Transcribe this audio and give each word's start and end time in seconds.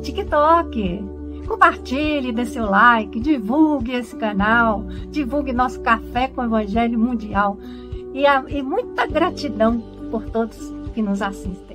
TikTok. 0.00 1.04
Compartilhe, 1.46 2.32
dê 2.32 2.46
seu 2.46 2.64
like, 2.64 3.18
divulgue 3.18 3.92
esse 3.92 4.14
canal, 4.14 4.84
divulgue 5.10 5.52
nosso 5.52 5.80
Café 5.80 6.28
com 6.28 6.42
o 6.42 6.44
Evangelho 6.44 6.98
Mundial. 6.98 7.58
E, 8.14 8.26
a, 8.26 8.44
e 8.48 8.62
muita 8.62 9.06
gratidão 9.06 9.80
por 10.10 10.24
todos 10.26 10.58
que 10.94 11.02
nos 11.02 11.22
assistem. 11.22 11.69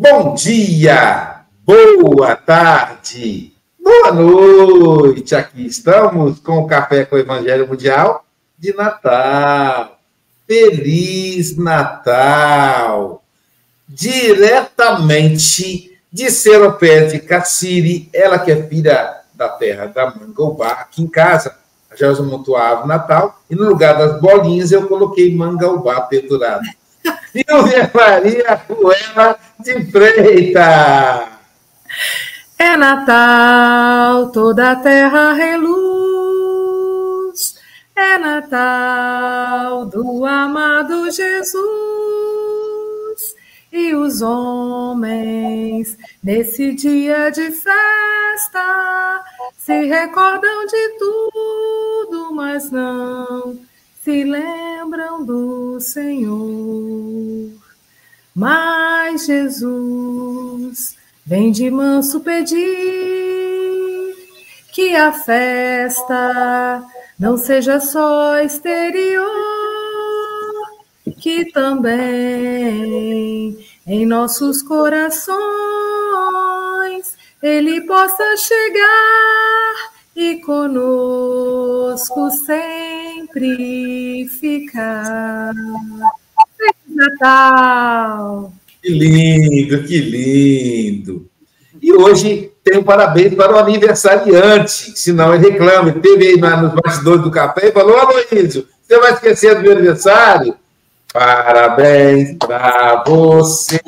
Bom 0.00 0.36
dia, 0.36 1.40
boa 1.66 2.36
tarde, 2.36 3.52
boa 3.82 4.12
noite. 4.12 5.34
Aqui 5.34 5.66
estamos 5.66 6.38
com 6.38 6.58
o 6.58 6.68
Café 6.68 7.04
com 7.04 7.16
o 7.16 7.18
Evangelho 7.18 7.66
Mundial 7.66 8.24
de 8.56 8.72
Natal. 8.74 9.98
Feliz 10.46 11.56
Natal! 11.56 13.24
Diretamente 13.88 15.98
de 16.12 16.30
Seropé 16.30 17.06
de 17.06 17.18
Cassiri, 17.18 18.08
ela 18.14 18.38
que 18.38 18.52
é 18.52 18.68
filha 18.68 19.22
da 19.34 19.48
terra 19.48 19.86
da 19.86 20.14
Mangaubá, 20.14 20.74
aqui 20.74 21.02
em 21.02 21.08
casa. 21.08 21.56
A 21.90 21.96
Gelsa 21.96 22.22
montou 22.22 22.56
a 22.56 22.68
árvore 22.68 22.86
Natal 22.86 23.42
e 23.50 23.56
no 23.56 23.68
lugar 23.68 23.98
das 23.98 24.20
bolinhas 24.20 24.70
eu 24.70 24.86
coloquei 24.86 25.34
Mangaubá 25.34 26.02
pendurado. 26.02 26.62
Silvia 27.32 27.90
Maria 27.94 28.62
Ruela 28.68 29.38
de 29.60 29.84
Freitas. 29.90 31.28
É 32.58 32.76
Natal, 32.76 34.30
toda 34.32 34.72
a 34.72 34.76
terra 34.76 35.32
reluz. 35.32 35.68
É 37.94 38.18
Natal 38.18 39.86
do 39.86 40.24
amado 40.24 41.10
Jesus. 41.10 41.58
E 43.70 43.94
os 43.94 44.22
homens, 44.22 45.96
nesse 46.22 46.74
dia 46.74 47.30
de 47.30 47.50
festa, 47.50 49.24
se 49.56 49.84
recordam 49.84 50.66
de 50.66 50.88
tudo, 50.98 52.34
mas 52.34 52.70
não 52.70 53.67
se 54.08 54.24
lembram 54.24 55.22
do 55.22 55.78
Senhor. 55.80 57.52
Mas 58.34 59.26
Jesus 59.26 60.96
vem 61.26 61.52
de 61.52 61.70
manso 61.70 62.20
pedir 62.20 62.56
que 64.72 64.96
a 64.96 65.12
festa 65.12 66.82
não 67.18 67.36
seja 67.36 67.80
só 67.80 68.38
exterior, 68.38 69.26
que 71.20 71.52
também 71.52 71.98
em 73.86 74.06
nossos 74.06 74.62
corações 74.62 75.36
ele 77.42 77.82
possa 77.82 78.38
chegar 78.38 79.97
e 80.18 80.40
conosco 80.40 82.28
sempre 82.44 84.26
ficar. 84.40 85.54
Feliz 86.56 86.74
Natal! 86.88 88.52
Que 88.82 88.90
lindo, 88.90 89.84
que 89.84 89.98
lindo! 90.00 91.30
E 91.80 91.92
hoje 91.92 92.50
um 92.74 92.82
parabéns 92.82 93.32
para 93.34 93.54
o 93.54 93.58
aniversariante, 93.58 94.92
senão 94.98 95.32
ele 95.34 95.50
reclama. 95.50 95.90
Ele 95.90 96.00
teve 96.00 96.26
aí 96.26 96.36
nos 96.36 96.74
bastidores 96.74 97.22
do 97.22 97.30
café 97.30 97.68
e 97.68 97.72
falou: 97.72 97.96
Aloysio, 97.96 98.66
você 98.82 98.98
vai 98.98 99.12
esquecer 99.12 99.54
do 99.54 99.62
meu 99.62 99.72
aniversário? 99.72 100.56
Parabéns 101.12 102.36
para 102.38 103.04
você, 103.06 103.80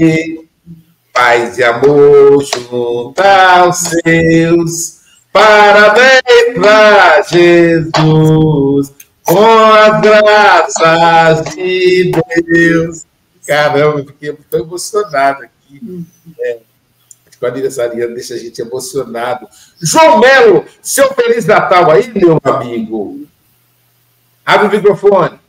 paz 1.12 1.58
e 1.58 1.64
amor 1.64 2.42
junto 2.44 3.20
aos 3.20 3.78
seus. 3.78 4.99
Parabéns 5.32 6.22
para 6.60 7.22
Jesus, 7.22 8.92
com 9.24 9.44
as 9.44 10.00
graças 10.00 11.54
de 11.54 12.12
Deus. 12.44 13.04
Caramba, 13.46 14.04
fiquei 14.04 14.32
muito 14.32 14.56
emocionado 14.56 15.44
aqui. 15.44 16.04
É, 16.40 16.58
o 17.40 17.46
aniversariante 17.46 18.14
deixa 18.14 18.34
a 18.34 18.38
gente 18.38 18.60
emocionado. 18.60 19.48
João 19.80 20.20
Melo, 20.20 20.66
seu 20.82 21.12
Feliz 21.14 21.46
Natal 21.46 21.90
aí, 21.90 22.12
meu 22.14 22.38
amigo. 22.44 23.26
Abre 24.44 24.66
o 24.66 24.70
microfone. 24.70 25.39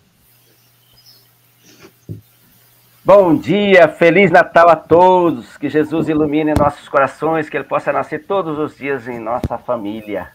Bom 3.13 3.35
dia, 3.35 3.89
Feliz 3.89 4.31
Natal 4.31 4.69
a 4.69 4.75
todos. 4.77 5.57
Que 5.57 5.67
Jesus 5.67 6.07
ilumine 6.07 6.53
nossos 6.57 6.87
corações, 6.87 7.49
que 7.49 7.57
Ele 7.57 7.65
possa 7.65 7.91
nascer 7.91 8.23
todos 8.25 8.57
os 8.57 8.77
dias 8.77 9.05
em 9.05 9.19
nossa 9.19 9.57
família. 9.57 10.29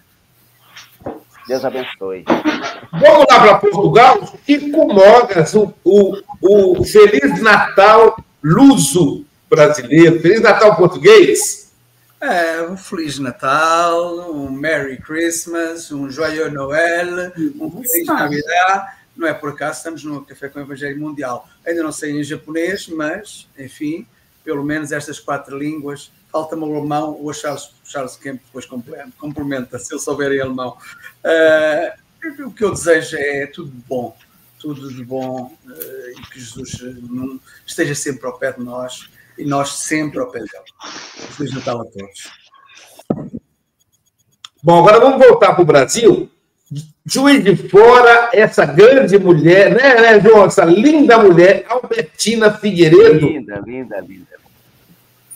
Deus 1.49 1.65
abençoe. 1.65 2.23
Vamos 2.93 3.25
lá 3.31 3.41
para 3.41 3.55
Portugal. 3.61 4.21
Chico 4.45 4.93
Mogas, 4.93 5.55
o, 5.55 5.73
o, 5.83 6.21
o 6.43 6.85
Feliz 6.85 7.41
Natal 7.41 8.23
luso 8.45 9.25
brasileiro. 9.49 10.21
Feliz 10.21 10.43
Natal 10.43 10.77
português. 10.77 11.73
É, 12.21 12.61
um 12.61 12.77
Feliz 12.77 13.19
Natal, 13.19 14.31
um 14.31 14.51
Merry 14.51 14.99
Christmas, 14.99 15.91
um 15.91 16.11
Joyeux 16.11 16.53
Noël, 16.53 17.33
um 17.59 17.71
Feliz 17.83 18.07
Navidad 18.07 18.97
não 19.17 19.27
é 19.27 19.33
por 19.33 19.51
acaso, 19.51 19.79
estamos 19.79 20.05
no 20.05 20.25
Café 20.25 20.49
com 20.49 20.59
o 20.59 20.63
Evangelho 20.63 21.01
Mundial. 21.01 21.49
Ainda 21.67 21.83
não 21.83 21.93
sei 21.93 22.13
em 22.13 22.23
japonês, 22.23 22.87
mas, 22.89 23.49
enfim, 23.59 24.07
pelo 24.45 24.63
menos 24.63 24.93
estas 24.93 25.19
quatro 25.19 25.59
línguas. 25.59 26.13
Falta-me 26.31 26.63
o 26.63 26.77
alemão, 26.77 27.19
o 27.21 27.33
Charles, 27.33 27.71
Charles 27.85 28.17
Kemp 28.17 28.41
depois 28.45 28.67
complementa, 29.19 29.79
se 29.79 29.95
eu 29.95 29.99
souber 29.99 30.33
em 30.33 30.41
alemão. 30.41 30.77
Uh, 31.25 32.47
o 32.47 32.53
que 32.53 32.65
eu 32.65 32.73
desejo 32.73 33.17
é 33.17 33.47
tudo 33.47 33.71
de 33.71 33.83
bom, 33.89 34.17
tudo 34.59 34.93
de 34.93 35.05
bom, 35.05 35.57
uh, 35.67 36.11
e 36.11 36.23
que 36.31 36.39
Jesus 36.39 36.81
esteja 37.67 37.95
sempre 37.95 38.27
ao 38.27 38.39
pé 38.39 38.53
de 38.53 38.63
nós 38.63 39.09
e 39.39 39.45
nós 39.45 39.71
sempre 39.71 40.19
ao 40.19 40.31
pé 40.31 40.41
dele. 40.41 41.31
Feliz 41.37 41.55
Natal 41.55 41.81
a 41.81 41.85
todos. 41.85 42.31
Bom, 44.63 44.81
agora 44.81 45.01
vamos 45.01 45.27
voltar 45.27 45.55
para 45.55 45.63
o 45.63 45.67
Brasil 45.67 46.31
Juiz 47.09 47.45
de 47.45 47.55
Fora, 47.69 48.31
essa 48.33 48.65
grande 48.67 49.17
mulher, 49.17 49.71
né, 49.71 50.01
né, 50.01 50.21
João? 50.21 50.47
Essa 50.47 50.65
linda 50.65 51.17
mulher, 51.17 51.65
Albertina 51.69 52.53
Figueiredo. 52.53 53.29
Linda, 53.29 53.63
linda, 53.65 54.01
linda. 54.01 54.37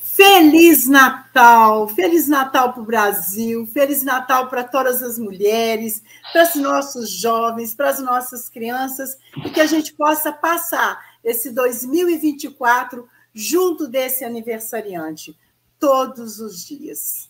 Feliz 0.01 0.89
Natal, 0.89 1.87
Feliz 1.87 2.27
Natal 2.27 2.73
para 2.73 2.83
o 2.83 2.85
Brasil, 2.85 3.65
Feliz 3.69 4.03
Natal 4.03 4.49
para 4.49 4.65
todas 4.65 5.01
as 5.01 5.17
mulheres, 5.17 6.03
para 6.33 6.43
os 6.43 6.57
nossos 6.57 7.09
jovens, 7.09 7.73
para 7.73 7.89
as 7.89 8.01
nossas 8.01 8.49
crianças, 8.49 9.17
e 9.47 9.49
que 9.49 9.61
a 9.61 9.67
gente 9.67 9.95
possa 9.95 10.33
passar 10.33 11.01
esse 11.23 11.53
2024 11.53 13.09
junto 13.33 13.87
desse 13.87 14.25
aniversariante, 14.25 15.39
todos 15.79 16.41
os 16.41 16.67
dias. 16.67 17.30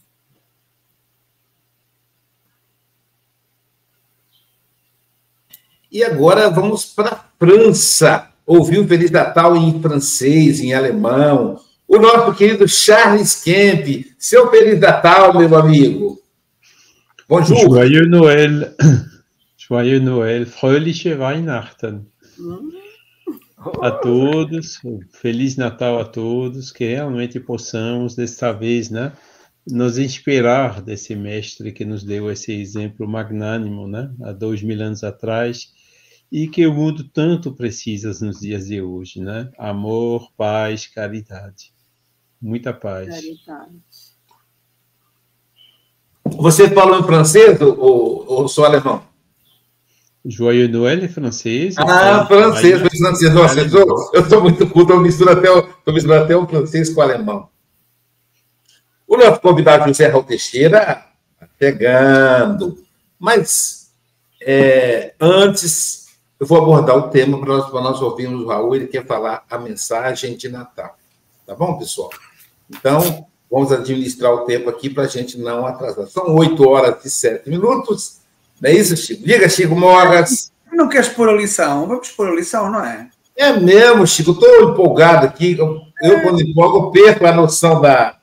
E 5.93 6.05
agora 6.05 6.49
vamos 6.49 6.85
para 6.85 7.09
a 7.11 7.25
França, 7.37 8.29
ouvir 8.47 8.79
o 8.79 8.87
Feliz 8.87 9.11
Natal 9.11 9.57
em 9.57 9.83
francês, 9.83 10.61
em 10.61 10.73
alemão. 10.73 11.59
O 11.89 11.99
nosso 11.99 12.33
querido 12.35 12.69
Charles 12.69 13.43
Kemp. 13.43 14.07
Seu 14.17 14.49
Feliz 14.51 14.79
Natal, 14.79 15.37
meu 15.37 15.53
amigo. 15.57 16.21
Bonjour. 17.29 17.59
Joyeux 17.59 18.09
Noël. 18.09 18.73
Joyeux 19.59 20.01
Noël, 20.01 20.47
fröhliche 20.47 21.15
Weihnachten. 21.15 22.07
A 23.83 23.91
todos, 23.91 24.81
Feliz 25.13 25.57
Natal 25.57 25.99
a 25.99 26.05
todos, 26.05 26.71
que 26.71 26.85
realmente 26.85 27.41
possamos, 27.41 28.15
desta 28.15 28.53
vez, 28.53 28.89
né, 28.89 29.13
nos 29.67 29.99
inspirar 29.99 30.81
desse 30.81 31.15
mestre 31.15 31.73
que 31.73 31.85
nos 31.85 32.03
deu 32.03 32.31
esse 32.31 32.53
exemplo 32.53 33.07
magnânimo, 33.07 33.87
né, 33.87 34.11
há 34.23 34.33
dois 34.33 34.63
mil 34.63 34.81
anos 34.81 35.05
atrás, 35.05 35.69
e 36.31 36.47
que 36.47 36.67
o 36.67 36.73
mundo 36.73 37.05
tanto 37.05 37.53
precisa 37.53 38.09
nos 38.25 38.41
dias 38.41 38.67
de 38.67 38.81
hoje, 38.81 39.21
né? 39.21 39.51
Amor, 39.59 40.31
paz, 40.37 40.87
caridade. 40.87 41.73
Muita 42.41 42.73
paz. 42.73 43.09
Caridade. 43.09 43.81
Você 46.25 46.71
falou 46.71 47.01
em 47.01 47.03
francês 47.03 47.61
ou, 47.61 48.25
ou 48.27 48.49
só 48.49 48.65
alemão? 48.65 49.03
Joyeux 50.25 50.71
Noël 50.71 51.03
é 51.03 51.09
francês. 51.09 51.75
Ah, 51.79 52.27
francês, 52.27 52.81
aí, 52.81 52.99
francês. 52.99 53.33
Nossa, 53.33 53.61
eu 53.61 54.23
estou 54.23 54.43
muito 54.43 54.69
culto, 54.69 54.93
eu 54.93 55.01
misturo 55.01 55.31
até, 55.31 55.51
o, 55.51 55.93
misturo 55.93 56.15
até 56.15 56.37
o 56.37 56.47
francês 56.47 56.91
com 56.91 57.01
o 57.01 57.03
alemão. 57.03 57.49
O 59.09 59.17
nosso 59.17 59.41
convidado 59.41 59.89
José 59.89 60.07
Raul 60.07 60.23
Teixeira, 60.23 61.07
pegando. 61.59 62.79
Mas, 63.19 63.91
é, 64.43 65.15
antes, 65.19 66.10
eu 66.41 66.47
vou 66.47 66.57
abordar 66.57 66.97
o 66.97 67.11
tema 67.11 67.39
para 67.39 67.49
nós, 67.49 67.71
para 67.71 67.81
nós 67.83 68.01
ouvirmos 68.01 68.41
o 68.41 68.49
Raul. 68.49 68.75
Ele 68.75 68.87
quer 68.87 69.05
falar 69.05 69.45
a 69.51 69.59
mensagem 69.59 70.35
de 70.39 70.49
Natal. 70.49 70.97
Tá 71.47 71.55
bom, 71.55 71.77
pessoal? 71.77 72.09
Então, 72.71 73.27
vamos 73.51 73.71
administrar 73.71 74.33
o 74.33 74.47
tempo 74.47 74.71
aqui 74.71 74.89
para 74.89 75.03
a 75.03 75.07
gente 75.07 75.39
não 75.39 75.67
atrasar. 75.67 76.07
São 76.07 76.35
oito 76.37 76.67
horas 76.67 77.05
e 77.05 77.11
sete 77.11 77.51
minutos. 77.51 78.21
Não 78.59 78.71
é 78.71 78.73
isso, 78.73 78.97
Chico? 78.97 79.23
Diga, 79.23 79.51
Chico 79.51 79.77
Mogas. 79.77 80.51
Não 80.73 80.89
queres 80.89 81.11
pôr 81.11 81.29
a 81.29 81.33
lição? 81.33 81.87
Vamos 81.87 82.09
pôr 82.11 82.29
a 82.29 82.35
lição, 82.35 82.71
não 82.71 82.83
é? 82.83 83.11
É 83.37 83.53
mesmo, 83.53 84.07
Chico. 84.07 84.31
Estou 84.31 84.71
empolgado 84.71 85.27
aqui. 85.27 85.59
Eu, 85.59 85.79
eu, 86.03 86.23
quando 86.23 86.41
empolgo, 86.41 86.91
perco 86.91 87.27
a 87.27 87.33
noção 87.33 87.83
da, 87.83 88.17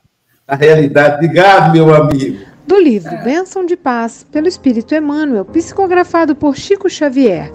da 0.48 0.56
realidade. 0.56 1.16
Obrigado, 1.16 1.72
meu 1.72 1.94
amigo. 1.94 2.48
Do 2.66 2.80
livro 2.80 3.14
é. 3.14 3.24
Bênção 3.24 3.64
de 3.64 3.78
Paz, 3.78 4.26
pelo 4.32 4.48
Espírito 4.48 4.96
Emmanuel, 4.96 5.46
psicografado 5.46 6.36
por 6.36 6.56
Chico 6.58 6.90
Xavier. 6.90 7.54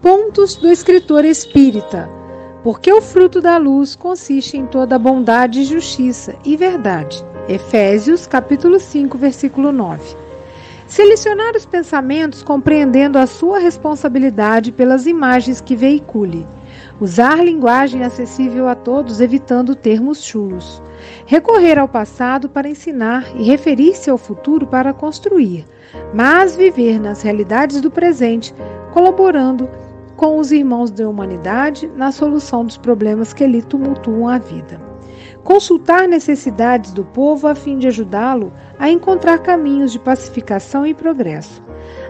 Pontos 0.00 0.54
do 0.54 0.70
escritor 0.70 1.24
espírita. 1.24 2.08
Porque 2.62 2.92
o 2.92 3.02
fruto 3.02 3.40
da 3.40 3.56
luz 3.56 3.96
consiste 3.96 4.56
em 4.56 4.64
toda 4.64 4.96
bondade, 4.96 5.64
justiça 5.64 6.36
e 6.44 6.56
verdade. 6.56 7.24
Efésios, 7.48 8.24
capítulo 8.24 8.78
5, 8.78 9.18
versículo 9.18 9.72
9. 9.72 10.16
Selecionar 10.86 11.56
os 11.56 11.66
pensamentos 11.66 12.44
compreendendo 12.44 13.18
a 13.18 13.26
sua 13.26 13.58
responsabilidade 13.58 14.70
pelas 14.70 15.04
imagens 15.04 15.60
que 15.60 15.74
veicule. 15.74 16.46
Usar 17.00 17.44
linguagem 17.44 18.04
acessível 18.04 18.68
a 18.68 18.76
todos, 18.76 19.20
evitando 19.20 19.74
termos 19.74 20.22
chulos. 20.22 20.80
Recorrer 21.26 21.76
ao 21.76 21.88
passado 21.88 22.48
para 22.48 22.68
ensinar 22.68 23.26
e 23.34 23.42
referir-se 23.42 24.08
ao 24.08 24.18
futuro 24.18 24.64
para 24.64 24.92
construir, 24.92 25.66
mas 26.14 26.54
viver 26.54 27.00
nas 27.00 27.22
realidades 27.22 27.80
do 27.80 27.90
presente, 27.90 28.54
colaborando 28.92 29.68
com 30.18 30.36
os 30.36 30.50
irmãos 30.50 30.90
da 30.90 31.08
humanidade 31.08 31.88
na 31.94 32.10
solução 32.10 32.64
dos 32.64 32.76
problemas 32.76 33.32
que 33.32 33.46
lhe 33.46 33.62
tumultuam 33.62 34.26
a 34.26 34.36
vida. 34.36 34.80
Consultar 35.44 36.08
necessidades 36.08 36.92
do 36.92 37.04
povo 37.04 37.46
a 37.46 37.54
fim 37.54 37.78
de 37.78 37.86
ajudá-lo 37.86 38.52
a 38.80 38.90
encontrar 38.90 39.38
caminhos 39.38 39.92
de 39.92 39.98
pacificação 40.00 40.84
e 40.84 40.92
progresso, 40.92 41.62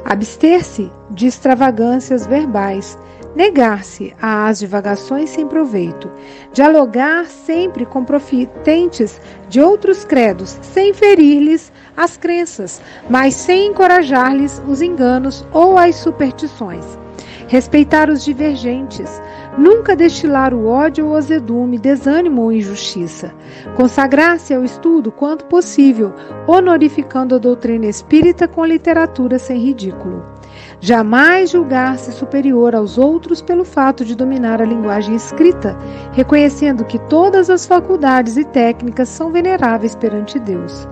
abster-se 0.07 0.91
de 1.11 1.27
extravagâncias 1.27 2.27
verbais, 2.27 2.99
negar-se 3.37 4.15
às 4.23 4.59
divagações 4.59 5.29
sem 5.29 5.47
proveito, 5.47 6.11
dialogar 6.51 7.27
sempre 7.27 7.85
com 7.85 8.07
profitentes 8.07 9.21
de 9.51 9.61
outros 9.61 10.03
credos, 10.07 10.59
sem 10.63 10.95
ferir-lhes 10.95 11.71
as 11.95 12.17
crenças, 12.17 12.81
mas 13.11 13.35
sem 13.35 13.67
encorajar-lhes 13.67 14.63
os 14.67 14.81
enganos 14.81 15.47
ou 15.53 15.77
as 15.77 15.97
superstições. 15.97 16.87
Respeitar 17.49 18.09
os 18.09 18.25
divergentes, 18.25 19.21
Nunca 19.59 19.97
destilar 19.97 20.55
o 20.55 20.69
ódio 20.69 21.09
ou 21.09 21.17
azedume, 21.17 21.81
desânimo 21.81 22.43
ou 22.43 22.53
injustiça. 22.53 23.35
Consagrar-se 23.75 24.55
ao 24.55 24.63
estudo 24.63 25.11
quanto 25.11 25.47
possível, 25.47 26.15
honorificando 26.47 27.35
a 27.35 27.39
doutrina 27.39 27.87
espírita 27.87 28.47
com 28.47 28.65
literatura 28.65 29.37
sem 29.37 29.59
ridículo. 29.59 30.25
Jamais 30.81 31.51
julgar-se 31.51 32.13
superior 32.13 32.73
aos 32.73 32.99
outros 32.99 33.43
pelo 33.43 33.65
fato 33.65 34.05
de 34.05 34.15
dominar 34.15 34.63
a 34.63 34.65
linguagem 34.65 35.17
escrita, 35.17 35.77
reconhecendo 36.13 36.85
que 36.85 37.01
todas 37.09 37.51
as 37.51 37.67
faculdades 37.67 38.37
e 38.37 38.45
técnicas 38.45 39.09
são 39.09 39.33
veneráveis 39.33 39.97
perante 39.97 40.39
Deus 40.39 40.87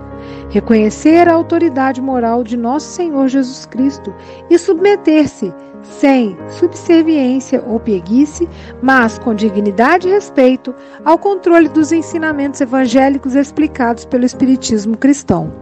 reconhecer 0.49 1.29
a 1.29 1.35
autoridade 1.35 2.01
moral 2.01 2.43
de 2.43 2.57
nosso 2.57 2.89
Senhor 2.89 3.29
Jesus 3.29 3.67
Cristo 3.67 4.15
e 4.51 4.59
submeter-se 4.59 5.53
sem 5.91 6.37
subserviência 6.51 7.63
ou 7.67 7.81
pieguice, 7.81 8.49
mas 8.83 9.19
com 9.19 9.35
dignidade 9.35 10.09
e 10.09 10.11
respeito 10.11 10.75
ao 11.05 11.19
controle 11.19 11.69
dos 11.69 11.93
ensinamentos 11.93 12.61
evangélicos 12.61 13.35
explicados 13.35 14.05
pelo 14.05 14.25
Espiritismo 14.25 14.97
cristão. 14.97 15.53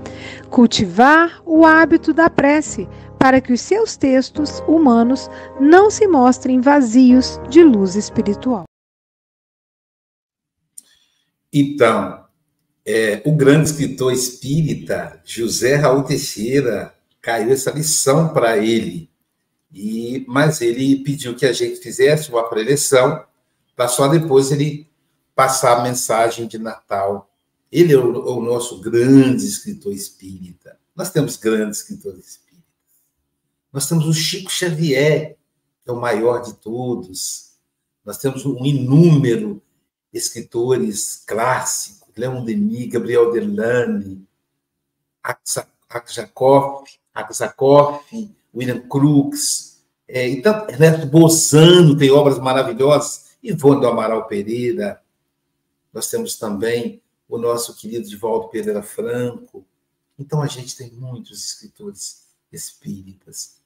Cultivar 0.50 1.42
o 1.44 1.64
hábito 1.64 2.12
da 2.12 2.28
prece 2.28 2.88
para 3.18 3.40
que 3.40 3.52
os 3.52 3.60
seus 3.60 3.96
textos 3.96 4.60
humanos 4.68 5.30
não 5.60 5.90
se 5.90 6.06
mostrem 6.06 6.60
vazios 6.60 7.40
de 7.48 7.62
luz 7.62 7.94
espiritual. 7.94 8.64
Então, 11.52 12.24
é, 12.84 13.22
o 13.24 13.32
grande 13.32 13.70
escritor 13.70 14.12
espírita 14.12 15.22
José 15.24 15.76
Raul 15.76 16.02
Teixeira 16.02 16.94
caiu 17.22 17.50
essa 17.50 17.70
lição 17.70 18.28
para 18.34 18.58
ele 18.58 19.13
e, 19.74 20.24
mas 20.28 20.60
ele 20.60 21.02
pediu 21.02 21.34
que 21.34 21.44
a 21.44 21.52
gente 21.52 21.80
fizesse 21.80 22.30
uma 22.30 22.48
preleção 22.48 23.24
para 23.74 23.88
só 23.88 24.06
depois 24.06 24.52
ele 24.52 24.88
passar 25.34 25.78
a 25.78 25.82
mensagem 25.82 26.46
de 26.46 26.58
Natal. 26.58 27.28
Ele 27.72 27.92
é 27.92 27.98
o, 27.98 28.38
o, 28.38 28.40
nosso 28.40 28.80
grande 28.80 29.44
escritor 29.44 29.92
espírita. 29.92 30.78
Nós 30.94 31.10
temos 31.10 31.36
grandes 31.36 31.80
escritores 31.80 32.24
espíritas. 32.24 32.64
Nós 33.72 33.88
temos 33.88 34.06
o 34.06 34.14
Chico 34.14 34.48
Xavier, 34.48 35.36
que 35.82 35.90
é 35.90 35.92
o 35.92 36.00
maior 36.00 36.40
de 36.40 36.54
todos. 36.54 37.54
Nós 38.04 38.16
temos 38.18 38.46
um 38.46 38.64
inúmero 38.64 39.60
escritores 40.12 41.24
clássicos, 41.26 42.14
Leon 42.16 42.44
Denis, 42.44 42.86
Gabriel 42.86 43.32
Delane, 43.32 44.24
Aksakoff, 45.90 46.96
Aksakoff, 47.12 48.36
William 48.54 48.80
Crookes, 48.88 49.74
é, 50.06 50.28
então, 50.28 50.66
Ernesto 50.68 51.06
Bozano 51.06 51.96
tem 51.96 52.10
obras 52.10 52.38
maravilhosas, 52.38 53.32
Ivone 53.42 53.80
do 53.80 53.86
Amaral 53.86 54.26
Pereira, 54.26 55.00
nós 55.92 56.08
temos 56.10 56.36
também 56.36 57.02
o 57.28 57.38
nosso 57.38 57.74
querido 57.74 58.08
Divaldo 58.08 58.48
Pereira 58.48 58.82
Franco. 58.82 59.64
Então, 60.18 60.42
a 60.42 60.46
gente 60.46 60.76
tem 60.76 60.90
muitos 60.92 61.44
escritores 61.44 62.24
espíritas. 62.52 63.56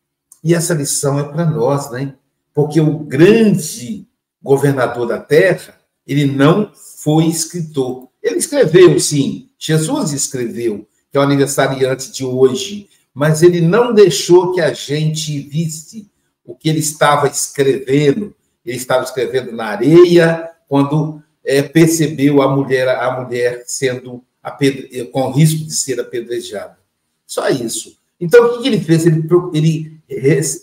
E 0.42 0.54
essa 0.54 0.74
lição 0.74 1.18
é 1.18 1.24
para 1.24 1.44
nós, 1.44 1.90
né? 1.90 2.14
Porque 2.54 2.80
o 2.80 2.98
grande 3.00 4.06
governador 4.42 5.06
da 5.06 5.18
terra, 5.18 5.78
ele 6.06 6.26
não 6.26 6.72
foi 6.74 7.26
escritor. 7.26 8.08
Ele 8.22 8.36
escreveu, 8.36 8.98
sim. 9.00 9.50
Jesus 9.58 10.12
escreveu, 10.12 10.86
que 11.10 11.16
é 11.16 11.20
o 11.20 11.24
aniversariante 11.24 12.12
de 12.12 12.24
hoje 12.24 12.88
mas 13.18 13.42
ele 13.42 13.60
não 13.60 13.92
deixou 13.92 14.52
que 14.52 14.60
a 14.60 14.72
gente 14.72 15.40
visse 15.40 16.08
o 16.44 16.54
que 16.54 16.68
ele 16.68 16.78
estava 16.78 17.26
escrevendo. 17.26 18.32
Ele 18.64 18.76
estava 18.76 19.02
escrevendo 19.02 19.50
na 19.50 19.64
areia 19.64 20.48
quando 20.68 21.20
é, 21.44 21.60
percebeu 21.60 22.40
a 22.40 22.54
mulher, 22.54 22.88
a 22.88 23.20
mulher 23.20 23.64
sendo 23.66 24.24
apedre... 24.40 25.04
com 25.06 25.32
risco 25.32 25.64
de 25.64 25.74
ser 25.74 25.98
apedrejada. 25.98 26.78
Só 27.26 27.48
isso. 27.48 27.98
Então, 28.20 28.54
o 28.54 28.62
que 28.62 28.68
ele 28.68 28.80
fez? 28.80 29.04
Ele, 29.04 29.28
ele 29.52 30.00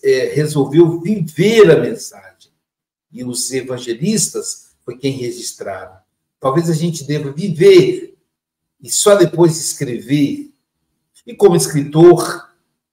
é, 0.01 0.31
resolveu 0.33 1.01
viver 1.01 1.69
a 1.69 1.81
mensagem. 1.81 2.53
E 3.11 3.21
os 3.21 3.51
evangelistas 3.51 4.67
foi 4.85 4.97
quem 4.97 5.11
registraram. 5.11 5.97
Talvez 6.39 6.69
a 6.69 6.73
gente 6.73 7.03
deva 7.03 7.33
viver 7.33 8.15
e 8.81 8.89
só 8.89 9.13
depois 9.15 9.59
escrever 9.59 10.55
e 11.25 11.33
como 11.33 11.55
escritor, 11.55 12.44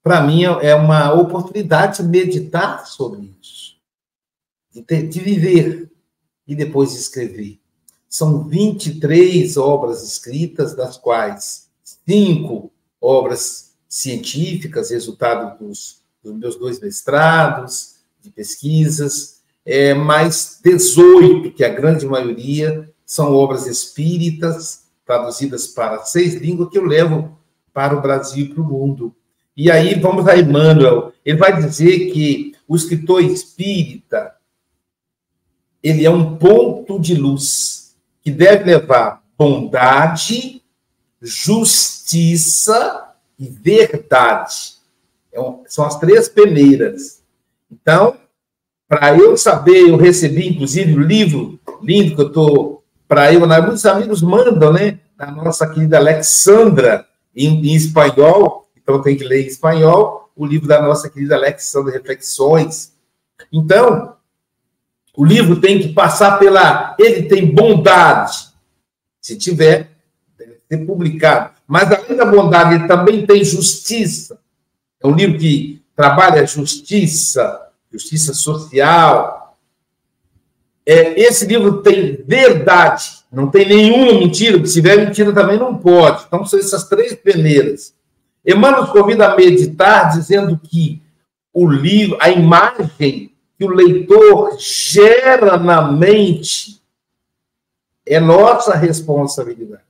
para 0.03 0.21
mim 0.21 0.43
é 0.43 0.75
uma 0.75 1.13
oportunidade 1.13 2.03
de 2.03 2.09
meditar 2.09 2.85
sobre 2.85 3.33
isso, 3.41 3.77
de, 4.71 4.81
ter, 4.81 5.07
de 5.07 5.19
viver 5.19 5.91
e 6.45 6.55
depois 6.55 6.93
escrever. 6.93 7.59
São 8.09 8.43
23 8.43 9.57
obras 9.57 10.03
escritas, 10.03 10.75
das 10.75 10.97
quais 10.97 11.69
cinco 11.83 12.71
obras 13.01 13.73
científicas, 13.87 14.91
resultado 14.91 15.57
dos 15.57 16.03
dos 16.23 16.33
meus 16.33 16.55
dois 16.55 16.79
mestrados 16.79 17.95
de 18.21 18.29
pesquisas, 18.29 19.41
é, 19.65 19.93
mas 19.93 20.59
18, 20.63 21.51
que 21.51 21.63
a 21.63 21.69
grande 21.69 22.05
maioria 22.05 22.89
são 23.05 23.33
obras 23.33 23.67
espíritas, 23.67 24.85
traduzidas 25.05 25.67
para 25.67 26.03
seis 26.05 26.35
línguas, 26.35 26.69
que 26.69 26.77
eu 26.77 26.85
levo 26.85 27.37
para 27.73 27.95
o 27.97 28.01
Brasil 28.01 28.45
e 28.45 28.53
para 28.53 28.61
o 28.61 28.65
mundo. 28.65 29.13
E 29.55 29.69
aí 29.69 29.99
vamos 29.99 30.27
a 30.27 30.37
Emmanuel. 30.37 31.13
Ele 31.23 31.37
vai 31.37 31.55
dizer 31.55 32.11
que 32.11 32.53
o 32.67 32.75
escritor 32.75 33.21
espírita 33.23 34.33
ele 35.83 36.05
é 36.05 36.09
um 36.09 36.37
ponto 36.37 36.97
de 36.97 37.13
luz 37.13 37.95
que 38.21 38.31
deve 38.31 38.63
levar 38.63 39.21
bondade, 39.37 40.61
justiça 41.21 43.09
e 43.37 43.47
verdade. 43.49 44.75
É 45.33 45.39
são 45.67 45.85
as 45.85 45.99
três 45.99 46.29
peneiras. 46.29 47.21
Então, 47.69 48.15
para 48.87 49.17
eu 49.17 49.35
saber, 49.35 49.89
eu 49.89 49.97
recebi, 49.97 50.47
inclusive, 50.47 50.93
o 50.93 50.99
um 50.99 51.01
livro 51.01 51.59
lindo 51.81 52.15
que 52.15 52.21
eu 52.21 52.27
estou 52.27 52.83
para 53.07 53.33
eu, 53.33 53.45
né? 53.45 53.59
muitos 53.59 53.85
amigos 53.85 54.21
mandam, 54.21 54.71
né? 54.71 54.99
A 55.17 55.31
nossa 55.31 55.67
querida 55.67 55.97
Alexandra, 55.97 57.05
em, 57.35 57.67
em 57.67 57.75
espanhol, 57.75 58.62
então 58.83 59.01
tem 59.01 59.15
que 59.15 59.23
ler 59.23 59.43
em 59.43 59.47
espanhol, 59.47 60.29
o 60.35 60.45
livro 60.45 60.67
da 60.67 60.81
nossa 60.81 61.09
querida 61.09 61.35
Alexandra, 61.35 61.93
Reflexões. 61.93 62.93
Então, 63.51 64.15
o 65.15 65.23
livro 65.23 65.59
tem 65.61 65.79
que 65.79 65.93
passar 65.93 66.37
pela. 66.37 66.95
Ele 66.99 67.23
tem 67.23 67.45
bondade. 67.53 68.51
Se 69.21 69.37
tiver, 69.37 69.91
deve 70.37 70.59
ser 70.69 70.85
publicado. 70.85 71.53
Mas, 71.67 71.91
além 71.91 72.17
da 72.17 72.25
bondade, 72.25 72.75
ele 72.75 72.87
também 72.87 73.25
tem 73.25 73.43
justiça. 73.43 74.39
É 75.01 75.07
um 75.07 75.15
livro 75.15 75.37
que 75.37 75.81
trabalha 75.95 76.45
justiça, 76.45 77.69
justiça 77.91 78.33
social. 78.33 79.57
É, 80.85 81.17
esse 81.21 81.45
livro 81.45 81.81
tem 81.81 82.21
verdade, 82.27 83.23
não 83.31 83.49
tem 83.49 83.65
nenhuma 83.65 84.19
mentira, 84.19 84.63
se 84.65 84.73
tiver 84.73 84.97
mentira 84.97 85.31
também 85.31 85.57
não 85.57 85.77
pode. 85.77 86.25
Então, 86.27 86.45
são 86.45 86.59
essas 86.59 86.89
três 86.89 87.13
peneiras. 87.15 87.93
Emmanuel 88.45 88.81
nos 88.81 88.91
convida 88.91 89.27
a 89.27 89.35
meditar, 89.35 90.11
dizendo 90.11 90.59
que 90.61 91.01
o 91.53 91.67
livro, 91.67 92.17
a 92.19 92.29
imagem 92.29 93.31
que 93.57 93.65
o 93.65 93.69
leitor 93.69 94.57
gera 94.59 95.57
na 95.57 95.81
mente 95.81 96.81
é 98.05 98.19
nossa 98.19 98.75
responsabilidade. 98.75 99.83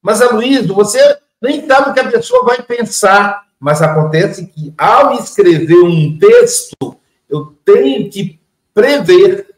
Mas, 0.00 0.20
Aloysio, 0.20 0.74
você 0.74 1.18
nem 1.40 1.66
sabe 1.66 1.90
o 1.90 1.94
que 1.94 2.00
a 2.00 2.10
pessoa 2.10 2.44
vai 2.44 2.62
pensar, 2.62 3.46
mas 3.58 3.82
acontece 3.82 4.46
que, 4.46 4.72
ao 4.76 5.14
escrever 5.14 5.82
um 5.82 6.18
texto, 6.18 6.96
eu 7.28 7.56
tenho 7.64 8.10
que 8.10 8.38
prever, 8.74 9.54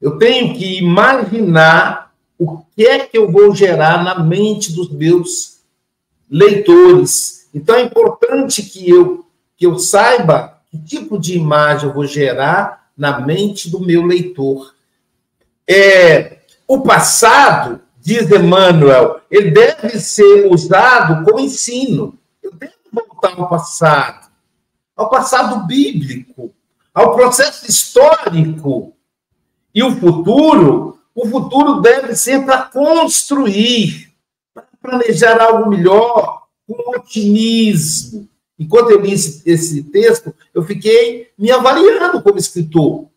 eu 0.00 0.18
tenho 0.18 0.54
que 0.54 0.78
imaginar 0.78 2.12
o 2.38 2.58
que 2.74 2.86
é 2.86 3.00
que 3.00 3.16
eu 3.16 3.30
vou 3.30 3.54
gerar 3.54 4.02
na 4.02 4.18
mente 4.22 4.72
dos 4.72 4.90
meus 4.90 5.53
leitores. 6.30 7.48
Então, 7.54 7.76
é 7.76 7.82
importante 7.82 8.62
que 8.62 8.88
eu, 8.88 9.24
que 9.56 9.66
eu 9.66 9.78
saiba 9.78 10.58
que 10.70 10.78
tipo 10.78 11.18
de 11.18 11.36
imagem 11.36 11.88
eu 11.88 11.94
vou 11.94 12.06
gerar 12.06 12.88
na 12.96 13.20
mente 13.20 13.70
do 13.70 13.80
meu 13.80 14.04
leitor. 14.04 14.74
É, 15.68 16.38
o 16.66 16.82
passado, 16.82 17.80
diz 18.00 18.30
Emmanuel, 18.30 19.20
ele 19.30 19.50
deve 19.50 19.98
ser 20.00 20.46
usado 20.52 21.24
como 21.24 21.40
ensino. 21.40 22.18
Eu 22.42 22.52
devo 22.52 22.72
voltar 22.92 23.40
ao 23.40 23.48
passado, 23.48 24.28
ao 24.96 25.08
passado 25.08 25.66
bíblico, 25.66 26.52
ao 26.92 27.14
processo 27.14 27.68
histórico. 27.68 28.94
E 29.74 29.82
o 29.82 29.96
futuro, 29.96 30.98
o 31.14 31.26
futuro 31.28 31.80
deve 31.80 32.14
ser 32.14 32.44
para 32.44 32.62
construir, 32.62 34.13
planejar 34.84 35.40
algo 35.40 35.70
melhor, 35.70 36.42
com 36.66 36.96
otimismo, 36.96 38.28
Enquanto 38.58 38.90
eu 38.90 39.00
li 39.00 39.12
esse, 39.12 39.42
esse 39.50 39.82
texto, 39.84 40.34
eu 40.54 40.62
fiquei 40.62 41.30
me 41.36 41.50
avaliando 41.50 42.22
como 42.22 42.38
escritor. 42.38 43.08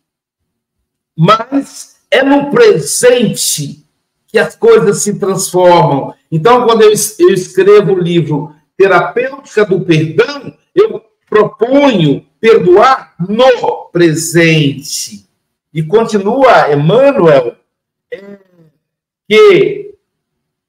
Mas 1.15 1.97
é 2.09 2.23
no 2.23 2.49
presente 2.49 3.83
que 4.27 4.39
as 4.39 4.55
coisas 4.55 5.01
se 5.03 5.19
transformam. 5.19 6.13
Então, 6.31 6.65
quando 6.65 6.81
eu, 6.81 6.91
eu 7.19 7.29
escrevo 7.29 7.93
o 7.93 7.99
livro 7.99 8.53
Terapêutica 8.75 9.65
do 9.65 9.81
Perdão, 9.81 10.53
eu 10.73 11.03
proponho 11.29 12.25
perdoar 12.39 13.15
no 13.19 13.89
presente. 13.91 15.27
E 15.73 15.83
continua 15.83 16.73
Emmanuel 16.73 17.55
é, 18.11 18.39
que 19.29 19.93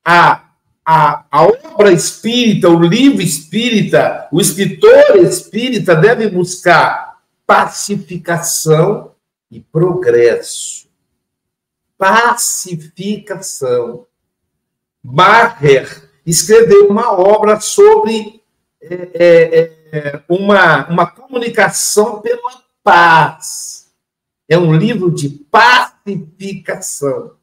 a 0.05 0.48
a, 0.91 1.27
a 1.31 1.43
obra 1.43 1.93
espírita, 1.93 2.71
o 2.71 2.81
livro 2.81 3.21
espírita, 3.21 4.27
o 4.33 4.41
escritor 4.41 5.17
espírita 5.17 5.95
deve 5.95 6.31
buscar 6.31 7.19
pacificação 7.47 9.15
e 9.51 9.61
progresso. 9.61 10.89
Pacificação. 11.99 14.07
Barrer 15.05 16.11
escreveu 16.25 16.89
uma 16.89 17.13
obra 17.13 17.61
sobre 17.61 18.43
é, 18.81 19.11
é, 19.13 19.73
é, 19.93 20.23
uma, 20.27 20.89
uma 20.89 21.07
comunicação 21.07 22.23
pela 22.23 22.63
paz. 22.83 23.93
É 24.49 24.57
um 24.57 24.75
livro 24.75 25.11
de 25.11 25.29
pacificação. 25.29 27.38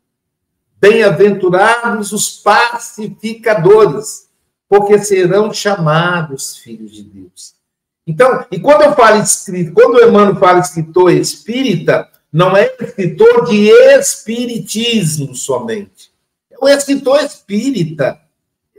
Bem-aventurados 0.88 2.12
os 2.12 2.30
pacificadores, 2.30 4.28
porque 4.70 5.00
serão 5.00 5.52
chamados 5.52 6.58
filhos 6.58 6.92
de 6.92 7.02
Deus. 7.02 7.56
Então, 8.06 8.46
e 8.52 8.60
quando 8.60 8.84
eu 8.84 8.94
falo 8.94 9.20
escrito, 9.20 9.74
quando 9.74 9.96
o 9.96 10.08
Emmanuel 10.08 10.36
fala 10.36 10.60
escritor 10.60 11.12
espírita, 11.12 12.08
não 12.32 12.56
é 12.56 12.72
escritor 12.80 13.46
de 13.46 13.68
espiritismo 13.98 15.34
somente. 15.34 16.12
É 16.52 16.64
um 16.64 16.68
escritor 16.68 17.20
espírita. 17.24 18.22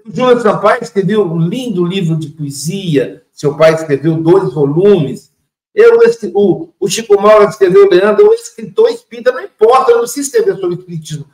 O 0.07 0.15
Júlio 0.15 0.41
Sampaio 0.41 0.85
escreveu 0.85 1.27
um 1.27 1.41
lindo 1.41 1.85
livro 1.85 2.15
de 2.15 2.29
poesia. 2.29 3.25
Seu 3.33 3.57
pai 3.57 3.75
escreveu 3.75 4.15
dois 4.15 4.55
volumes. 4.55 5.33
Eu, 5.75 5.99
o, 6.35 6.69
o 6.79 6.89
Chico 6.89 7.21
Mauro 7.21 7.49
escreveu 7.49 7.91
Leandro, 7.91 8.27
é 8.27 8.29
um 8.29 8.33
escritor 8.33 8.91
espírita, 8.91 9.33
não 9.33 9.43
importa, 9.43 9.91
eu 9.91 9.97
não 9.97 10.05
preciso 10.05 10.29
escrever 10.29 10.57
sobre 10.61 10.77
espiritismo 10.77 11.27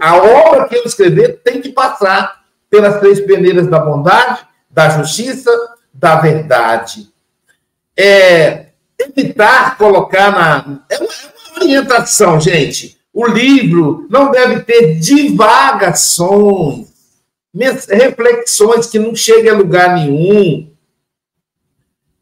a 0.00 0.16
obra 0.16 0.68
que 0.68 0.76
eu 0.76 0.84
escrever 0.84 1.40
tem 1.42 1.60
que 1.60 1.70
passar 1.70 2.42
pelas 2.70 3.00
três 3.00 3.20
peneiras 3.20 3.66
da 3.66 3.78
bondade, 3.78 4.46
da 4.70 4.88
justiça, 4.88 5.50
da 5.92 6.16
verdade. 6.16 7.12
É, 7.96 8.66
evitar 8.98 9.76
colocar 9.76 10.30
na. 10.30 10.80
É 10.88 10.98
uma, 10.98 11.12
é 11.12 11.32
orientação, 11.60 12.40
gente. 12.40 12.98
O 13.12 13.26
livro 13.26 14.06
não 14.08 14.30
deve 14.30 14.62
ter 14.62 14.98
divagações, 14.98 16.88
reflexões 17.90 18.86
que 18.86 18.98
não 18.98 19.14
cheguem 19.14 19.50
a 19.50 19.54
lugar 19.54 19.94
nenhum. 19.94 20.72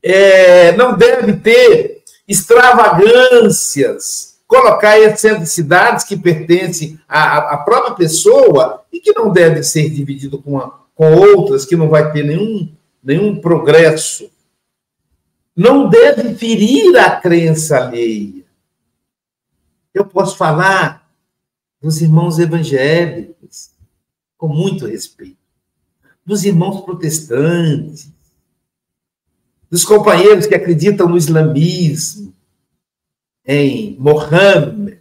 É, 0.02 0.72
não 0.72 0.96
deve 0.96 1.34
ter 1.34 2.02
extravagâncias 2.26 4.29
colocar 4.50 4.98
excentricidades 4.98 6.04
que 6.04 6.16
pertencem 6.16 6.98
à, 7.08 7.54
à, 7.54 7.58
própria 7.58 7.94
pessoa 7.94 8.84
e 8.92 8.98
que 8.98 9.12
não 9.12 9.30
devem 9.30 9.62
ser 9.62 9.88
divididas 9.88 10.40
com, 10.40 10.58
com 10.92 11.14
outras, 11.14 11.64
que 11.64 11.76
não 11.76 11.88
vai 11.88 12.10
ter 12.10 12.24
nenhum, 12.24 12.68
nenhum 13.00 13.40
progresso. 13.40 14.28
Não 15.54 15.88
deve 15.88 16.34
ferir 16.34 16.96
a 16.96 17.14
crença 17.20 17.76
alheia. 17.76 18.44
Eu 19.94 20.04
posso 20.04 20.36
falar 20.36 21.08
dos 21.80 22.02
irmãos 22.02 22.40
evangélicos, 22.40 23.70
com 24.36 24.48
muito 24.48 24.84
respeito, 24.84 25.38
dos 26.26 26.44
irmãos 26.44 26.80
protestantes, 26.80 28.10
dos 29.70 29.84
companheiros 29.84 30.46
que 30.46 30.56
acreditam 30.56 31.08
no 31.08 31.16
islamismo, 31.16 32.34
em 33.52 33.96
Mohammed. 33.98 35.00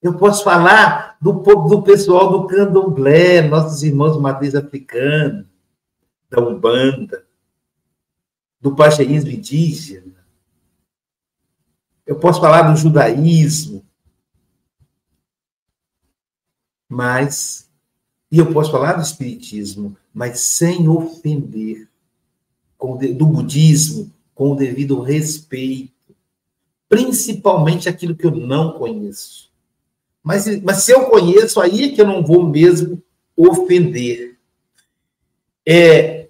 Eu 0.00 0.16
posso 0.16 0.42
falar 0.42 1.18
do, 1.20 1.30
do 1.32 1.82
pessoal 1.82 2.32
do 2.32 2.46
candomblé, 2.46 3.42
nossos 3.42 3.82
irmãos 3.82 4.14
de 4.14 4.18
matriz 4.18 4.54
africana, 4.54 5.46
da 6.30 6.40
Umbanda, 6.40 7.26
do 8.58 8.74
pacheísmo 8.74 9.30
indígena. 9.30 10.24
Eu 12.06 12.18
posso 12.18 12.40
falar 12.40 12.62
do 12.62 12.78
judaísmo, 12.78 13.84
mas 16.88 17.70
e 18.32 18.38
eu 18.38 18.50
posso 18.54 18.72
falar 18.72 18.94
do 18.94 19.02
espiritismo, 19.02 19.94
mas 20.14 20.40
sem 20.40 20.88
ofender, 20.88 21.86
do 23.18 23.26
budismo, 23.26 24.10
com 24.34 24.52
o 24.52 24.56
devido 24.56 25.02
respeito, 25.02 25.99
principalmente 26.90 27.88
aquilo 27.88 28.16
que 28.16 28.26
eu 28.26 28.32
não 28.32 28.72
conheço. 28.72 29.48
Mas, 30.22 30.60
mas 30.60 30.82
se 30.82 30.92
eu 30.92 31.06
conheço, 31.06 31.60
aí 31.60 31.84
é 31.84 31.88
que 31.90 32.02
eu 32.02 32.06
não 32.06 32.22
vou 32.22 32.44
mesmo 32.44 33.00
ofender. 33.36 34.36
É 35.64 36.26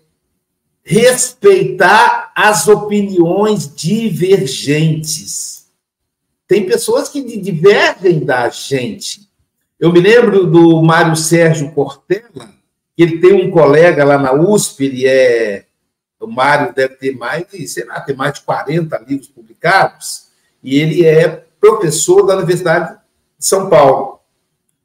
respeitar 0.84 2.30
as 2.36 2.68
opiniões 2.68 3.74
divergentes. 3.74 5.70
Tem 6.46 6.66
pessoas 6.66 7.08
que 7.08 7.22
divergem 7.38 8.20
da 8.20 8.50
gente. 8.50 9.30
Eu 9.78 9.90
me 9.90 10.00
lembro 10.00 10.46
do 10.46 10.82
Mário 10.82 11.16
Sérgio 11.16 11.72
Cortella, 11.72 12.52
que 12.94 13.02
ele 13.02 13.18
tem 13.18 13.32
um 13.32 13.50
colega 13.50 14.04
lá 14.04 14.18
na 14.18 14.34
USP, 14.34 14.84
ele 14.84 15.06
é. 15.06 15.64
O 16.18 16.26
Mário 16.26 16.74
deve 16.74 16.96
ter 16.96 17.16
mais 17.16 17.46
de, 17.50 17.66
sei 17.66 17.86
lá, 17.86 17.98
tem 18.00 18.14
mais 18.14 18.34
de 18.34 18.42
40 18.42 18.98
livros 19.08 19.28
publicados, 19.28 20.29
e 20.62 20.78
ele 20.78 21.04
é 21.04 21.44
professor 21.60 22.26
da 22.26 22.36
Universidade 22.36 22.94
de 23.38 23.46
São 23.46 23.68
Paulo. 23.68 24.20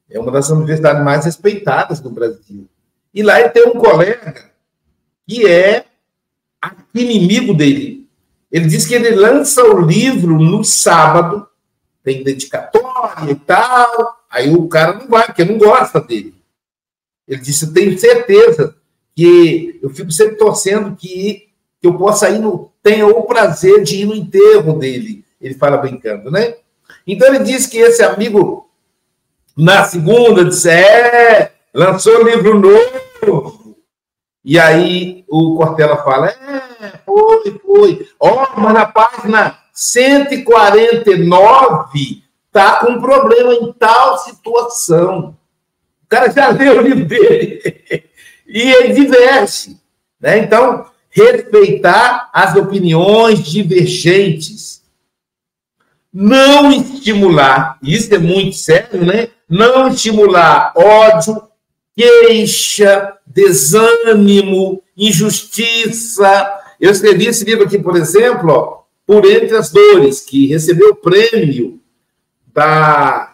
É 0.09 0.19
uma 0.19 0.31
das 0.31 0.49
universidades 0.49 1.03
mais 1.03 1.25
respeitadas 1.25 1.99
do 1.99 2.09
Brasil. 2.09 2.67
E 3.13 3.23
lá 3.23 3.39
ele 3.39 3.49
tem 3.49 3.67
um 3.67 3.79
colega 3.79 4.51
que 5.27 5.47
é 5.47 5.85
inimigo 6.93 7.53
dele. 7.53 8.07
Ele 8.51 8.67
diz 8.67 8.85
que 8.85 8.93
ele 8.93 9.11
lança 9.11 9.63
o 9.63 9.81
livro 9.81 10.39
no 10.39 10.63
sábado, 10.63 11.47
tem 12.03 12.23
dedicatória 12.23 13.31
e 13.31 13.35
tal, 13.35 14.23
aí 14.29 14.53
o 14.53 14.67
cara 14.67 14.93
não 14.93 15.07
vai, 15.07 15.25
porque 15.25 15.43
não 15.43 15.57
gosta 15.57 15.99
dele. 15.99 16.33
Ele 17.27 17.41
disse: 17.41 17.65
Eu 17.65 17.73
tenho 17.73 17.99
certeza 17.99 18.75
que 19.15 19.79
eu 19.81 19.89
fico 19.89 20.11
sempre 20.11 20.37
torcendo 20.37 20.95
que, 20.95 21.49
que 21.81 21.87
eu 21.87 21.97
possa 21.97 22.29
ir 22.29 22.39
no. 22.39 22.71
tenha 22.83 23.07
o 23.07 23.23
prazer 23.23 23.83
de 23.83 23.97
ir 23.97 24.05
no 24.05 24.15
enterro 24.15 24.77
dele. 24.77 25.24
Ele 25.39 25.53
fala 25.53 25.77
brincando, 25.77 26.31
né? 26.31 26.55
Então 27.05 27.27
ele 27.27 27.43
disse 27.43 27.69
que 27.69 27.77
esse 27.77 28.01
amigo, 28.03 28.67
na 29.57 29.85
segunda, 29.85 30.45
disse: 30.45 30.69
É, 30.69 31.51
lançou 31.73 32.23
livro 32.23 32.59
novo. 32.59 33.75
E 34.43 34.59
aí 34.59 35.23
o 35.27 35.55
Cortella 35.55 35.97
fala: 35.97 36.29
É, 36.29 36.99
foi, 37.05 37.59
foi. 37.65 38.07
Ó, 38.19 38.43
oh, 38.43 38.59
mas 38.59 38.73
na 38.73 38.85
página 38.85 39.57
149 39.73 42.23
tá 42.51 42.79
com 42.79 42.91
um 42.93 43.01
problema 43.01 43.53
em 43.53 43.71
tal 43.73 44.17
situação. 44.19 45.35
O 46.03 46.07
cara 46.07 46.31
já 46.31 46.49
leu 46.49 46.77
o 46.77 46.81
livro 46.81 47.05
dele 47.05 47.61
e 48.47 48.71
ele 48.71 48.93
diverge. 48.93 49.77
Né? 50.19 50.37
Então, 50.37 50.85
respeitar 51.09 52.29
as 52.33 52.55
opiniões 52.55 53.39
divergentes. 53.39 54.84
Não 56.17 56.71
estimular, 56.71 57.77
isso 57.83 58.15
é 58.15 58.17
muito 58.17 58.55
sério, 58.55 59.03
né? 59.05 59.27
Não 59.49 59.89
estimular 59.89 60.71
ódio, 60.73 61.43
queixa, 61.93 63.11
desânimo, 63.27 64.81
injustiça. 64.95 66.49
Eu 66.79 66.91
escrevi 66.91 67.25
esse 67.27 67.43
livro 67.43 67.65
aqui, 67.65 67.77
por 67.77 67.97
exemplo, 67.97 68.49
ó, 68.49 68.83
Por 69.05 69.25
Entre 69.25 69.57
as 69.57 69.73
Dores, 69.73 70.21
que 70.21 70.47
recebeu 70.47 70.91
o 70.91 70.95
prêmio 70.95 71.81
da 72.53 73.33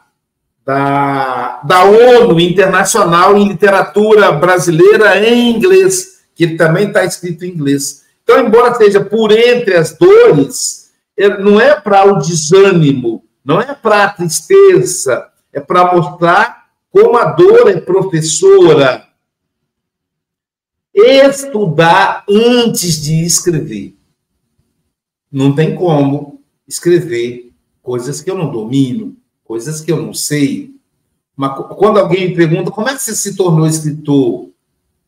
da, 0.65 1.62
da 1.63 1.84
ONU 1.84 2.39
Internacional 2.39 3.38
em 3.38 3.48
Literatura 3.48 4.32
Brasileira 4.32 5.20
em 5.24 5.56
inglês, 5.56 6.22
que 6.36 6.56
também 6.56 6.88
está 6.88 7.06
escrito 7.06 7.46
em 7.46 7.50
inglês. 7.50 8.04
Então, 8.24 8.39
embora 8.39 8.74
seja 8.74 9.02
por 9.02 9.32
entre 9.32 9.76
as 9.76 9.96
dores, 9.96 10.81
não 11.29 11.60
é 11.60 11.79
para 11.79 12.05
o 12.05 12.19
desânimo, 12.19 13.23
não 13.43 13.60
é 13.60 13.73
para 13.73 14.05
a 14.05 14.10
tristeza, 14.10 15.29
é 15.51 15.60
para 15.60 15.93
mostrar 15.93 16.69
como 16.89 17.17
a 17.17 17.25
dor 17.25 17.69
é 17.69 17.79
professora. 17.79 19.07
Estudar 20.93 22.25
antes 22.29 23.01
de 23.01 23.23
escrever. 23.23 23.95
Não 25.31 25.55
tem 25.55 25.73
como 25.75 26.41
escrever 26.67 27.53
coisas 27.81 28.21
que 28.21 28.29
eu 28.29 28.38
não 28.38 28.51
domino 28.51 29.15
coisas 29.51 29.81
que 29.81 29.91
eu 29.91 30.01
não 30.01 30.13
sei. 30.13 30.73
Mas 31.36 31.57
quando 31.75 31.99
alguém 31.99 32.29
me 32.29 32.36
pergunta 32.36 32.71
como 32.71 32.88
é 32.88 32.93
que 32.93 33.03
você 33.03 33.13
se 33.13 33.36
tornou 33.36 33.67
escritor, 33.67 34.49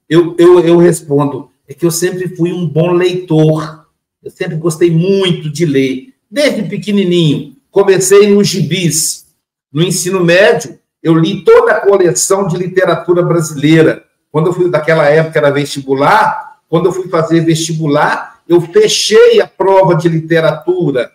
eu, 0.10 0.36
eu, 0.38 0.60
eu 0.60 0.78
respondo: 0.78 1.50
é 1.66 1.74
que 1.74 1.86
eu 1.86 1.92
sempre 1.92 2.36
fui 2.36 2.52
um 2.52 2.68
bom 2.68 2.92
leitor. 2.92 3.83
Eu 4.24 4.32
sempre 4.32 4.56
gostei 4.56 4.90
muito 4.90 5.50
de 5.50 5.66
ler, 5.66 6.14
desde 6.32 6.64
pequenininho. 6.64 7.58
Comecei 7.70 8.34
nos 8.34 8.48
gibis. 8.48 9.26
No 9.72 9.84
ensino 9.84 10.24
médio, 10.24 10.80
eu 11.02 11.14
li 11.14 11.44
toda 11.44 11.74
a 11.74 11.82
coleção 11.82 12.48
de 12.48 12.56
literatura 12.56 13.22
brasileira. 13.22 14.06
Quando 14.32 14.48
eu 14.48 14.54
fui, 14.54 14.70
daquela 14.70 15.06
época 15.10 15.40
era 15.40 15.52
vestibular, 15.52 16.60
quando 16.70 16.86
eu 16.86 16.94
fui 16.94 17.10
fazer 17.10 17.42
vestibular, 17.42 18.42
eu 18.48 18.62
fechei 18.62 19.42
a 19.42 19.48
prova 19.48 19.96
de 19.96 20.08
literatura. 20.08 21.12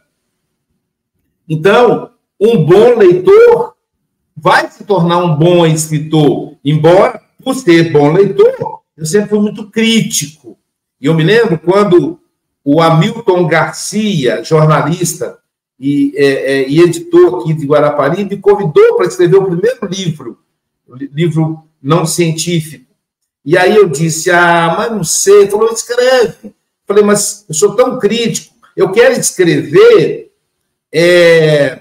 Então, 1.48 2.10
um 2.38 2.64
bom 2.64 2.96
leitor 2.96 3.74
vai 4.36 4.70
se 4.70 4.84
tornar 4.84 5.18
um 5.18 5.34
bom 5.34 5.66
escritor, 5.66 6.56
embora, 6.64 7.20
por 7.42 7.54
ser 7.54 7.90
bom 7.90 8.12
leitor, 8.12 8.80
eu 8.96 9.06
sempre 9.06 9.30
fui 9.30 9.40
muito 9.40 9.70
crítico. 9.70 10.58
E 11.00 11.06
eu 11.06 11.14
me 11.14 11.24
lembro 11.24 11.58
quando 11.58 12.20
o 12.70 12.82
Hamilton 12.82 13.46
Garcia, 13.46 14.44
jornalista 14.44 15.38
e, 15.80 16.12
é, 16.14 16.24
é, 16.24 16.68
e 16.68 16.80
editor 16.80 17.40
aqui 17.40 17.54
de 17.54 17.64
Guarapari, 17.64 18.26
me 18.26 18.36
convidou 18.36 18.94
para 18.94 19.06
escrever 19.06 19.36
o 19.36 19.46
primeiro 19.46 19.86
livro, 19.86 20.38
livro 20.86 21.64
não 21.82 22.04
científico. 22.04 22.84
E 23.42 23.56
aí 23.56 23.74
eu 23.74 23.88
disse, 23.88 24.30
ah, 24.30 24.74
mas 24.76 24.92
não 24.92 25.02
sei. 25.02 25.44
Ele 25.44 25.50
falou, 25.50 25.72
escreve. 25.72 26.54
Falei, 26.86 27.02
mas 27.02 27.46
eu 27.48 27.54
sou 27.54 27.74
tão 27.74 27.98
crítico, 27.98 28.54
eu 28.76 28.92
quero 28.92 29.18
escrever 29.18 30.30
é, 30.92 31.80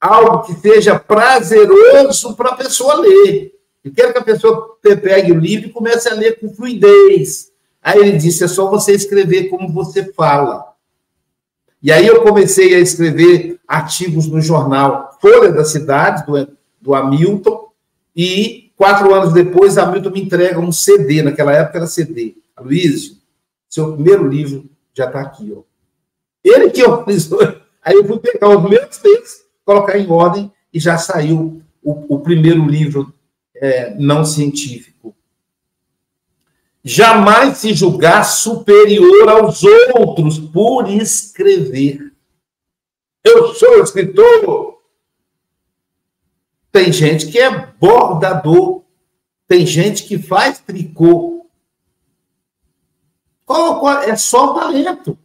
algo 0.00 0.44
que 0.44 0.54
seja 0.54 0.98
prazeroso 0.98 2.34
para 2.36 2.52
a 2.52 2.56
pessoa 2.56 2.94
ler. 2.94 3.52
Eu 3.84 3.92
quero 3.92 4.14
que 4.14 4.18
a 4.18 4.24
pessoa 4.24 4.78
pegue 4.80 5.30
o 5.30 5.38
livro 5.38 5.68
e 5.68 5.72
comece 5.72 6.08
a 6.08 6.14
ler 6.14 6.40
com 6.40 6.54
fluidez. 6.54 7.51
Aí 7.82 7.98
ele 7.98 8.16
disse: 8.16 8.44
é 8.44 8.48
só 8.48 8.70
você 8.70 8.92
escrever 8.92 9.48
como 9.48 9.68
você 9.68 10.12
fala. 10.12 10.72
E 11.82 11.90
aí 11.90 12.06
eu 12.06 12.22
comecei 12.22 12.74
a 12.74 12.78
escrever 12.78 13.58
artigos 13.66 14.28
no 14.28 14.40
jornal 14.40 15.18
Folha 15.20 15.50
da 15.50 15.64
Cidade, 15.64 16.24
do, 16.24 16.48
do 16.80 16.94
Hamilton, 16.94 17.68
e 18.14 18.70
quatro 18.76 19.12
anos 19.12 19.32
depois, 19.32 19.76
Hamilton 19.76 20.10
me 20.10 20.22
entrega 20.22 20.60
um 20.60 20.70
CD, 20.70 21.22
naquela 21.22 21.52
época 21.52 21.78
era 21.78 21.86
CD. 21.86 22.36
Luiz, 22.60 23.20
seu 23.68 23.94
primeiro 23.94 24.28
livro 24.28 24.70
já 24.94 25.06
está 25.06 25.20
aqui. 25.20 25.52
Ó. 25.56 25.62
Ele 26.44 26.70
que 26.70 26.82
fiz. 27.04 27.28
Aí 27.82 27.96
eu 27.96 28.06
fui 28.06 28.18
pegar 28.20 28.48
os 28.56 28.70
meus 28.70 28.96
textos 28.98 29.42
colocar 29.64 29.98
em 29.98 30.10
ordem 30.10 30.52
e 30.72 30.78
já 30.78 30.98
saiu 30.98 31.62
o, 31.82 32.14
o 32.14 32.20
primeiro 32.20 32.64
livro 32.66 33.12
é, 33.56 33.94
não 33.94 34.24
científico. 34.24 35.14
Jamais 36.84 37.58
se 37.58 37.72
julgar 37.74 38.24
superior 38.24 39.28
aos 39.28 39.62
outros 39.94 40.38
por 40.38 40.88
escrever. 40.88 42.12
Eu 43.22 43.54
sou 43.54 43.82
escritor. 43.82 44.78
Tem 46.72 46.92
gente 46.92 47.30
que 47.30 47.38
é 47.38 47.66
bordador, 47.78 48.82
tem 49.46 49.66
gente 49.66 50.04
que 50.04 50.18
faz 50.18 50.58
tricô. 50.58 51.46
Qual, 53.44 53.78
qual, 53.78 53.98
é 53.98 54.16
só 54.16 54.50
o 54.50 54.54
talento. 54.54 55.18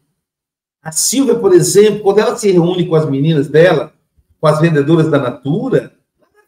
A 0.81 0.91
Silvia, 0.91 1.35
por 1.35 1.53
exemplo, 1.53 2.01
quando 2.01 2.19
ela 2.19 2.35
se 2.35 2.51
reúne 2.51 2.87
com 2.87 2.95
as 2.95 3.09
meninas 3.09 3.47
dela, 3.47 3.93
com 4.39 4.47
as 4.47 4.59
vendedoras 4.59 5.09
da 5.09 5.17
Natura, 5.17 5.93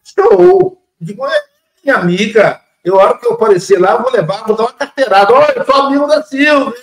show. 0.04 0.80
Digo, 1.00 1.26
é, 1.26 1.42
minha 1.82 1.96
amiga, 1.96 2.59
eu, 2.84 2.98
a 2.98 3.04
hora 3.04 3.18
que 3.18 3.26
eu 3.26 3.34
aparecer 3.34 3.78
lá, 3.80 3.96
vou 3.96 4.10
levar, 4.10 4.44
vou 4.46 4.56
dar 4.56 4.64
uma 4.64 4.72
carteirada. 4.72 5.32
Olha, 5.32 5.52
eu 5.54 5.64
sou 5.64 5.74
amigo 5.74 6.06
da 6.06 6.22
Silvia, 6.22 6.74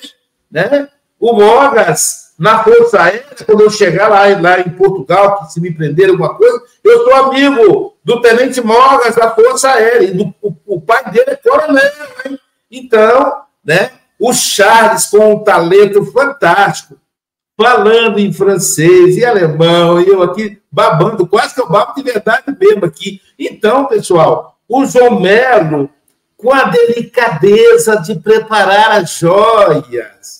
né? 0.51 0.89
O 1.19 1.33
Mogas, 1.33 2.33
na 2.37 2.63
Força 2.63 3.01
Aérea, 3.01 3.25
quando 3.45 3.61
eu 3.61 3.69
chegar 3.69 4.07
lá, 4.07 4.25
lá 4.39 4.59
em 4.59 4.69
Portugal, 4.69 5.39
que 5.39 5.53
se 5.53 5.59
me 5.59 5.73
prender 5.73 6.09
alguma 6.09 6.35
coisa, 6.35 6.61
eu 6.83 7.03
sou 7.03 7.15
amigo 7.15 7.97
do 8.03 8.21
Tenente 8.21 8.61
Mogas 8.61 9.15
da 9.15 9.31
Força 9.31 9.69
Aérea, 9.69 10.13
do, 10.13 10.33
o, 10.41 10.55
o 10.65 10.81
pai 10.81 11.09
dele 11.11 11.31
é 11.31 11.35
coronel, 11.35 11.91
hein? 12.25 12.39
Então, 12.69 13.41
né? 13.63 13.91
O 14.19 14.33
Charles, 14.33 15.07
com 15.07 15.33
um 15.33 15.43
talento 15.43 16.05
fantástico, 16.11 16.97
falando 17.59 18.19
em 18.19 18.31
francês 18.31 19.17
e 19.17 19.25
alemão, 19.25 19.99
e 19.99 20.07
eu 20.07 20.21
aqui 20.21 20.61
babando, 20.71 21.25
quase 21.27 21.55
que 21.55 21.61
eu 21.61 21.67
babo 21.67 21.95
de 21.95 22.03
verdade 22.03 22.55
mesmo 22.59 22.85
aqui. 22.85 23.19
Então, 23.37 23.85
pessoal, 23.85 24.56
o 24.67 24.85
João 24.85 25.19
Melo, 25.19 25.89
com 26.35 26.53
a 26.53 26.65
delicadeza 26.65 27.95
de 27.97 28.15
preparar 28.15 28.91
as 28.91 29.11
joias, 29.11 30.37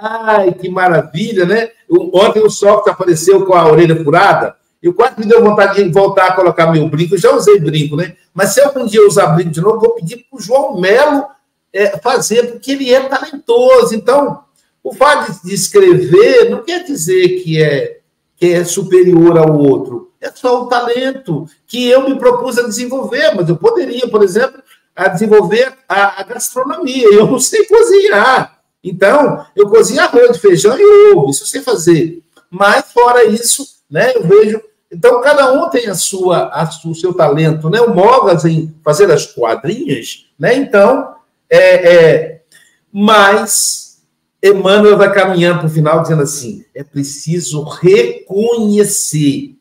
Ai, 0.00 0.52
que 0.52 0.68
maravilha, 0.68 1.44
né? 1.44 1.70
Ontem 1.90 2.40
o 2.40 2.50
Sócrates 2.50 2.92
apareceu 2.92 3.44
com 3.44 3.54
a 3.54 3.68
orelha 3.68 4.02
furada. 4.02 4.56
Eu 4.80 4.94
quase 4.94 5.18
me 5.18 5.26
deu 5.26 5.42
vontade 5.42 5.82
de 5.82 5.90
voltar 5.90 6.28
a 6.28 6.32
colocar 6.34 6.70
meu 6.70 6.88
brinco. 6.88 7.14
Eu 7.14 7.18
já 7.18 7.34
usei 7.34 7.58
brinco, 7.58 7.96
né? 7.96 8.14
Mas 8.32 8.50
se 8.50 8.60
algum 8.60 8.86
dia 8.86 9.00
eu 9.00 9.08
usar 9.08 9.28
brinco 9.28 9.50
de 9.50 9.60
novo, 9.60 9.80
vou 9.80 9.94
pedir 9.94 10.18
para 10.18 10.38
o 10.38 10.40
João 10.40 10.80
Melo 10.80 11.26
é, 11.72 11.98
fazer, 11.98 12.52
porque 12.52 12.72
ele 12.72 12.92
é 12.92 13.00
talentoso. 13.00 13.94
Então, 13.94 14.44
o 14.84 14.94
fato 14.94 15.44
de 15.44 15.52
escrever 15.52 16.48
não 16.48 16.62
quer 16.62 16.84
dizer 16.84 17.42
que 17.42 17.60
é, 17.60 17.98
que 18.36 18.52
é 18.52 18.64
superior 18.64 19.36
ao 19.36 19.58
outro. 19.58 20.07
É 20.20 20.30
só 20.30 20.62
o 20.62 20.66
talento 20.66 21.46
que 21.66 21.88
eu 21.88 22.08
me 22.08 22.18
propus 22.18 22.58
a 22.58 22.62
desenvolver, 22.62 23.34
mas 23.34 23.48
eu 23.48 23.56
poderia, 23.56 24.08
por 24.08 24.22
exemplo, 24.22 24.62
a 24.94 25.08
desenvolver 25.08 25.72
a, 25.88 26.20
a 26.20 26.24
gastronomia. 26.24 27.06
Eu 27.12 27.26
não 27.26 27.38
sei 27.38 27.64
cozinhar. 27.66 28.58
Então, 28.82 29.44
eu 29.54 29.68
cozinho 29.68 30.00
arroz, 30.00 30.38
feijão 30.38 30.76
e 30.78 31.12
ovo, 31.12 31.30
isso 31.30 31.44
eu 31.44 31.46
sei 31.46 31.60
fazer. 31.60 32.22
Mas, 32.50 32.92
fora 32.92 33.24
isso, 33.24 33.66
né, 33.90 34.12
eu 34.14 34.22
vejo. 34.24 34.60
Então, 34.90 35.20
cada 35.20 35.52
um 35.52 35.68
tem 35.68 35.86
a 35.86 35.94
sua, 35.94 36.48
a, 36.48 36.68
o 36.86 36.94
seu 36.94 37.12
talento, 37.12 37.68
né? 37.68 37.80
O 37.80 37.94
Mogas 37.94 38.44
em 38.44 38.74
fazer 38.82 39.10
as 39.10 39.26
quadrinhas, 39.26 40.26
né? 40.38 40.54
Então, 40.54 41.14
é, 41.50 41.94
é, 41.94 42.42
mas 42.90 44.00
Emmanuel 44.42 44.96
vai 44.96 45.12
caminhando 45.12 45.58
para 45.58 45.68
o 45.68 45.70
final 45.70 46.00
dizendo 46.00 46.22
assim: 46.22 46.64
é 46.74 46.82
preciso 46.82 47.62
reconhecer 47.64 49.57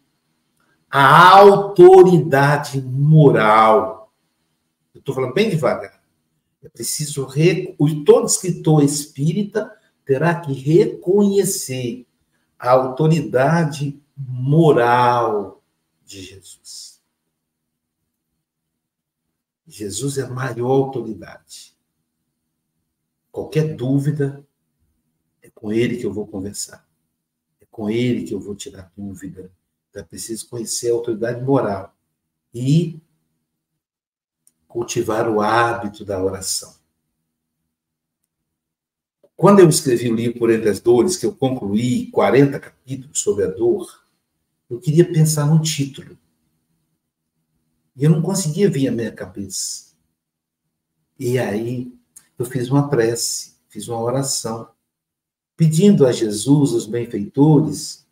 a 0.89 1.37
autoridade 1.37 2.81
moral. 2.81 4.13
Eu 4.93 4.99
estou 4.99 5.13
falando 5.13 5.33
bem 5.33 5.49
devagar. 5.49 6.01
É 6.63 6.69
preciso. 6.69 7.25
Re... 7.25 7.75
Todo 8.05 8.27
escritor 8.27 8.83
espírita 8.83 9.71
terá 10.05 10.39
que 10.39 10.53
reconhecer 10.53 12.07
a 12.57 12.71
autoridade 12.71 14.01
moral 14.15 15.61
de 16.05 16.21
Jesus. 16.21 17.01
Jesus 19.67 20.17
é 20.17 20.23
a 20.23 20.29
maior 20.29 20.71
autoridade. 20.71 21.75
Qualquer 23.31 23.75
dúvida, 23.75 24.43
é 25.41 25.49
com 25.49 25.71
ele 25.71 25.97
que 25.97 26.05
eu 26.05 26.13
vou 26.13 26.25
conversar. 26.25 26.87
É 27.61 27.65
com 27.69 27.89
ele 27.89 28.23
que 28.23 28.33
eu 28.33 28.39
vou 28.39 28.55
tirar 28.55 28.91
dúvida. 28.95 29.51
É 29.99 30.03
preciso 30.03 30.47
conhecer 30.49 30.91
a 30.91 30.93
autoridade 30.93 31.43
moral. 31.43 31.95
E 32.53 32.99
cultivar 34.67 35.29
o 35.29 35.41
hábito 35.41 36.03
da 36.05 36.23
oração. 36.23 36.75
Quando 39.35 39.59
eu 39.59 39.69
escrevi 39.69 40.11
o 40.11 40.15
livro 40.15 40.39
Por 40.39 40.49
Entre 40.49 40.67
as 40.67 40.79
Dores, 40.79 41.15
que 41.15 41.25
eu 41.25 41.35
concluí 41.35 42.09
40 42.09 42.59
capítulos 42.59 43.19
sobre 43.19 43.43
a 43.43 43.47
dor, 43.47 44.03
eu 44.67 44.79
queria 44.79 45.07
pensar 45.11 45.45
num 45.45 45.61
título. 45.61 46.17
E 47.95 48.03
eu 48.03 48.09
não 48.09 48.21
conseguia 48.21 48.69
vir 48.69 48.87
à 48.87 48.91
minha 48.91 49.11
cabeça. 49.11 49.95
E 51.19 51.37
aí 51.37 51.93
eu 52.37 52.45
fiz 52.45 52.69
uma 52.69 52.89
prece, 52.89 53.55
fiz 53.69 53.87
uma 53.87 54.01
oração, 54.01 54.69
pedindo 55.55 56.05
a 56.05 56.11
Jesus, 56.11 56.71
os 56.71 56.87
benfeitores, 56.87 58.06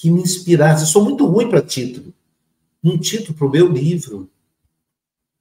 que 0.00 0.10
me 0.10 0.22
inspirasse. 0.22 0.82
Eu 0.82 0.86
sou 0.86 1.04
muito 1.04 1.26
ruim 1.26 1.48
para 1.48 1.60
título. 1.60 2.12
Um 2.82 2.96
título 2.96 3.36
para 3.36 3.46
o 3.46 3.50
meu 3.50 3.68
livro 3.68 4.30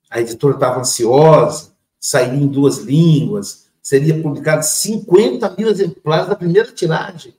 a 0.10 0.20
editora 0.20 0.56
estava 0.56 0.80
ansiosa, 0.80 1.72
sairia 2.00 2.40
em 2.40 2.48
duas 2.48 2.80
línguas, 2.80 3.68
seria 3.82 4.20
publicado 4.20 4.66
50 4.66 5.56
mil 5.58 5.70
exemplares 5.70 6.28
da 6.28 6.36
primeira 6.36 6.72
tiragem. 6.72 7.34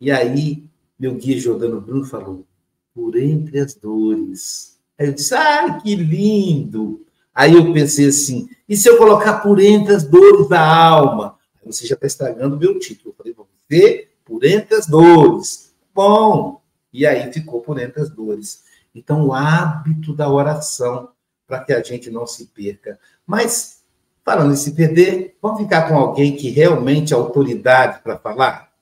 E 0.00 0.10
aí, 0.10 0.64
meu 0.98 1.14
guia 1.14 1.38
Jordano 1.38 1.80
Bruno 1.80 2.04
falou, 2.06 2.46
por 2.94 3.16
entre 3.16 3.60
as 3.60 3.74
dores. 3.74 4.78
Aí 4.98 5.08
eu 5.08 5.12
disse, 5.12 5.34
ai, 5.34 5.80
que 5.80 5.94
lindo! 5.94 7.04
Aí 7.34 7.52
eu 7.52 7.72
pensei 7.72 8.06
assim, 8.06 8.48
e 8.68 8.76
se 8.76 8.88
eu 8.88 8.96
colocar 8.96 9.40
por 9.40 9.60
entre 9.60 9.94
as 9.94 10.04
dores 10.04 10.48
da 10.48 10.66
alma? 10.66 11.36
Você 11.66 11.86
já 11.86 11.94
está 11.94 12.06
estragando 12.06 12.56
o 12.56 12.58
meu 12.58 12.78
título. 12.78 13.10
Eu 13.10 13.14
falei, 13.14 13.32
vamos 13.32 13.52
ver 13.68 14.16
por 14.24 14.44
entre 14.44 14.74
as 14.76 14.86
dores. 14.86 15.63
Bom, 15.94 16.60
e 16.92 17.06
aí 17.06 17.32
ficou 17.32 17.60
por 17.60 17.78
entre 17.78 18.02
as 18.02 18.10
dores. 18.10 18.64
Então, 18.94 19.26
o 19.26 19.32
hábito 19.32 20.14
da 20.14 20.28
oração 20.28 21.10
para 21.46 21.60
que 21.60 21.72
a 21.72 21.82
gente 21.82 22.10
não 22.10 22.26
se 22.26 22.46
perca. 22.46 22.98
Mas, 23.26 23.82
falando 24.24 24.52
em 24.52 24.56
se 24.56 24.72
perder, 24.72 25.36
vamos 25.40 25.60
ficar 25.60 25.88
com 25.88 25.96
alguém 25.96 26.36
que 26.36 26.50
realmente 26.50 27.12
é 27.12 27.16
autoridade 27.16 28.00
para 28.02 28.18
falar? 28.18 28.72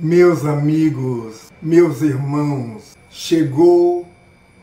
Meus 0.00 0.44
amigos, 0.44 1.52
meus 1.60 2.02
irmãos, 2.02 2.96
chegou 3.10 4.06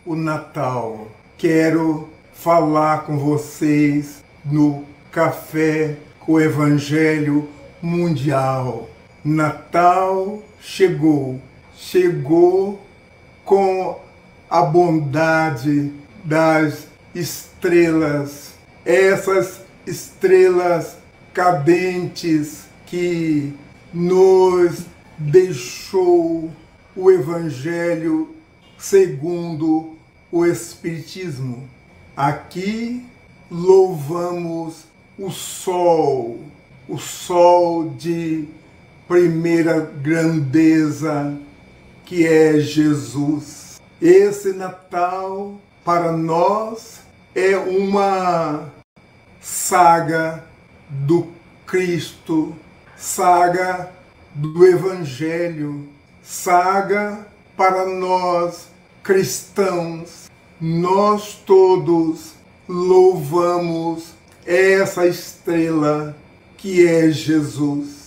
o 0.06 0.16
Natal. 0.16 1.08
Quero 1.38 2.10
falar 2.34 3.06
com 3.06 3.18
vocês 3.18 4.24
no 4.44 4.84
Café 5.12 5.98
com 6.20 6.34
o 6.34 6.42
Evangelho 6.42 7.48
Mundial. 7.82 8.90
Natal 9.24 10.42
chegou, 10.62 11.42
chegou 11.76 12.80
com 13.44 14.00
a 14.50 14.62
bondade 14.62 15.92
das 16.24 16.88
estrelas, 17.14 18.54
essas 18.86 19.62
estrelas 19.86 20.98
cadentes 21.34 22.66
que 22.86 23.54
nos 23.94 24.86
deixou 25.18 26.52
o 26.96 27.12
Evangelho 27.12 28.36
segundo 28.78 29.98
o 30.32 30.46
Espiritismo. 30.46 31.68
Aqui 32.16 33.06
louvamos 33.52 34.86
o 35.18 35.30
sol, 35.30 36.40
o 36.88 36.98
sol 36.98 37.90
de 37.90 38.48
primeira 39.10 39.80
grandeza 39.80 41.36
que 42.06 42.28
é 42.28 42.60
Jesus. 42.60 43.82
Esse 44.00 44.54
Natal 44.54 45.60
para 45.84 46.12
nós 46.12 47.00
é 47.34 47.58
uma 47.58 48.70
saga 49.42 50.44
do 50.88 51.28
Cristo, 51.66 52.56
saga 52.96 53.92
do 54.32 54.64
Evangelho, 54.68 55.90
saga 56.22 57.26
para 57.58 57.88
nós 57.88 58.68
cristãos. 59.02 60.30
Nós 60.62 61.34
todos 61.48 62.34
louvamos 62.68 64.14
essa 64.46 65.08
estrela 65.08 66.16
que 66.58 66.88
é 66.88 67.10
Jesus. 67.10 67.99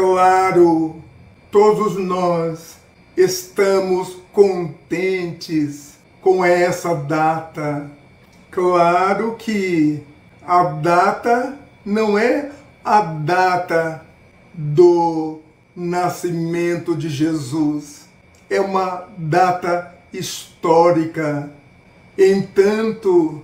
Claro, 0.00 1.02
todos 1.50 1.96
nós 1.96 2.76
estamos 3.16 4.16
contentes 4.32 5.98
com 6.22 6.44
essa 6.44 6.94
data. 6.94 7.90
Claro 8.48 9.34
que 9.36 10.00
a 10.46 10.62
data 10.62 11.58
não 11.84 12.16
é 12.16 12.52
a 12.84 13.00
data 13.00 14.06
do 14.54 15.40
nascimento 15.74 16.94
de 16.94 17.08
Jesus, 17.08 18.08
é 18.48 18.60
uma 18.60 19.08
data 19.18 19.96
histórica. 20.12 21.50
Entanto, 22.16 23.42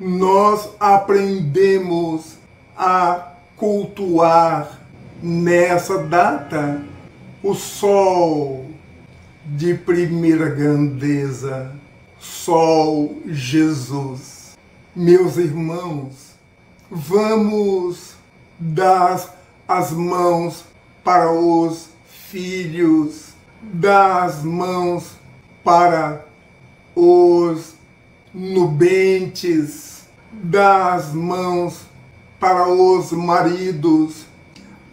nós 0.00 0.68
aprendemos 0.80 2.38
a 2.76 3.34
cultuar 3.56 4.75
nessa 5.22 5.98
data 5.98 6.82
o 7.42 7.54
sol, 7.54 8.66
de 9.44 9.74
primeira 9.74 10.48
grandeza, 10.48 11.72
Sol 12.18 13.18
Jesus. 13.26 14.56
Meus 14.94 15.36
irmãos, 15.36 16.34
vamos 16.90 18.14
dar 18.58 19.36
as 19.68 19.92
mãos 19.92 20.64
para 21.04 21.30
os 21.30 21.88
filhos, 22.06 23.34
dar 23.62 24.24
as 24.24 24.42
mãos 24.42 25.12
para 25.62 26.24
os 26.94 27.74
nubentes, 28.34 30.06
dar 30.32 30.94
as 30.94 31.12
mãos 31.12 31.82
para 32.40 32.68
os 32.68 33.12
maridos, 33.12 34.25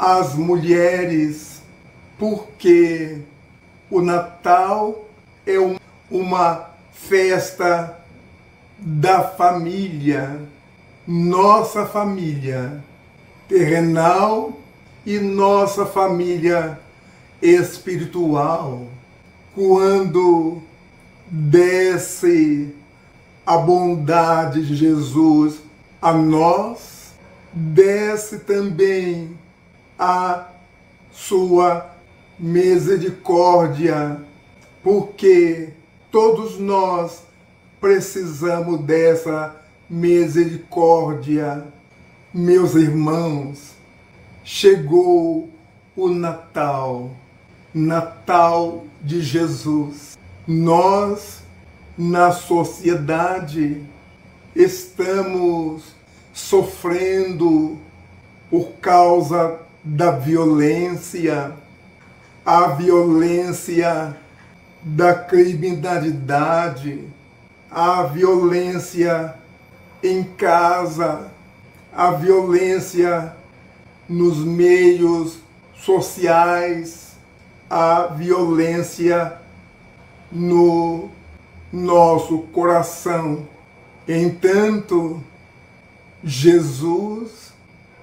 as 0.06 0.36
mulheres, 0.36 1.62
porque 2.20 3.20
o 3.89 4.02
Natal 4.02 5.06
é 5.46 5.58
um, 5.58 5.78
uma 6.12 6.72
festa 6.92 8.00
da 8.78 9.24
família, 9.24 10.42
nossa 11.08 11.86
família 11.86 12.84
terrenal 13.48 14.52
e 15.06 15.20
nossa 15.20 15.86
família 15.86 16.78
espiritual. 17.42 18.86
Quando 19.56 20.62
desce 21.30 22.76
a 23.46 23.58
bondade 23.58 24.66
de 24.66 24.76
Jesus 24.76 25.62
a 26.02 26.12
nós, 26.12 27.13
desce 27.54 28.39
também 28.39 29.42
a 29.98 30.48
sua 31.12 31.90
misericórdia, 32.40 34.20
porque 34.84 35.70
todos 36.12 36.60
nós 36.60 37.24
precisamos 37.80 38.82
dessa 38.82 39.56
misericórdia. 39.90 41.66
Meus 42.34 42.76
irmãos, 42.76 43.74
chegou 44.44 45.50
o 45.96 46.10
Natal, 46.10 47.12
Natal 47.74 48.86
de 49.02 49.22
Jesus. 49.22 50.18
Nós, 50.48 51.44
na 51.98 52.32
sociedade, 52.32 53.84
estamos 54.56 55.84
sofrendo 56.34 57.78
por 58.50 58.74
causa 58.82 59.62
da 59.84 60.12
violência, 60.12 61.52
a 62.46 62.67
violência 62.67 64.15
da 64.82 65.13
criminalidade, 65.13 67.08
a 67.69 68.04
violência 68.04 69.36
em 70.02 70.24
casa, 70.24 71.32
a 71.91 72.12
violência 72.12 73.36
nos 74.08 74.38
meios 74.38 75.39
sociais, 75.76 77.13
a 77.69 78.08
violência 78.08 79.38
no 80.32 81.10
nosso 81.72 82.39
coração. 82.54 83.48
Entanto, 84.08 85.22
Jesus 86.24 87.54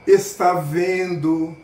está 0.06 0.54
vendo 0.54 1.54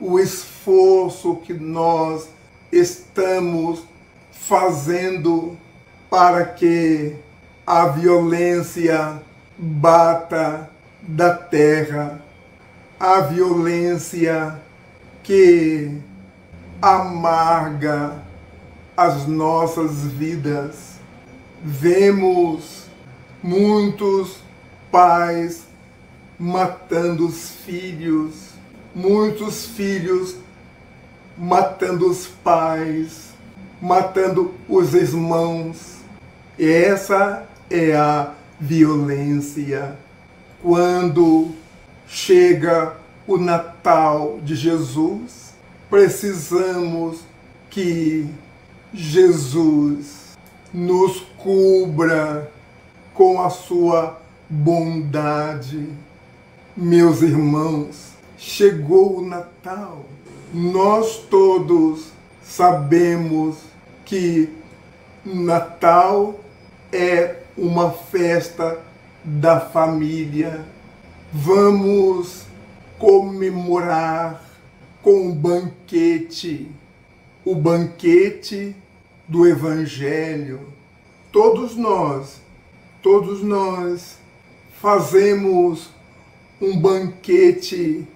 o 0.00 0.18
esforço 0.18 1.36
que 1.36 1.54
nós 1.54 2.28
estamos 2.70 3.82
fazendo 4.32 5.56
para 6.10 6.44
que 6.44 7.16
a 7.66 7.86
violência 7.88 9.20
bata 9.58 10.70
da 11.02 11.34
terra, 11.34 12.22
a 12.98 13.20
violência 13.20 14.60
que 15.22 16.00
amarga 16.80 18.22
as 18.96 19.26
nossas 19.26 20.04
vidas. 20.04 20.96
Vemos 21.62 22.86
muitos 23.42 24.38
pais 24.90 25.64
matando 26.38 27.26
os 27.26 27.50
filhos, 27.64 28.45
muitos 28.96 29.66
filhos 29.66 30.36
matando 31.36 32.10
os 32.10 32.26
pais, 32.26 33.34
matando 33.78 34.54
os 34.66 34.94
irmãos. 34.94 35.98
Essa 36.58 37.46
é 37.68 37.94
a 37.94 38.32
violência. 38.58 39.98
Quando 40.62 41.50
chega 42.08 42.96
o 43.26 43.36
Natal 43.36 44.40
de 44.42 44.54
Jesus, 44.56 45.52
precisamos 45.90 47.18
que 47.68 48.26
Jesus 48.94 50.38
nos 50.72 51.20
cubra 51.36 52.50
com 53.12 53.42
a 53.42 53.50
sua 53.50 54.18
bondade. 54.48 55.86
Meus 56.74 57.20
irmãos, 57.20 58.15
chegou 58.36 59.18
o 59.18 59.26
Natal. 59.26 60.04
Nós 60.52 61.18
todos 61.30 62.08
sabemos 62.42 63.56
que 64.04 64.48
Natal 65.24 66.38
é 66.92 67.42
uma 67.56 67.90
festa 67.90 68.78
da 69.24 69.60
família. 69.60 70.64
Vamos 71.32 72.46
comemorar 72.98 74.42
com 75.02 75.28
um 75.28 75.34
banquete, 75.34 76.70
o 77.44 77.54
banquete 77.54 78.74
do 79.28 79.46
Evangelho. 79.46 80.72
Todos 81.32 81.76
nós, 81.76 82.40
todos 83.02 83.42
nós 83.42 84.16
fazemos 84.80 85.90
um 86.60 86.78
banquete 86.78 88.06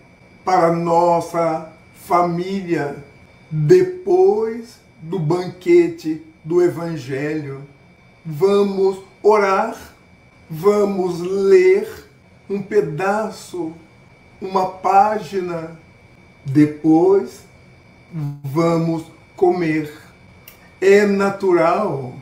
para 0.50 0.72
nossa 0.72 1.70
família 1.94 2.96
depois 3.48 4.80
do 5.00 5.16
banquete 5.16 6.20
do 6.42 6.60
Evangelho. 6.60 7.62
Vamos 8.26 8.98
orar, 9.22 9.76
vamos 10.50 11.20
ler 11.20 11.88
um 12.48 12.60
pedaço, 12.60 13.72
uma 14.40 14.66
página, 14.66 15.78
depois 16.44 17.44
vamos 18.42 19.04
comer. 19.36 19.96
É 20.80 21.06
natural 21.06 22.12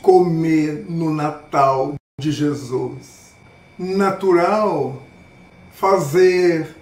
comer 0.00 0.86
no 0.88 1.12
Natal 1.12 1.96
de 2.20 2.30
Jesus. 2.30 3.32
Natural 3.76 5.02
fazer 5.72 6.77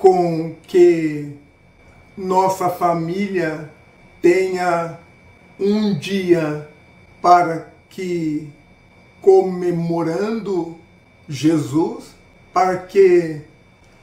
com 0.00 0.56
que 0.62 1.36
nossa 2.16 2.70
família 2.70 3.70
tenha 4.22 4.98
um 5.58 5.92
dia 5.98 6.70
para 7.20 7.70
que 7.90 8.50
comemorando 9.20 10.78
Jesus, 11.28 12.14
para 12.50 12.78
que 12.78 13.42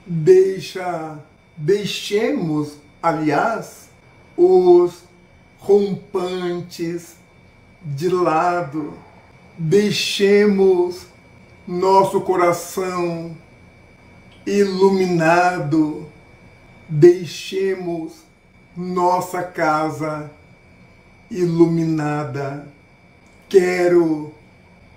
deixa, 0.05 1.17
deixemos, 1.57 2.77
aliás, 3.01 3.89
os 4.37 5.01
rompantes 5.57 7.15
de 7.81 8.07
lado, 8.07 8.93
deixemos 9.57 11.07
nosso 11.67 12.21
coração 12.21 13.35
iluminado, 14.47 16.07
deixemos 16.87 18.13
nossa 18.77 19.43
casa 19.43 20.31
iluminada. 21.29 22.65
Quero 23.49 24.33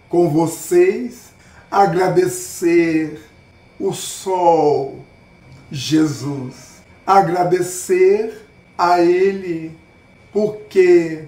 com 0.09 0.31
vocês 0.31 1.33
agradecer 1.69 3.21
o 3.79 3.93
sol, 3.93 5.05
Jesus, 5.71 6.81
agradecer 7.05 8.47
a 8.79 9.01
Ele, 9.01 9.77
porque 10.33 11.25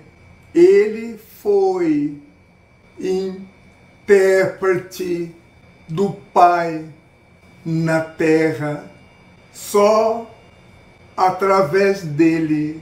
Ele 0.55 1.19
foi 1.43 2.23
intérprete 4.07 5.35
do 5.89 6.13
Pai 6.33 6.85
na 7.65 8.01
terra. 8.01 8.85
Só 9.53 10.31
através 11.17 12.03
dele, 12.03 12.81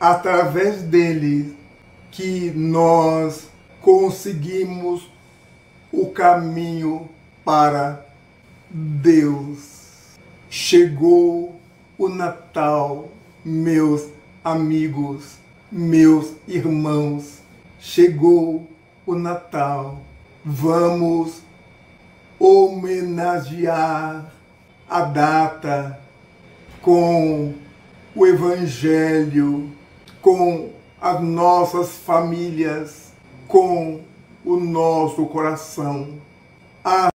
através 0.00 0.82
dele, 0.82 1.56
que 2.10 2.50
nós 2.54 3.48
conseguimos 3.80 5.10
o 5.92 6.06
caminho 6.06 7.08
para 7.44 8.04
Deus. 8.70 9.76
Chegou 10.48 11.60
o 11.98 12.08
Natal, 12.08 13.08
meus 13.44 14.08
amigos, 14.42 15.36
meus 15.70 16.32
irmãos. 16.48 17.42
Chegou 17.78 18.68
o 19.06 19.14
Natal. 19.14 20.00
Vamos 20.44 21.42
homenagear 22.38 24.32
a 24.88 25.00
data 25.02 25.98
com 26.82 27.54
o 28.14 28.26
Evangelho, 28.26 29.70
com 30.22 30.70
as 31.00 31.20
nossas 31.20 31.96
famílias, 31.96 33.12
com 33.48 34.00
o 34.44 34.56
nosso 34.56 35.26
coração. 35.26 36.14
A 36.84 37.08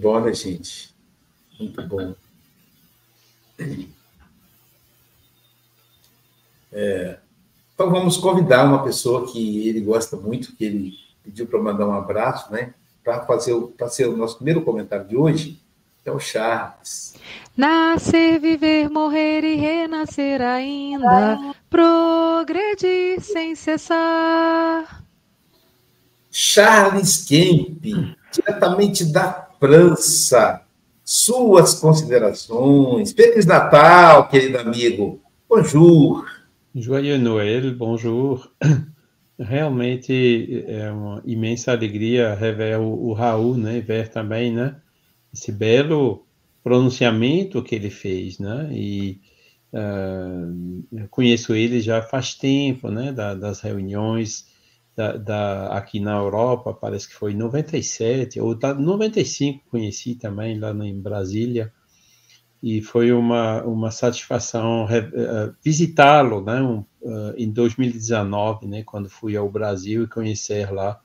Né, 0.00 0.32
gente? 0.32 0.94
Muito 1.58 1.82
bom. 1.82 2.14
É, 6.72 7.18
então 7.74 7.90
vamos 7.90 8.16
convidar 8.16 8.64
uma 8.64 8.82
pessoa 8.82 9.30
que 9.30 9.68
ele 9.68 9.80
gosta 9.80 10.16
muito, 10.16 10.54
que 10.56 10.64
ele 10.64 10.94
pediu 11.22 11.46
para 11.46 11.60
mandar 11.60 11.86
um 11.86 11.92
abraço, 11.92 12.50
né? 12.52 12.74
Para 13.02 13.24
fazer 13.26 13.54
para 13.76 13.88
ser 13.88 14.06
o 14.06 14.16
nosso 14.16 14.36
primeiro 14.36 14.62
comentário 14.62 15.06
de 15.06 15.16
hoje, 15.16 15.60
é 16.04 16.10
o 16.10 16.18
Charles. 16.18 17.14
Nascer, 17.56 18.40
viver, 18.40 18.88
morrer 18.88 19.44
e 19.44 19.56
renascer 19.56 20.40
ainda, 20.40 21.54
progredir 21.68 23.20
sem 23.20 23.54
cessar. 23.54 25.04
Charles 26.30 27.24
Kemp, 27.24 27.82
diretamente 28.32 29.04
da 29.04 29.49
França. 29.60 30.62
Suas 31.04 31.74
considerações. 31.74 33.12
Feliz 33.12 33.44
Natal, 33.44 34.26
querido 34.26 34.58
amigo. 34.58 35.20
Bonjour. 35.46 36.24
Joyeux 36.74 37.18
Noël, 37.20 37.74
bonjour. 37.74 38.50
Realmente 39.38 40.64
é 40.66 40.90
uma 40.90 41.22
imensa 41.26 41.72
alegria 41.72 42.34
rever 42.34 42.80
o, 42.80 43.12
Raul, 43.12 43.56
né? 43.58 43.80
Ver 43.80 44.08
também, 44.08 44.50
né? 44.50 44.76
Esse 45.30 45.52
belo 45.52 46.24
pronunciamento 46.64 47.62
que 47.62 47.74
ele 47.74 47.90
fez, 47.90 48.38
né? 48.38 48.70
E 48.72 49.20
uh, 49.74 51.06
conheço 51.10 51.54
ele 51.54 51.80
já 51.80 52.00
faz 52.00 52.34
tempo, 52.34 52.90
né? 52.90 53.12
Da, 53.12 53.34
das 53.34 53.60
reuniões 53.60 54.46
da, 55.00 55.16
da, 55.16 55.66
aqui 55.68 55.98
na 55.98 56.16
Europa, 56.16 56.74
parece 56.74 57.08
que 57.08 57.14
foi 57.14 57.32
em 57.32 57.36
97, 57.36 58.38
ou 58.38 58.54
tá, 58.54 58.74
95 58.74 59.64
conheci 59.70 60.14
também 60.14 60.58
lá 60.58 60.72
em 60.72 61.00
Brasília, 61.00 61.72
e 62.62 62.82
foi 62.82 63.10
uma, 63.10 63.62
uma 63.64 63.90
satisfação 63.90 64.84
uh, 64.84 65.56
visitá-lo, 65.64 66.44
né? 66.44 66.60
Um, 66.60 66.80
uh, 67.00 67.34
em 67.34 67.50
2019, 67.50 68.66
né? 68.66 68.82
Quando 68.82 69.08
fui 69.08 69.34
ao 69.34 69.50
Brasil 69.50 70.04
e 70.04 70.08
conhecer 70.08 70.70
lá 70.70 71.00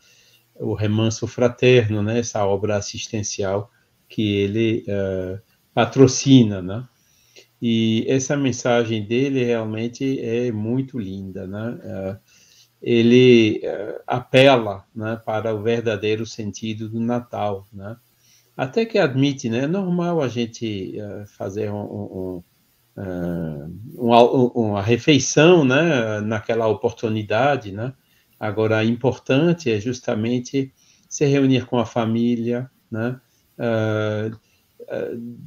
o 0.56 0.74
Remanso 0.74 1.26
Fraterno, 1.26 2.04
né? 2.04 2.20
Essa 2.20 2.46
obra 2.46 2.76
assistencial 2.76 3.72
que 4.10 4.36
ele 4.36 4.84
uh, 4.90 5.40
patrocina, 5.74 6.62
né? 6.62 6.86
E 7.62 8.06
essa 8.10 8.36
mensagem 8.36 9.08
dele 9.08 9.46
realmente 9.46 10.20
é 10.20 10.52
muito 10.52 11.00
linda, 11.00 11.48
né? 11.48 12.20
Uh, 12.86 12.90
ele 12.90 13.62
uh, 13.64 14.02
apela, 14.06 14.86
né, 14.96 15.20
para 15.26 15.54
o 15.54 15.62
verdadeiro 15.62 16.26
sentido 16.26 16.90
do 16.90 17.00
Natal, 17.00 17.66
né? 17.74 17.98
Até 18.56 18.86
que 18.86 18.98
admite, 18.98 19.50
né? 19.50 19.64
É 19.64 19.68
normal 19.68 20.22
a 20.22 20.30
gente 20.30 20.96
fazer 21.38 21.70
um, 21.70 21.84
um, 21.84 22.44
uma, 23.96 24.24
uma 24.24 24.82
refeição, 24.82 25.66
né? 25.66 26.22
Naquela 26.22 26.66
oportunidade, 26.68 27.74
né? 27.74 27.94
Agora, 28.40 28.82
importante 28.86 29.70
é 29.70 29.78
justamente 29.78 30.72
se 31.10 31.26
reunir 31.26 31.66
com 31.66 31.78
a 31.78 31.86
família, 31.86 32.72
né? 32.90 33.20
uh, 33.58 34.36
uh, 34.82 35.38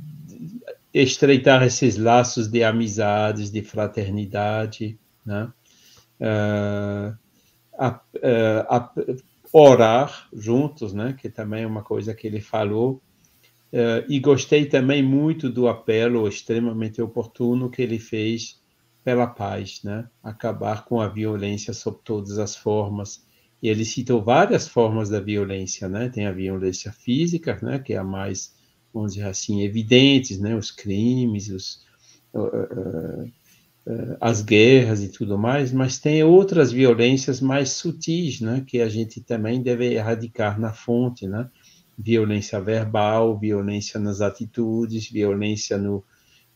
estreitar 0.92 1.62
esses 1.62 1.96
laços 1.96 2.48
de 2.48 2.64
amizades, 2.64 3.50
de 3.50 3.62
fraternidade, 3.62 4.98
né? 5.24 5.52
Uh, 6.20 7.16
a, 7.78 8.00
a, 8.68 8.92
orar 9.52 10.28
juntos, 10.32 10.92
né? 10.92 11.16
Que 11.18 11.30
também 11.30 11.62
é 11.62 11.66
uma 11.66 11.82
coisa 11.82 12.14
que 12.14 12.26
ele 12.26 12.40
falou. 12.40 13.00
e 14.08 14.18
gostei 14.20 14.66
também 14.66 15.02
muito 15.02 15.50
do 15.50 15.68
apelo 15.68 16.26
extremamente 16.26 17.00
oportuno 17.00 17.70
que 17.70 17.82
ele 17.82 17.98
fez 17.98 18.60
pela 19.08 19.26
paz, 19.26 19.80
né? 19.82 20.06
Acabar 20.22 20.84
com 20.84 21.00
a 21.00 21.08
violência 21.08 21.72
sob 21.72 21.98
todas 22.04 22.38
as 22.38 22.54
formas, 22.54 23.24
e 23.62 23.68
ele 23.68 23.84
citou 23.84 24.22
várias 24.22 24.68
formas 24.68 25.08
da 25.08 25.20
violência, 25.20 25.88
né? 25.88 26.08
Tem 26.08 26.26
a 26.26 26.32
violência 26.32 26.92
física, 26.92 27.58
né? 27.62 27.78
Que 27.78 27.94
é 27.94 27.96
a 27.96 28.04
mais, 28.04 28.54
vamos 28.92 29.14
dizer 29.14 29.26
assim, 29.26 29.62
evidentes, 29.62 30.38
né? 30.38 30.54
Os 30.54 30.70
crimes, 30.70 31.48
os, 31.48 31.84
uh, 32.34 32.40
uh, 32.40 33.32
as 34.20 34.42
guerras 34.42 35.02
e 35.02 35.08
tudo 35.08 35.38
mais, 35.38 35.72
mas 35.72 35.98
tem 35.98 36.22
outras 36.22 36.70
violências 36.70 37.40
mais 37.40 37.70
sutis, 37.70 38.40
né? 38.40 38.62
Que 38.66 38.80
a 38.80 38.88
gente 38.88 39.20
também 39.20 39.62
deve 39.62 39.94
erradicar 39.94 40.60
na 40.60 40.72
fonte, 40.72 41.26
né? 41.26 41.48
Violência 41.96 42.60
verbal, 42.60 43.38
violência 43.38 43.98
nas 43.98 44.20
atitudes, 44.20 45.10
violência 45.10 45.78
no, 45.78 46.04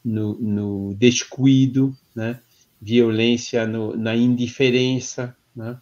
no, 0.04 0.34
no 0.38 0.94
descuido, 0.94 1.96
né? 2.14 2.40
Violência 2.80 3.66
no, 3.66 3.96
na 3.96 4.14
indiferença, 4.14 5.34
né? 5.56 5.78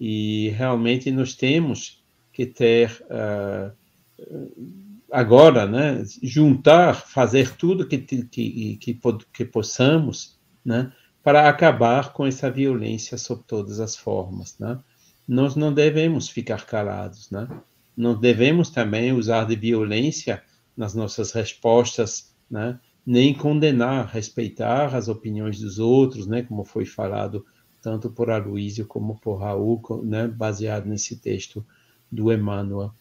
E 0.00 0.50
realmente 0.50 1.10
nós 1.10 1.34
temos 1.34 2.02
que 2.32 2.46
ter 2.46 2.90
uh, 3.10 3.72
agora, 5.10 5.66
né, 5.66 6.04
juntar, 6.22 6.94
fazer 6.94 7.56
tudo 7.56 7.86
que, 7.86 7.98
que, 7.98 8.76
que, 8.76 9.00
que 9.32 9.44
possamos, 9.44 10.37
né, 10.68 10.92
para 11.22 11.48
acabar 11.48 12.12
com 12.12 12.26
essa 12.26 12.50
violência 12.50 13.16
sob 13.16 13.42
todas 13.46 13.80
as 13.80 13.96
formas, 13.96 14.58
né? 14.58 14.78
Nós 15.26 15.56
não 15.56 15.72
devemos 15.72 16.28
ficar 16.28 16.66
calados, 16.66 17.30
né? 17.30 17.48
Não 17.96 18.14
devemos 18.14 18.68
também 18.68 19.12
usar 19.12 19.44
de 19.44 19.56
violência 19.56 20.42
nas 20.76 20.94
nossas 20.94 21.32
respostas, 21.32 22.34
né? 22.50 22.78
Nem 23.04 23.32
condenar, 23.32 24.08
respeitar 24.08 24.94
as 24.94 25.08
opiniões 25.08 25.58
dos 25.58 25.78
outros, 25.78 26.26
né? 26.26 26.42
Como 26.42 26.64
foi 26.64 26.84
falado 26.84 27.46
tanto 27.80 28.10
por 28.10 28.30
Aloísio 28.30 28.86
como 28.86 29.18
por 29.18 29.36
Raul, 29.36 29.80
né, 30.04 30.28
baseado 30.28 30.86
nesse 30.86 31.16
texto 31.16 31.64
do 32.12 32.30
Emmanuel. 32.30 32.92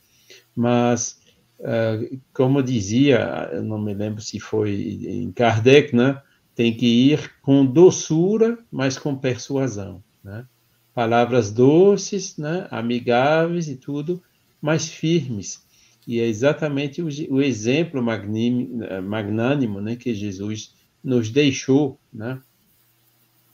Mas, 0.56 1.19
uh, 1.60 2.19
como 2.34 2.63
dizia, 2.63 3.62
não 3.62 3.80
me 3.80 3.93
lembro 3.93 4.21
se 4.21 4.39
foi 4.39 4.71
em 5.08 5.32
Kardec, 5.32 5.95
né, 5.95 6.21
tem 6.58 6.74
que 6.74 6.88
ir 6.88 7.32
com 7.43 7.63
doçura, 7.63 8.58
mas 8.72 8.97
com 8.97 9.16
persuasão. 9.16 10.03
Né? 10.24 10.43
Palavras 10.91 11.51
doces, 11.51 12.36
né, 12.36 12.68
amigáveis 12.72 13.70
e 13.70 13.76
tudo, 13.76 14.24
mas 14.60 14.89
firmes. 14.89 15.64
E 16.08 16.20
é 16.20 16.26
exatamente 16.26 16.99
o, 16.99 17.10
o 17.30 17.43
exemplo 17.43 18.01
magnânimo 18.01 19.80
né, 19.80 19.95
que 19.95 20.16
Jesus 20.16 20.74
nos 21.03 21.30
deixou, 21.30 21.99
né? 22.12 22.41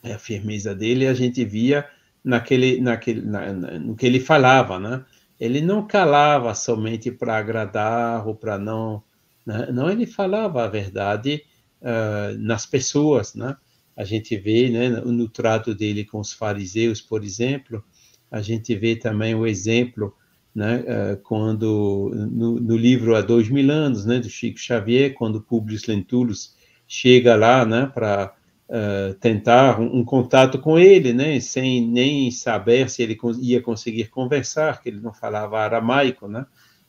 a 0.02 0.18
firmeza 0.18 0.74
dele, 0.74 1.06
a 1.06 1.14
gente 1.14 1.44
via 1.44 1.86
naquele, 2.24 2.80
naquele, 2.80 3.22
na, 3.22 3.52
no 3.52 3.96
que 3.98 4.06
ele 4.06 4.22
falava, 4.22 4.80
né? 4.80 5.04
Ele 5.38 5.60
não 5.60 5.86
calava 5.86 6.54
somente 6.56 7.12
para 7.12 7.38
agradar 7.38 8.26
ou 8.26 8.34
para 8.34 8.58
não, 8.58 9.04
né? 9.46 9.68
não, 9.74 9.90
ele 9.90 10.06
falava 10.06 10.64
a 10.64 10.68
verdade 10.68 11.44
uh, 11.84 12.38
nas 12.40 12.66
pessoas, 12.66 13.36
né? 13.36 13.56
A 13.96 14.04
gente 14.04 14.36
vê, 14.36 14.70
né, 14.70 14.90
no 14.90 15.30
trato 15.30 15.76
dele 15.76 16.04
com 16.04 16.20
os 16.20 16.34
fariseus, 16.34 17.00
por 17.00 17.24
exemplo, 17.24 17.84
a 18.32 18.42
gente 18.42 18.74
vê 18.76 18.96
também 18.96 19.36
o 19.36 19.46
exemplo, 19.46 20.16
né, 20.56 20.80
uh, 20.82 21.18
quando 21.22 22.12
no, 22.32 22.60
no, 22.60 22.76
livro 22.76 23.16
há 23.16 23.22
dois 23.22 23.50
mil 23.50 23.72
anos, 23.72 24.06
né, 24.06 24.20
do 24.20 24.30
Chico 24.30 24.58
Xavier, 24.58 25.14
quando 25.14 25.42
Publius 25.42 25.86
Lentulus 25.86 26.56
chega 26.88 27.36
lá, 27.36 27.66
né, 27.66 27.86
para 27.94 28.34
uh, 28.68 29.14
tentar 29.16 29.80
um, 29.80 30.00
um, 30.00 30.04
contato 30.04 30.58
com 30.60 30.80
ele, 30.80 31.14
né, 31.14 31.40
sem 31.40 31.88
nem 31.88 32.32
saber 32.32 32.90
se 32.90 33.04
ele 33.04 33.18
ia 33.40 33.62
conseguir 33.62 34.10
conversar, 34.10 34.82
que 34.82 34.90
ele 34.90 35.00
não 35.00 35.14
falava 35.14 35.60
aramaico, 35.60 36.28
né, 36.28 36.46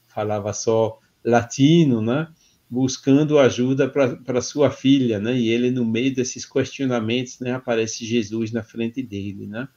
falava 0.07 0.55
só 0.55 0.99
latino, 1.23 2.01
né, 2.01 2.29
buscando 2.69 3.39
ajuda 3.39 3.89
para 3.89 4.41
sua 4.41 4.71
filha, 4.71 5.19
né, 5.19 5.37
e 5.37 5.49
ele 5.49 5.71
no 5.71 5.85
meio 5.85 6.15
desses 6.15 6.45
questionamentos, 6.45 7.39
né, 7.41 7.53
aparece 7.53 8.05
Jesus 8.05 8.53
na 8.53 8.63
frente 8.63 9.03
dele, 9.03 9.47
né, 9.47 9.69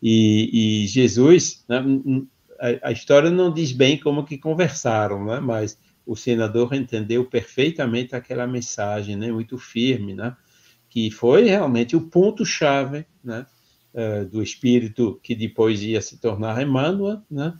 e, 0.00 0.84
e 0.84 0.86
Jesus, 0.86 1.64
né, 1.68 1.82
a, 2.60 2.88
a, 2.88 2.92
história 2.92 3.30
não 3.30 3.52
diz 3.52 3.72
bem 3.72 3.98
como 3.98 4.24
que 4.24 4.38
conversaram, 4.38 5.24
né, 5.24 5.40
mas 5.40 5.78
o 6.06 6.14
senador 6.14 6.72
entendeu 6.74 7.24
perfeitamente 7.24 8.14
aquela 8.14 8.46
mensagem, 8.46 9.16
né, 9.16 9.32
muito 9.32 9.58
firme, 9.58 10.14
né, 10.14 10.36
que 10.88 11.10
foi 11.10 11.44
realmente 11.44 11.96
o 11.96 12.08
ponto-chave 12.08 13.04
né, 13.22 13.46
uh, 13.92 14.24
do 14.26 14.42
espírito 14.42 15.20
que 15.22 15.34
depois 15.34 15.82
ia 15.82 16.00
se 16.00 16.18
tornar 16.18 16.62
Emmanuel, 16.62 17.22
né, 17.30 17.52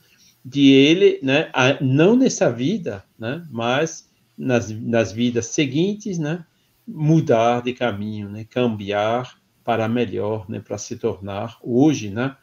de 0.45 0.71
ele, 0.71 1.19
né, 1.23 1.51
não 1.81 2.17
nessa 2.17 2.51
vida, 2.51 3.05
né, 3.19 3.47
mas 3.51 4.08
nas, 4.39 4.71
nas 4.71 5.13
vidas 5.13 5.47
seguintes, 5.47 6.19
né, 6.19 6.45
mudar 6.87 7.63
de 7.63 7.73
caminho, 7.73 8.29
né, 8.29 8.45
cambiar 8.45 9.39
para 9.65 9.89
melhor, 9.89 10.49
né, 10.49 10.61
para 10.61 10.79
se 10.79 10.97
tornar 10.97 11.59
hoje, 11.63 12.11
né, 12.11 12.37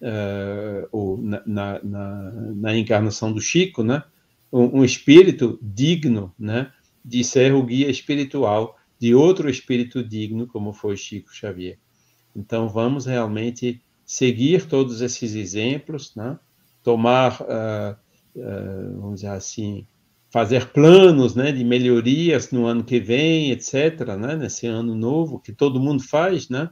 uh, 0.00 0.88
ou 0.92 1.18
na, 1.18 1.42
na, 1.46 1.82
na, 1.82 2.30
na, 2.54 2.76
encarnação 2.76 3.32
do 3.32 3.40
Chico, 3.40 3.82
né? 3.82 4.02
Um, 4.52 4.80
um, 4.80 4.84
espírito 4.84 5.58
digno, 5.60 6.34
né? 6.38 6.72
De 7.04 7.22
ser 7.22 7.52
o 7.52 7.62
guia 7.62 7.90
espiritual 7.90 8.76
de 8.98 9.14
outro 9.14 9.48
espírito 9.48 10.02
digno, 10.02 10.46
como 10.46 10.72
foi 10.72 10.96
Chico 10.96 11.34
Xavier. 11.34 11.78
Então, 12.34 12.68
vamos 12.68 13.06
realmente 13.06 13.82
seguir 14.04 14.66
todos 14.66 15.00
esses 15.00 15.34
exemplos, 15.34 16.14
né? 16.14 16.38
Tomar, 16.82 17.40
uh, 17.42 17.96
uh, 18.36 19.00
vamos 19.00 19.16
dizer 19.16 19.28
assim, 19.28 19.86
fazer 20.30 20.70
planos 20.72 21.34
né, 21.34 21.52
de 21.52 21.64
melhorias 21.64 22.50
no 22.50 22.66
ano 22.66 22.84
que 22.84 23.00
vem, 23.00 23.50
etc., 23.50 24.16
né, 24.18 24.36
nesse 24.36 24.66
ano 24.66 24.94
novo, 24.94 25.40
que 25.40 25.52
todo 25.52 25.80
mundo 25.80 26.02
faz, 26.02 26.48
né, 26.48 26.70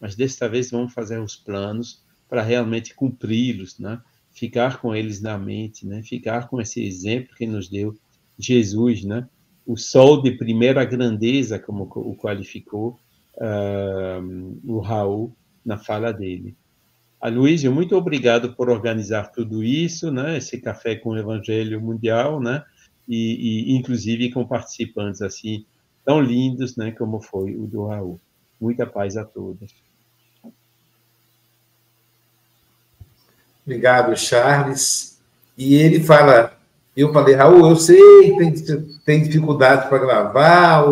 mas 0.00 0.16
desta 0.16 0.48
vez 0.48 0.70
vamos 0.70 0.92
fazer 0.92 1.20
os 1.20 1.36
planos 1.36 2.04
para 2.28 2.42
realmente 2.42 2.94
cumpri-los, 2.94 3.78
né, 3.78 4.00
ficar 4.32 4.80
com 4.80 4.94
eles 4.94 5.22
na 5.22 5.38
mente, 5.38 5.86
né, 5.86 6.02
ficar 6.02 6.48
com 6.48 6.60
esse 6.60 6.84
exemplo 6.84 7.34
que 7.36 7.46
nos 7.46 7.68
deu 7.68 7.96
Jesus, 8.38 9.04
né, 9.04 9.28
o 9.64 9.76
sol 9.76 10.22
de 10.22 10.32
primeira 10.32 10.84
grandeza, 10.84 11.58
como 11.58 11.84
o 11.84 12.16
qualificou 12.16 12.98
uh, 13.36 14.60
o 14.64 14.78
Raul 14.78 15.34
na 15.64 15.76
fala 15.76 16.12
dele. 16.12 16.56
Aloysio, 17.20 17.72
muito 17.72 17.96
obrigado 17.96 18.54
por 18.54 18.68
organizar 18.68 19.32
tudo 19.32 19.64
isso, 19.64 20.12
né, 20.12 20.36
esse 20.36 20.60
café 20.60 20.94
com 20.96 21.10
o 21.10 21.18
Evangelho 21.18 21.80
Mundial, 21.80 22.40
né, 22.40 22.62
e, 23.08 23.72
e, 23.72 23.76
inclusive 23.76 24.32
com 24.32 24.46
participantes 24.46 25.22
assim 25.22 25.64
tão 26.04 26.20
lindos, 26.20 26.76
né, 26.76 26.92
como 26.92 27.20
foi 27.20 27.56
o 27.56 27.66
do 27.66 27.86
Raul. 27.86 28.20
Muita 28.60 28.86
paz 28.86 29.16
a 29.16 29.24
todos. 29.24 29.74
Obrigado, 33.64 34.16
Charles. 34.16 35.20
E 35.58 35.74
ele 35.74 36.00
fala, 36.00 36.56
eu 36.96 37.12
falei, 37.12 37.34
Raul, 37.34 37.68
eu 37.68 37.76
sei 37.76 37.98
que 37.98 38.36
tem, 38.36 38.98
tem 39.04 39.22
dificuldade 39.24 39.88
para 39.88 39.98
gravar, 39.98 40.84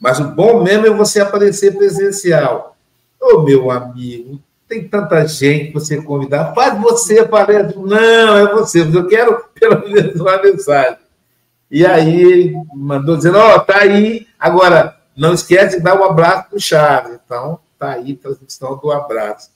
mas 0.00 0.18
o 0.18 0.34
bom 0.34 0.64
mesmo 0.64 0.86
é 0.86 0.90
você 0.90 1.20
aparecer 1.20 1.76
presencial. 1.76 2.76
Ô, 3.20 3.42
meu 3.42 3.70
amigo, 3.70 4.40
tem 4.68 4.88
tanta 4.88 5.26
gente 5.26 5.68
que 5.68 5.74
você 5.74 6.02
convidar, 6.02 6.52
faz 6.54 6.80
você 6.80 7.20
aparecer. 7.20 7.78
Não, 7.78 8.36
é 8.36 8.52
você, 8.52 8.82
eu 8.82 9.06
quero 9.06 9.44
pelo 9.54 9.88
menos 9.88 10.20
uma 10.20 10.42
mensagem. 10.42 11.05
E 11.70 11.84
aí 11.84 12.22
ele 12.22 12.56
mandou 12.74 13.16
dizendo, 13.16 13.38
ó, 13.38 13.56
oh, 13.56 13.60
tá 13.60 13.78
aí. 13.78 14.26
Agora, 14.38 14.96
não 15.16 15.34
esquece 15.34 15.78
de 15.78 15.82
dar 15.82 15.98
um 15.98 16.04
abraço 16.04 16.50
pro 16.50 16.60
Charles. 16.60 17.18
Então, 17.24 17.58
tá 17.78 17.92
aí 17.92 18.12
a 18.12 18.22
transmissão 18.22 18.76
do 18.76 18.92
abraço. 18.92 19.50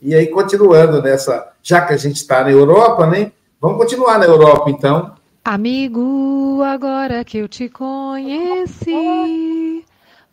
E 0.00 0.14
aí, 0.14 0.26
continuando 0.26 1.02
nessa, 1.02 1.52
já 1.62 1.80
que 1.80 1.94
a 1.94 1.96
gente 1.96 2.16
está 2.16 2.44
na 2.44 2.50
Europa, 2.50 3.06
né? 3.06 3.32
Vamos 3.60 3.78
continuar 3.78 4.18
na 4.18 4.26
Europa, 4.26 4.70
então. 4.70 5.16
Amigo, 5.44 6.60
agora 6.62 7.24
que 7.24 7.38
eu 7.38 7.48
te 7.48 7.68
conheci, 7.68 8.94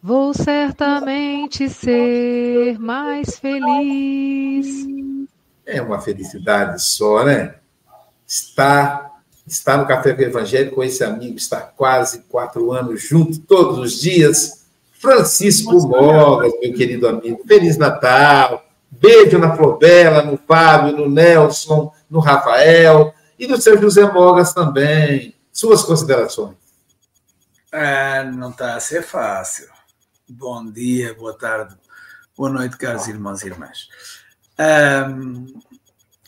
vou 0.01 0.34
certamente 0.34 1.69
ser 1.69 2.77
mais 2.77 3.39
feliz. 3.39 4.86
É 5.65 5.81
uma 5.81 6.01
felicidade 6.01 6.84
só, 6.84 7.23
né? 7.23 7.55
Estar 8.27 9.12
está 9.45 9.77
no 9.77 9.85
Café 9.85 10.13
com 10.13 10.21
o 10.21 10.25
Evangelho 10.25 10.71
com 10.71 10.83
esse 10.83 11.03
amigo, 11.03 11.37
está 11.37 11.61
quase 11.61 12.21
quatro 12.29 12.71
anos 12.71 13.01
junto, 13.01 13.39
todos 13.39 13.79
os 13.79 14.01
dias. 14.01 14.63
Francisco 14.93 15.73
Mogas, 15.85 16.53
meu 16.61 16.73
querido 16.73 17.07
amigo, 17.07 17.41
Feliz 17.45 17.77
Natal. 17.77 18.65
Beijo 18.89 19.37
na 19.37 19.55
Flobela, 19.55 20.21
no 20.21 20.37
Fábio, 20.37 20.95
no 20.95 21.09
Nelson, 21.09 21.91
no 22.09 22.19
Rafael 22.19 23.13
e 23.37 23.47
no 23.47 23.59
seu 23.59 23.79
José 23.81 24.09
Mogas 24.09 24.53
também. 24.53 25.35
Suas 25.51 25.83
considerações. 25.83 26.55
É, 27.71 28.23
não 28.23 28.51
está 28.51 28.75
a 28.75 28.79
ser 28.79 29.01
fácil. 29.01 29.67
Bom 30.29 30.71
dia, 30.71 31.13
boa 31.15 31.37
tarde, 31.37 31.75
boa 32.37 32.49
noite, 32.49 32.77
caros 32.77 33.07
irmãos 33.07 33.43
e 33.43 33.47
irmãs. 33.47 33.89
Um, 34.57 35.61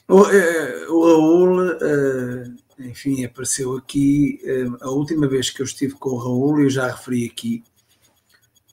o, 0.07 0.25
eh, 0.25 0.85
o 0.89 1.05
Raul 1.05 1.71
uh, 1.71 2.55
enfim, 2.79 3.23
apareceu 3.23 3.77
aqui. 3.77 4.39
Eh, 4.43 4.65
a 4.81 4.89
última 4.89 5.27
vez 5.27 5.49
que 5.49 5.61
eu 5.61 5.65
estive 5.65 5.93
com 5.95 6.09
o 6.09 6.17
Raul, 6.17 6.61
eu 6.61 6.69
já 6.69 6.87
referi 6.87 7.25
aqui, 7.25 7.63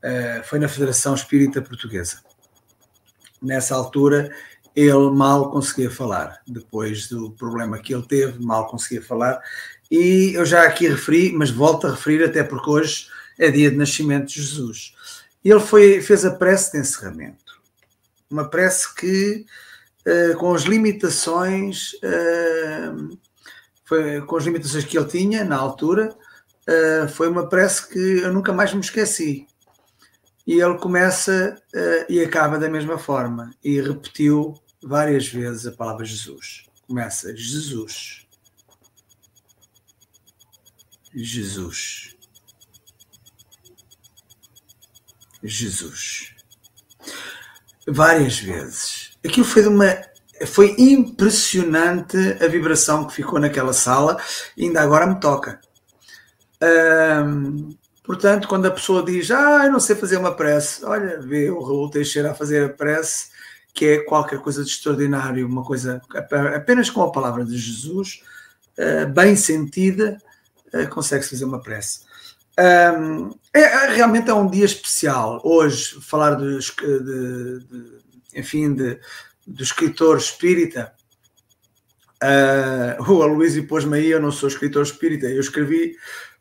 eh, 0.02 0.42
foi 0.44 0.58
na 0.58 0.68
Federação 0.68 1.14
Espírita 1.14 1.62
Portuguesa. 1.62 2.20
Nessa 3.40 3.74
altura, 3.74 4.34
ele 4.74 5.10
mal 5.10 5.50
conseguia 5.50 5.90
falar. 5.90 6.40
Depois 6.46 7.08
do 7.08 7.30
problema 7.32 7.78
que 7.78 7.94
ele 7.94 8.06
teve, 8.06 8.42
mal 8.44 8.66
conseguia 8.68 9.02
falar. 9.02 9.40
E 9.90 10.32
eu 10.34 10.44
já 10.46 10.64
aqui 10.64 10.88
referi, 10.88 11.32
mas 11.32 11.50
volto 11.50 11.86
a 11.86 11.90
referir, 11.90 12.24
até 12.24 12.42
porque 12.42 12.70
hoje 12.70 13.08
é 13.38 13.50
dia 13.50 13.70
de 13.70 13.76
nascimento 13.76 14.28
de 14.28 14.40
Jesus. 14.40 14.94
Ele 15.44 15.60
foi, 15.60 16.00
fez 16.00 16.24
a 16.24 16.30
prece 16.30 16.72
de 16.72 16.78
encerramento. 16.78 17.60
Uma 18.30 18.48
prece 18.48 18.94
que, 18.94 19.44
uh, 20.06 20.36
com 20.38 20.54
as 20.54 20.62
limitações. 20.62 21.92
Foi, 23.92 24.22
com 24.22 24.36
as 24.38 24.44
limitações 24.44 24.86
que 24.86 24.96
ele 24.96 25.06
tinha 25.06 25.44
na 25.44 25.54
altura, 25.54 26.16
uh, 26.66 27.06
foi 27.10 27.28
uma 27.28 27.46
prece 27.46 27.90
que 27.90 27.98
eu 27.98 28.32
nunca 28.32 28.50
mais 28.50 28.72
me 28.72 28.80
esqueci. 28.80 29.46
E 30.46 30.58
ele 30.62 30.78
começa 30.78 31.62
uh, 31.74 32.10
e 32.10 32.24
acaba 32.24 32.58
da 32.58 32.70
mesma 32.70 32.96
forma. 32.96 33.50
E 33.62 33.78
repetiu 33.82 34.54
várias 34.82 35.28
vezes 35.28 35.66
a 35.66 35.72
palavra 35.72 36.06
Jesus. 36.06 36.64
Começa 36.86 37.36
Jesus. 37.36 38.26
Jesus. 41.14 42.16
Jesus. 45.42 46.34
Várias 47.86 48.38
vezes. 48.38 49.18
Aquilo 49.22 49.44
foi 49.44 49.60
de 49.60 49.68
uma 49.68 50.11
foi 50.46 50.74
impressionante 50.78 52.16
a 52.40 52.48
vibração 52.48 53.06
que 53.06 53.14
ficou 53.14 53.38
naquela 53.38 53.72
sala, 53.72 54.16
ainda 54.58 54.80
agora 54.80 55.06
me 55.06 55.20
toca. 55.20 55.60
portanto, 58.04 58.48
quando 58.48 58.66
a 58.66 58.70
pessoa 58.70 59.04
diz, 59.04 59.30
ah, 59.30 59.62
eu 59.64 59.72
não 59.72 59.80
sei 59.80 59.96
fazer 59.96 60.16
uma 60.16 60.34
prece, 60.34 60.84
olha, 60.84 61.20
vê 61.20 61.50
o 61.50 61.62
Raul 61.62 61.90
Teixeira 61.90 62.32
a 62.32 62.34
fazer 62.34 62.64
a 62.64 62.68
prece, 62.68 63.30
que 63.74 63.86
é 63.86 63.98
qualquer 64.04 64.38
coisa 64.38 64.62
de 64.64 64.70
extraordinário, 64.70 65.46
uma 65.46 65.64
coisa 65.64 66.00
apenas 66.54 66.90
com 66.90 67.02
a 67.02 67.12
palavra 67.12 67.44
de 67.44 67.56
Jesus, 67.56 68.22
uh, 68.78 69.08
bem 69.08 69.34
sentida, 69.34 70.18
uh, 70.74 70.88
consegue-se 70.88 71.30
fazer 71.30 71.44
uma 71.44 71.60
prece. 71.60 72.00
Um, 72.58 73.30
é, 73.52 73.60
é, 73.60 73.94
realmente 73.94 74.28
é 74.28 74.34
um 74.34 74.48
dia 74.48 74.66
especial. 74.66 75.40
Hoje, 75.42 75.98
falar 76.02 76.34
de, 76.34 76.58
de, 76.58 77.58
de 77.60 78.02
enfim, 78.34 78.74
de, 78.74 78.98
do 79.46 79.62
escritor 79.62 80.18
espírita. 80.18 80.92
Uh, 82.22 83.12
o 83.12 83.22
Aloysio 83.22 83.66
pôs-me 83.66 83.98
aí, 83.98 84.10
eu 84.10 84.20
não 84.20 84.30
sou 84.30 84.48
escritor 84.48 84.82
espírita, 84.82 85.26
eu 85.26 85.40
escrevi, 85.40 85.96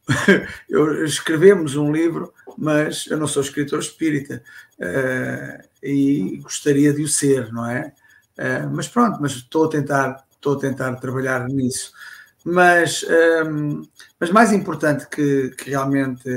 eu, 0.69 1.03
escrevemos 1.03 1.75
um 1.75 1.91
livro, 1.91 2.33
mas 2.57 3.07
eu 3.07 3.17
não 3.17 3.27
sou 3.27 3.41
escritor 3.41 3.79
espírita 3.79 4.43
uh, 4.79 5.67
e 5.81 6.37
gostaria 6.43 6.93
de 6.93 7.01
o 7.01 7.07
ser, 7.07 7.51
não 7.51 7.65
é? 7.65 7.93
Uh, 8.37 8.69
mas 8.71 8.87
pronto, 8.87 9.19
mas 9.19 9.31
estou 9.31 9.65
a 9.65 9.69
tentar, 9.69 10.23
estou 10.31 10.55
a 10.55 10.59
tentar 10.59 10.95
trabalhar 10.95 11.47
nisso. 11.47 11.91
Mas, 12.43 13.05
um, 13.45 13.83
mas 14.19 14.31
mais 14.31 14.51
importante 14.51 15.07
que, 15.07 15.51
que 15.51 15.69
realmente 15.69 16.27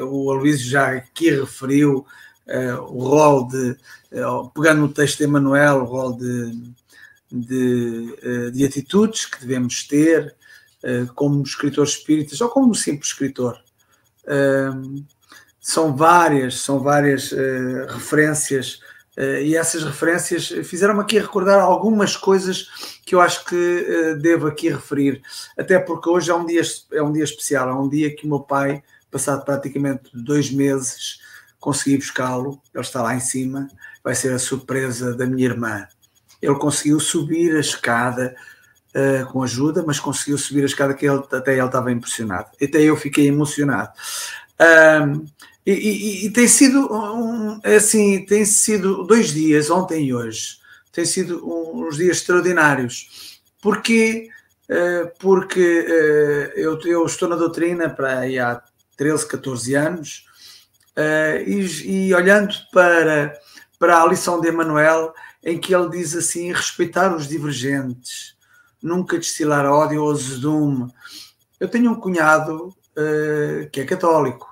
o 0.00 0.30
Aloysio 0.30 0.70
já 0.70 0.92
aqui 0.92 1.28
referiu 1.28 2.06
o 2.90 3.08
rol 3.08 3.48
de 3.48 3.76
eh, 4.14 4.22
pegando 4.54 4.82
no 4.82 4.88
texto 4.88 5.18
de 5.18 5.24
Emanuel, 5.24 5.78
o 5.78 5.84
rol 5.84 6.16
de, 6.16 6.72
de, 7.30 8.16
eh, 8.22 8.50
de, 8.50 8.64
atitudes 8.64 9.26
que 9.26 9.40
devemos 9.40 9.82
ter 9.88 10.36
eh, 10.84 11.06
como 11.16 11.42
escritores 11.42 11.94
espíritas 11.94 12.40
ou 12.40 12.48
como 12.48 12.74
simples 12.76 13.08
escritor. 13.08 13.58
São 15.60 15.96
várias, 15.96 16.60
são 16.60 16.78
várias 16.80 17.30
referências 17.88 18.80
e 19.42 19.56
essas 19.56 19.82
referências 19.82 20.48
fizeram-me 20.66 21.00
aqui 21.00 21.18
recordar 21.18 21.60
algumas 21.60 22.16
coisas 22.16 22.98
que 23.04 23.14
eu 23.14 23.20
acho 23.20 23.44
que 23.46 24.14
devo 24.20 24.46
aqui 24.46 24.68
referir, 24.68 25.22
até 25.58 25.78
porque 25.78 26.08
hoje 26.08 26.30
é 26.30 26.34
um 26.34 26.44
dia, 26.44 26.62
é 26.92 27.02
um 27.02 27.12
dia 27.12 27.24
especial, 27.24 27.68
é 27.68 27.74
um 27.74 27.88
dia 27.88 28.14
que 28.14 28.26
o 28.26 28.28
meu 28.28 28.40
pai, 28.40 28.82
passado 29.10 29.44
praticamente 29.44 30.10
dois 30.12 30.50
meses, 30.50 31.18
consegui 31.64 31.96
buscá-lo, 31.96 32.60
ele 32.74 32.84
está 32.84 33.00
lá 33.00 33.14
em 33.14 33.20
cima, 33.20 33.68
vai 34.02 34.14
ser 34.14 34.34
a 34.34 34.38
surpresa 34.38 35.14
da 35.14 35.24
minha 35.24 35.46
irmã. 35.46 35.88
Ele 36.42 36.54
conseguiu 36.56 37.00
subir 37.00 37.56
a 37.56 37.60
escada 37.60 38.36
uh, 38.94 39.24
com 39.32 39.42
ajuda, 39.42 39.82
mas 39.86 39.98
conseguiu 39.98 40.36
subir 40.36 40.62
a 40.62 40.66
escada 40.66 40.92
que 40.92 41.06
ele, 41.06 41.22
até 41.32 41.54
ele 41.54 41.64
estava 41.64 41.90
impressionado. 41.90 42.48
Até 42.62 42.82
eu 42.82 42.98
fiquei 42.98 43.28
emocionado. 43.28 43.92
Um, 44.60 45.24
e, 45.64 45.72
e, 45.72 46.26
e, 46.26 46.30
tem 46.30 46.46
sido 46.46 46.86
um, 46.92 47.58
assim, 47.64 48.26
tem 48.26 48.44
sido 48.44 49.04
dois 49.04 49.32
dias, 49.32 49.70
ontem 49.70 50.08
e 50.08 50.14
hoje, 50.14 50.58
Tem 50.92 51.06
sido 51.06 51.40
uns 51.48 51.96
dias 51.96 52.18
extraordinários. 52.18 53.40
Porquê? 53.62 54.28
Uh, 54.68 55.10
porque 55.18 55.80
uh, 55.80 56.60
eu, 56.60 56.78
eu, 56.82 57.06
estou 57.06 57.26
na 57.26 57.36
doutrina 57.36 57.88
para 57.88 58.18
aí 58.18 58.38
há 58.38 58.62
13, 58.98 59.26
14 59.26 59.74
anos 59.74 60.33
uh, 60.96 61.48
e, 61.48 62.08
e, 62.08 62.14
olhando 62.14 62.54
para, 62.72 63.34
para 63.78 64.02
a 64.02 64.06
lição 64.06 64.40
de 64.40 64.48
Emanuel, 64.48 65.12
em 65.42 65.58
que 65.58 65.74
ele 65.74 65.90
diz 65.90 66.14
assim: 66.14 66.52
respeitar 66.52 67.14
os 67.14 67.28
divergentes, 67.28 68.36
nunca 68.82 69.18
destilar 69.18 69.66
ódio 69.66 70.02
ou 70.02 70.10
azedume. 70.10 70.92
Eu 71.58 71.68
tenho 71.68 71.90
um 71.90 72.00
cunhado 72.00 72.74
que 73.72 73.80
é 73.80 73.84
católico 73.84 74.48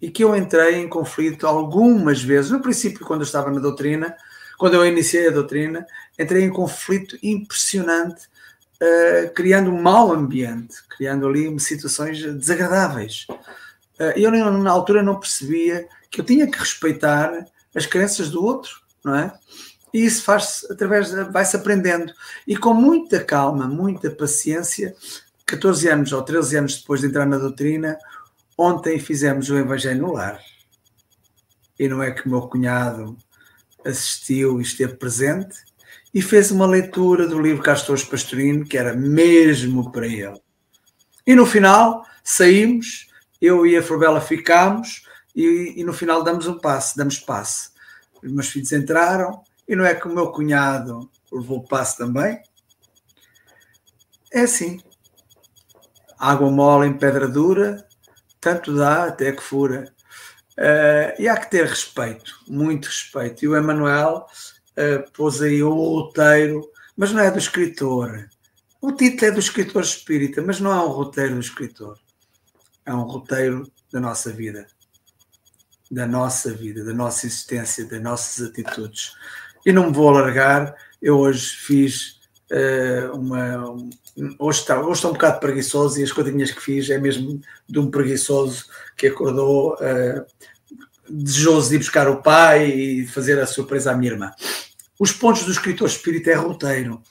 e 0.00 0.10
que 0.10 0.24
eu 0.24 0.34
entrei 0.34 0.76
em 0.76 0.88
conflito 0.88 1.46
algumas 1.46 2.22
vezes. 2.22 2.50
No 2.50 2.62
princípio, 2.62 3.04
quando 3.04 3.20
eu 3.20 3.26
estava 3.26 3.50
na 3.50 3.60
doutrina, 3.60 4.16
quando 4.58 4.74
eu 4.74 4.86
iniciei 4.86 5.28
a 5.28 5.32
doutrina, 5.32 5.86
entrei 6.18 6.42
em 6.42 6.50
conflito 6.50 7.16
impressionante, 7.22 8.26
uh, 8.82 9.32
criando 9.34 9.70
um 9.70 9.80
mau 9.80 10.12
ambiente, 10.12 10.76
criando 10.88 11.26
ali 11.26 11.58
situações 11.60 12.20
desagradáveis. 12.20 13.26
Uh, 13.98 14.16
eu, 14.16 14.30
na 14.30 14.70
altura, 14.70 15.02
não 15.02 15.18
percebia 15.18 15.88
que 16.10 16.20
eu 16.20 16.24
tinha 16.24 16.50
que 16.50 16.58
respeitar 16.58 17.46
as 17.74 17.86
crenças 17.86 18.30
do 18.30 18.44
outro, 18.44 18.80
não 19.04 19.14
é? 19.14 19.32
E 19.92 20.04
isso 20.04 20.22
faz 20.22 20.66
através, 20.70 21.10
vai-se 21.32 21.56
aprendendo. 21.56 22.12
E 22.46 22.56
com 22.56 22.74
muita 22.74 23.24
calma, 23.24 23.66
muita 23.66 24.10
paciência, 24.10 24.94
14 25.46 25.88
anos 25.88 26.12
ou 26.12 26.22
13 26.22 26.58
anos 26.58 26.80
depois 26.80 27.00
de 27.00 27.06
entrar 27.06 27.26
na 27.26 27.38
doutrina, 27.38 27.98
Ontem 28.60 28.98
fizemos 28.98 29.48
o 29.50 29.56
Evangelho 29.56 30.02
no 30.02 30.12
Lar. 30.14 30.40
E 31.78 31.86
não 31.88 32.02
é 32.02 32.10
que 32.10 32.26
o 32.26 32.28
meu 32.28 32.42
cunhado 32.48 33.16
assistiu 33.86 34.58
e 34.58 34.64
esteve 34.64 34.96
presente 34.96 35.56
e 36.12 36.20
fez 36.20 36.50
uma 36.50 36.66
leitura 36.66 37.28
do 37.28 37.40
livro 37.40 37.62
Castores 37.62 38.02
Pastorino, 38.02 38.66
que 38.66 38.76
era 38.76 38.94
mesmo 38.94 39.92
para 39.92 40.08
ele. 40.08 40.40
E 41.24 41.36
no 41.36 41.46
final 41.46 42.04
saímos, 42.24 43.06
eu 43.40 43.66
e 43.66 43.76
a 43.76 43.82
Forbela 43.82 44.20
ficámos 44.20 45.04
e, 45.34 45.74
e 45.76 45.84
no 45.84 45.92
final 45.92 46.22
damos 46.22 46.46
um 46.46 46.58
passe, 46.58 46.96
damos 46.96 47.18
passe. 47.18 47.70
Os 48.22 48.30
meus 48.30 48.48
filhos 48.48 48.72
entraram 48.72 49.42
e 49.68 49.76
não 49.76 49.84
é 49.84 49.94
que 49.94 50.08
o 50.08 50.14
meu 50.14 50.32
cunhado 50.32 51.10
levou 51.30 51.58
o 51.58 51.66
passe 51.66 51.96
também? 51.96 52.42
É 54.32 54.40
assim. 54.40 54.80
Água 56.18 56.50
mole 56.50 56.88
em 56.88 56.98
pedra 56.98 57.28
dura, 57.28 57.86
tanto 58.40 58.74
dá 58.74 59.04
até 59.04 59.30
que 59.30 59.42
fura. 59.42 59.92
Uh, 60.58 61.14
e 61.22 61.28
há 61.28 61.36
que 61.36 61.50
ter 61.50 61.64
respeito, 61.64 62.34
muito 62.48 62.86
respeito. 62.86 63.44
E 63.44 63.48
o 63.48 63.56
Emanuel 63.56 64.26
uh, 64.26 65.10
pôs 65.12 65.40
aí 65.40 65.62
o 65.62 65.70
roteiro, 65.70 66.68
mas 66.96 67.12
não 67.12 67.22
é 67.22 67.30
do 67.30 67.38
escritor. 67.38 68.28
O 68.80 68.90
título 68.90 69.26
é 69.26 69.30
do 69.30 69.38
escritor 69.38 69.82
espírita, 69.82 70.42
mas 70.42 70.58
não 70.58 70.72
é 70.72 70.80
um 70.82 70.88
roteiro 70.88 71.34
do 71.34 71.40
escritor. 71.40 71.96
É 72.88 72.94
um 72.94 73.02
roteiro 73.02 73.70
da 73.92 74.00
nossa 74.00 74.32
vida. 74.32 74.66
Da 75.90 76.06
nossa 76.06 76.50
vida, 76.54 76.82
da 76.82 76.94
nossa 76.94 77.26
existência, 77.26 77.84
das 77.84 78.00
nossas 78.00 78.48
atitudes. 78.48 79.12
E 79.66 79.70
não 79.70 79.88
me 79.88 79.92
vou 79.92 80.08
alargar, 80.08 80.74
eu 81.00 81.18
hoje 81.18 81.50
fiz 81.50 82.18
uh, 82.50 83.14
uma, 83.14 83.76
hoje 84.38 84.60
está, 84.60 84.80
hoje 84.80 84.92
está 84.92 85.08
um 85.08 85.12
bocado 85.12 85.38
preguiçoso 85.38 86.00
e 86.00 86.02
as 86.02 86.12
coisinhas 86.12 86.50
que 86.50 86.62
fiz 86.62 86.88
é 86.88 86.96
mesmo 86.96 87.42
de 87.68 87.78
um 87.78 87.90
preguiçoso 87.90 88.64
que 88.96 89.08
acordou 89.08 89.74
uh, 89.74 90.24
desejoso 91.10 91.68
de 91.68 91.74
ir 91.74 91.78
buscar 91.80 92.08
o 92.08 92.22
pai 92.22 92.70
e 92.70 93.06
fazer 93.06 93.38
a 93.38 93.46
surpresa 93.46 93.92
à 93.92 93.94
minha 93.94 94.12
irmã. 94.12 94.32
Os 94.98 95.12
pontos 95.12 95.44
do 95.44 95.52
escritor 95.52 95.88
espírita 95.88 96.30
é 96.30 96.34
roteiro, 96.34 97.02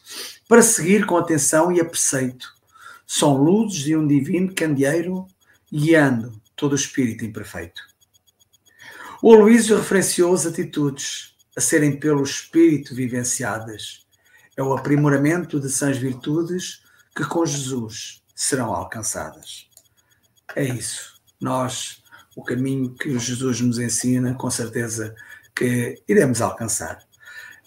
para 0.48 0.64
seguir 0.64 1.06
com 1.06 1.18
atenção 1.18 1.72
e 1.72 1.80
apreceito. 1.80 2.48
São 3.06 3.38
luzes 3.38 3.84
de 3.84 3.96
um 3.96 4.08
divino 4.08 4.52
candeeiro 4.56 5.28
guiando 5.72 6.42
todo 6.56 6.74
o 6.74 6.76
espírito 6.76 7.26
imperfeito. 7.26 7.82
O 9.22 9.34
Aloísio 9.34 9.78
referenciou 9.78 10.34
as 10.34 10.46
atitudes 10.46 11.36
a 11.56 11.62
serem 11.62 12.00
pelo 12.00 12.24
espírito 12.24 12.94
vivenciadas. 12.94 14.06
É 14.56 14.62
o 14.62 14.74
aprimoramento 14.74 15.60
de 15.60 15.70
sãs 15.70 15.98
virtudes 15.98 16.84
que 17.16 17.26
com 17.26 17.46
Jesus 17.46 18.22
serão 18.36 18.74
alcançadas. 18.74 19.68
É 20.56 20.64
isso. 20.64 21.20
Nós, 21.42 22.04
o 22.36 22.44
caminho 22.44 22.94
que 22.94 23.18
Jesus 23.18 23.62
nos 23.62 23.80
ensina, 23.80 24.36
com 24.36 24.50
certeza 24.50 25.16
que 25.56 26.02
iremos 26.08 26.42
alcançar. 26.42 27.00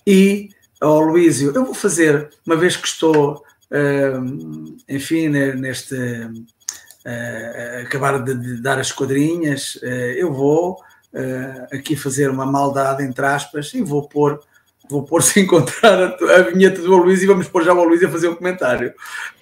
E, 0.07 0.51
ao 0.81 1.01
Luísio, 1.01 1.53
eu 1.55 1.65
vou 1.65 1.75
fazer, 1.75 2.31
uma 2.47 2.57
vez 2.57 2.77
que 2.77 2.87
estou, 2.87 3.45
uh, 3.71 4.79
enfim, 4.89 5.29
neste. 5.29 5.97
Uh, 7.07 7.83
acabar 7.83 8.23
de, 8.23 8.35
de, 8.35 8.61
dar 8.61 8.79
as 8.79 8.93
quadrinhas, 8.93 9.77
uh, 9.77 9.87
eu 9.87 10.33
vou 10.33 10.77
aqui 11.73 11.97
fazer 11.97 12.31
uma 12.31 12.47
maldade, 12.47 13.03
entre 13.03 13.27
aspas, 13.27 13.75
e 13.75 13.83
vou 13.83 14.09
pôr 14.09 14.39
vou 14.91 15.05
pôr 15.05 15.23
se 15.25 15.41
encontrar 15.41 16.03
a, 16.03 16.37
a 16.37 16.43
vinheta 16.43 16.83
do 16.83 16.97
Luís 16.97 17.23
e 17.23 17.27
vamos 17.27 17.49
pôr 17.49 17.65
já 17.65 17.73
o 17.73 17.85
Luís 17.85 18.03
a 18.03 18.09
fazer 18.09 18.29
um 18.29 18.35
comentário. 18.35 18.93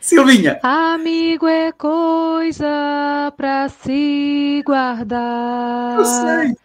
Silvinha. 0.01 0.61
Amigo 0.63 1.49
é 1.49 1.73
coisa 1.73 3.33
para 3.37 3.69
se 3.69 4.63
guardar. 4.65 5.99
Eu 5.99 6.05
sei. 6.05 6.57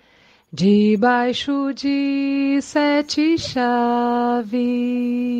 Debaixo 0.52 1.74
de 1.74 2.60
sete 2.62 3.39
chaves. 3.39 4.52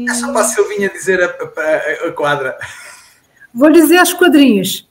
É 0.10 0.14
só 0.16 0.32
para 0.32 0.42
a 0.42 0.46
Silvinha 0.46 0.90
dizer 0.90 1.22
a, 1.22 1.28
a, 1.28 2.08
a 2.08 2.12
quadra. 2.14 2.58
Vou 3.54 3.72
dizer 3.72 3.98
as 3.98 4.12
quadrinhas. 4.12 4.88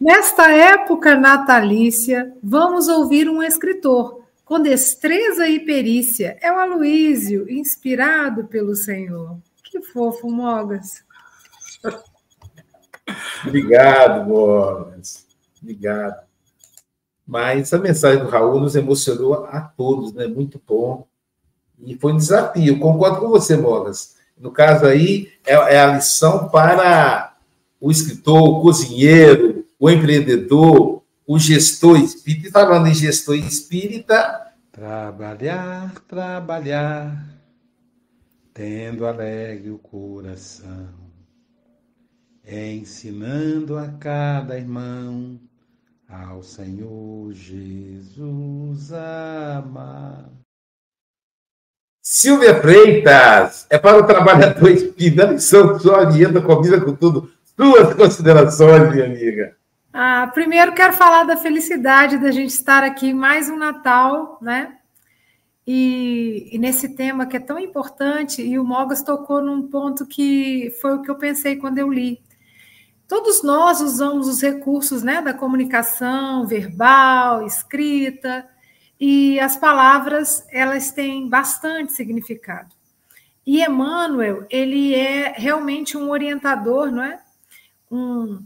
Nesta 0.00 0.50
época 0.50 1.14
natalícia, 1.14 2.34
vamos 2.42 2.88
ouvir 2.88 3.28
um 3.28 3.42
escritor 3.42 4.24
com 4.44 4.60
destreza 4.60 5.48
e 5.48 5.60
perícia. 5.60 6.36
É 6.42 6.52
o 6.52 6.58
Aloísio, 6.58 7.50
inspirado 7.50 8.44
pelo 8.44 8.74
Senhor. 8.74 9.38
Que 9.62 9.80
fofo, 9.80 10.30
Mogas. 10.30 11.02
Obrigado, 13.46 14.28
Mogas. 14.28 15.26
Obrigado. 15.62 16.24
Mas 17.26 17.72
a 17.72 17.78
mensagem 17.78 18.22
do 18.22 18.28
Raul 18.28 18.60
nos 18.60 18.76
emocionou 18.76 19.46
a 19.46 19.60
todos, 19.60 20.12
né? 20.12 20.26
Muito 20.26 20.60
bom. 20.66 21.06
E 21.80 21.96
foi 21.96 22.12
um 22.12 22.16
desafio. 22.16 22.78
Concordo 22.78 23.20
com 23.20 23.28
você, 23.28 23.56
Mogas. 23.56 24.16
No 24.36 24.50
caso 24.50 24.86
aí, 24.86 25.32
é, 25.46 25.54
é 25.54 25.80
a 25.80 25.94
lição 25.94 26.48
para 26.48 27.36
o 27.80 27.90
escritor, 27.90 28.42
o 28.42 28.60
cozinheiro, 28.60 29.53
o 29.84 29.90
empreendedor, 29.90 31.04
o 31.26 31.38
gestor 31.38 31.98
espírita, 31.98 32.48
e 32.48 32.50
falando 32.50 32.86
em 32.86 32.94
gestor 32.94 33.34
espírita. 33.34 34.54
Trabalhar, 34.72 36.00
trabalhar, 36.08 37.22
tendo 38.54 39.06
alegre 39.06 39.70
o 39.70 39.76
coração, 39.76 40.88
ensinando 42.46 43.76
a 43.76 43.88
cada 43.88 44.56
irmão 44.56 45.38
ao 46.08 46.42
Senhor 46.42 47.34
Jesus 47.34 48.90
amar. 48.90 50.30
Silvia 52.02 52.58
Freitas, 52.58 53.66
é 53.68 53.76
para 53.76 53.98
o 53.98 54.06
trabalhador 54.06 54.70
espírita, 54.70 55.24
lição 55.26 55.78
só 55.78 56.00
orienta, 56.06 56.40
combina 56.40 56.80
com 56.80 56.96
tudo. 56.96 57.30
Suas 57.54 57.92
considerações, 57.92 58.90
minha 58.90 59.04
amiga. 59.04 59.54
Ah, 59.96 60.28
primeiro 60.34 60.74
quero 60.74 60.92
falar 60.92 61.22
da 61.22 61.36
felicidade 61.36 62.18
da 62.18 62.32
gente 62.32 62.50
estar 62.50 62.82
aqui 62.82 63.14
mais 63.14 63.48
um 63.48 63.56
Natal, 63.56 64.38
né? 64.42 64.76
E, 65.64 66.48
e, 66.50 66.58
nesse 66.58 66.96
tema 66.96 67.26
que 67.26 67.36
é 67.36 67.40
tão 67.40 67.60
importante, 67.60 68.42
e 68.42 68.58
o 68.58 68.64
Mogas 68.64 69.02
tocou 69.04 69.40
num 69.40 69.68
ponto 69.68 70.04
que 70.04 70.76
foi 70.80 70.96
o 70.96 71.02
que 71.02 71.08
eu 71.08 71.14
pensei 71.14 71.54
quando 71.54 71.78
eu 71.78 71.92
li. 71.92 72.20
Todos 73.06 73.44
nós 73.44 73.80
usamos 73.80 74.26
os 74.26 74.42
recursos 74.42 75.04
né, 75.04 75.22
da 75.22 75.32
comunicação 75.32 76.44
verbal, 76.44 77.46
escrita, 77.46 78.48
e 78.98 79.38
as 79.38 79.56
palavras 79.56 80.44
elas 80.50 80.90
têm 80.90 81.28
bastante 81.28 81.92
significado. 81.92 82.74
E 83.46 83.62
Emmanuel, 83.64 84.44
ele 84.50 84.92
é 84.92 85.34
realmente 85.36 85.96
um 85.96 86.10
orientador, 86.10 86.90
não 86.90 87.04
é? 87.04 87.20
Um, 87.88 88.44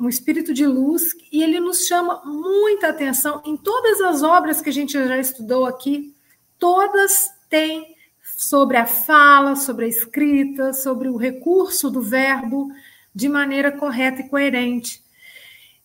um 0.00 0.08
espírito 0.08 0.54
de 0.54 0.66
luz, 0.66 1.14
e 1.30 1.42
ele 1.42 1.60
nos 1.60 1.86
chama 1.86 2.22
muita 2.24 2.88
atenção 2.88 3.42
em 3.44 3.56
todas 3.56 4.00
as 4.00 4.22
obras 4.22 4.62
que 4.62 4.70
a 4.70 4.72
gente 4.72 4.92
já 4.92 5.18
estudou 5.18 5.66
aqui, 5.66 6.14
todas 6.58 7.30
têm 7.50 7.94
sobre 8.22 8.78
a 8.78 8.86
fala, 8.86 9.54
sobre 9.54 9.84
a 9.84 9.88
escrita, 9.88 10.72
sobre 10.72 11.08
o 11.08 11.16
recurso 11.16 11.90
do 11.90 12.00
verbo 12.00 12.70
de 13.14 13.28
maneira 13.28 13.70
correta 13.70 14.22
e 14.22 14.28
coerente. 14.28 15.02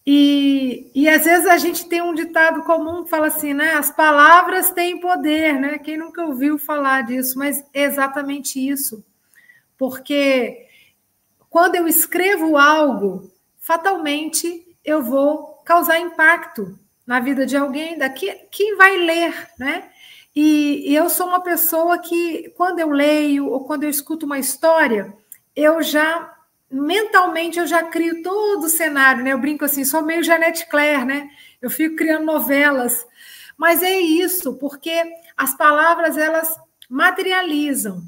E, 0.08 0.92
e 0.94 1.10
às 1.10 1.26
vezes 1.26 1.48
a 1.48 1.58
gente 1.58 1.90
tem 1.90 2.02
um 2.02 2.14
ditado 2.14 2.64
comum 2.64 3.04
que 3.04 3.10
fala 3.10 3.28
assim, 3.28 3.54
né? 3.54 3.74
As 3.74 3.90
palavras 3.90 4.70
têm 4.72 5.00
poder, 5.00 5.60
né? 5.60 5.80
Quem 5.80 5.98
nunca 5.98 6.24
ouviu 6.24 6.60
falar 6.60 7.02
disso, 7.02 7.38
mas 7.38 7.66
é 7.74 7.84
exatamente 7.84 8.66
isso. 8.66 9.04
Porque 9.78 10.68
quando 11.50 11.76
eu 11.76 11.88
escrevo 11.88 12.56
algo, 12.56 13.32
fatalmente 13.66 14.78
eu 14.86 15.02
vou 15.02 15.60
causar 15.66 16.00
impacto 16.00 16.78
na 17.06 17.20
vida 17.20 17.48
de 17.48 17.58
alguém 17.58 17.98
daqui 17.98 18.32
que 18.52 18.76
vai 18.76 18.96
ler, 18.96 19.50
né? 19.58 19.90
E, 20.36 20.92
e 20.92 20.96
eu 20.96 21.10
sou 21.10 21.28
uma 21.28 21.42
pessoa 21.42 21.98
que, 21.98 22.54
quando 22.56 22.80
eu 22.80 22.92
leio 22.92 23.48
ou 23.48 23.66
quando 23.66 23.84
eu 23.84 23.90
escuto 23.90 24.28
uma 24.28 24.38
história, 24.38 25.12
eu 25.56 25.82
já 25.82 26.32
mentalmente 26.70 27.58
eu 27.58 27.66
já 27.66 27.84
crio 27.84 28.22
todo 28.22 28.66
o 28.66 28.70
cenário, 28.70 29.24
né? 29.24 29.34
Eu 29.34 29.40
brinco 29.40 29.66
assim, 29.66 29.84
sou 29.84 30.04
meio 30.04 30.24
Janete 30.24 30.68
Claire, 30.70 31.06
né? 31.06 31.30
Eu 31.60 31.72
fico 31.72 31.96
criando 31.96 32.26
novelas. 32.26 33.04
Mas 33.58 33.82
é 33.82 34.00
isso, 34.00 34.58
porque 34.58 34.92
as 35.36 35.58
palavras 35.58 36.18
elas 36.18 36.56
materializam. 36.88 38.04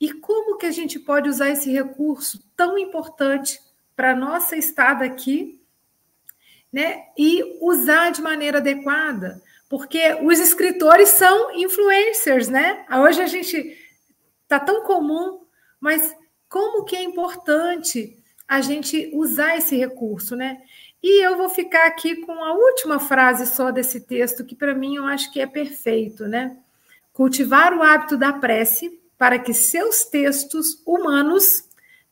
E 0.00 0.12
como 0.12 0.56
que 0.56 0.66
a 0.66 0.70
gente 0.70 1.00
pode 1.00 1.28
usar 1.28 1.50
esse 1.50 1.72
recurso 1.72 2.44
tão 2.56 2.78
importante 2.78 3.58
para 3.96 4.14
nossa 4.14 4.56
estada 4.56 5.04
aqui, 5.04 5.60
né? 6.72 7.04
E 7.16 7.58
usar 7.60 8.10
de 8.10 8.20
maneira 8.20 8.58
adequada, 8.58 9.40
porque 9.68 10.18
os 10.22 10.38
escritores 10.38 11.10
são 11.10 11.54
influencers, 11.56 12.48
né? 12.48 12.84
Hoje 12.90 13.22
a 13.22 13.26
gente 13.26 13.78
tá 14.48 14.58
tão 14.58 14.82
comum, 14.82 15.40
mas 15.80 16.14
como 16.48 16.84
que 16.84 16.96
é 16.96 17.02
importante 17.02 18.16
a 18.46 18.60
gente 18.60 19.10
usar 19.14 19.56
esse 19.56 19.76
recurso, 19.76 20.36
né? 20.36 20.60
E 21.02 21.24
eu 21.24 21.36
vou 21.36 21.48
ficar 21.48 21.86
aqui 21.86 22.16
com 22.16 22.32
a 22.42 22.54
última 22.54 22.98
frase 22.98 23.46
só 23.46 23.70
desse 23.70 24.00
texto, 24.00 24.44
que 24.44 24.54
para 24.54 24.74
mim 24.74 24.96
eu 24.96 25.04
acho 25.04 25.32
que 25.32 25.40
é 25.40 25.46
perfeito, 25.46 26.26
né? 26.26 26.56
Cultivar 27.12 27.76
o 27.76 27.82
hábito 27.82 28.16
da 28.16 28.32
prece 28.32 29.00
para 29.18 29.38
que 29.38 29.52
seus 29.52 30.04
textos 30.04 30.82
humanos 30.86 31.64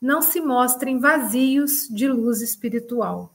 não 0.02 0.20
se 0.20 0.40
mostrem 0.40 0.98
vazios 0.98 1.88
de 1.88 2.08
luz 2.08 2.42
espiritual. 2.42 3.32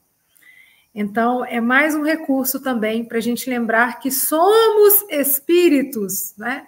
Então, 0.94 1.44
é 1.44 1.60
mais 1.60 1.94
um 1.94 2.02
recurso 2.02 2.60
também 2.60 3.04
para 3.04 3.18
a 3.18 3.22
gente 3.22 3.48
lembrar 3.48 3.98
que 4.00 4.10
somos 4.10 5.02
espíritos, 5.10 6.34
né? 6.36 6.66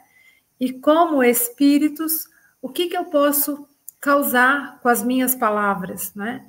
E 0.58 0.72
como 0.72 1.22
espíritos, 1.22 2.24
o 2.62 2.68
que, 2.68 2.86
que 2.86 2.96
eu 2.96 3.04
posso 3.04 3.66
causar 4.00 4.80
com 4.80 4.88
as 4.88 5.02
minhas 5.02 5.34
palavras, 5.34 6.14
né? 6.14 6.46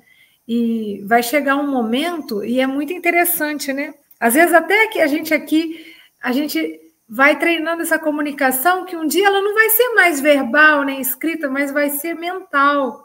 E 0.48 1.02
vai 1.06 1.22
chegar 1.22 1.56
um 1.56 1.70
momento, 1.70 2.42
e 2.44 2.60
é 2.60 2.66
muito 2.66 2.92
interessante, 2.92 3.72
né? 3.72 3.94
Às 4.18 4.34
vezes, 4.34 4.54
até 4.54 4.86
que 4.86 5.00
a 5.00 5.06
gente 5.06 5.34
aqui, 5.34 5.94
a 6.22 6.32
gente 6.32 6.80
vai 7.08 7.38
treinando 7.38 7.82
essa 7.82 7.98
comunicação, 7.98 8.86
que 8.86 8.96
um 8.96 9.06
dia 9.06 9.26
ela 9.26 9.42
não 9.42 9.52
vai 9.52 9.68
ser 9.70 9.88
mais 9.94 10.20
verbal 10.20 10.84
nem 10.84 11.00
escrita, 11.00 11.50
mas 11.50 11.70
vai 11.70 11.90
ser 11.90 12.14
mental. 12.14 13.01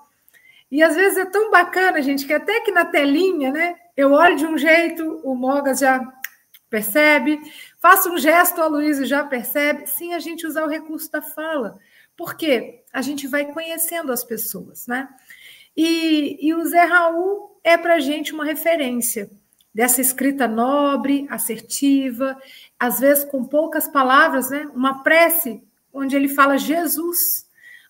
E 0.70 0.84
às 0.84 0.96
vezes 0.96 1.18
é 1.18 1.26
tão 1.26 1.50
bacana, 1.50 2.02
gente, 2.02 2.26
que 2.26 2.34
até 2.34 2.60
que 2.60 2.72
na 2.72 2.86
telinha, 2.86 3.52
né? 3.52 3.76
Eu 3.96 4.12
olho 4.12 4.36
de 4.36 4.46
um 4.46 4.58
jeito, 4.58 5.22
o 5.24 5.34
Mogas 5.34 5.80
já 5.80 6.02
percebe, 6.70 7.40
faço 7.80 8.12
um 8.12 8.18
gesto, 8.18 8.62
a 8.62 8.68
Luísa 8.68 9.06
já 9.06 9.24
percebe. 9.24 9.88
Sim, 9.88 10.14
a 10.14 10.20
gente 10.20 10.46
usar 10.46 10.64
o 10.64 10.70
recurso 10.70 11.12
da 11.12 11.22
fala. 11.22 11.80
Porque 12.16 12.84
a 12.92 13.02
gente 13.02 13.28
vai 13.28 13.46
conhecendo 13.46 14.12
as 14.12 14.24
pessoas, 14.24 14.88
né? 14.88 15.08
E, 15.76 16.38
e 16.42 16.54
o 16.54 16.66
Zé 16.66 16.84
Raul 16.84 17.60
é 17.64 17.78
para 17.78 17.96
a 17.96 18.00
gente 18.00 18.34
uma 18.34 18.44
referência 18.44 19.30
dessa 19.74 20.02
escrita 20.02 20.48
nobre, 20.48 21.28
assertiva, 21.30 22.36
às 22.80 23.00
vezes 23.00 23.24
com 23.26 23.46
poucas 23.46 23.88
palavras, 23.88 24.50
né? 24.50 24.68
Uma 24.74 25.04
prece 25.04 25.62
onde 25.94 26.16
ele 26.16 26.28
fala 26.28 26.58
Jesus, 26.58 27.47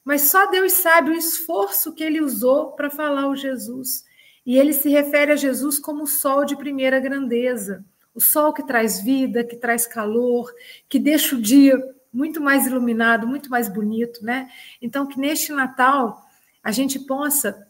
mas 0.07 0.21
só 0.21 0.49
Deus 0.49 0.71
sabe 0.71 1.09
o 1.09 1.17
esforço 1.17 1.91
que 1.91 2.01
ele 2.01 2.21
usou 2.21 2.71
para 2.71 2.89
falar 2.89 3.27
o 3.27 3.35
Jesus. 3.35 4.05
E 4.45 4.57
ele 4.57 4.71
se 4.71 4.87
refere 4.87 5.33
a 5.33 5.35
Jesus 5.35 5.77
como 5.79 6.03
o 6.03 6.07
sol 6.07 6.45
de 6.45 6.55
primeira 6.55 6.97
grandeza, 6.97 7.83
o 8.15 8.21
sol 8.21 8.53
que 8.53 8.65
traz 8.65 9.01
vida, 9.01 9.43
que 9.43 9.57
traz 9.57 9.85
calor, 9.85 10.49
que 10.87 10.97
deixa 10.97 11.35
o 11.35 11.41
dia 11.41 11.77
muito 12.13 12.39
mais 12.39 12.65
iluminado, 12.65 13.27
muito 13.27 13.49
mais 13.49 13.67
bonito, 13.67 14.23
né? 14.23 14.49
Então, 14.81 15.05
que 15.05 15.19
neste 15.19 15.51
Natal 15.51 16.25
a 16.63 16.71
gente 16.71 16.99
possa 16.99 17.67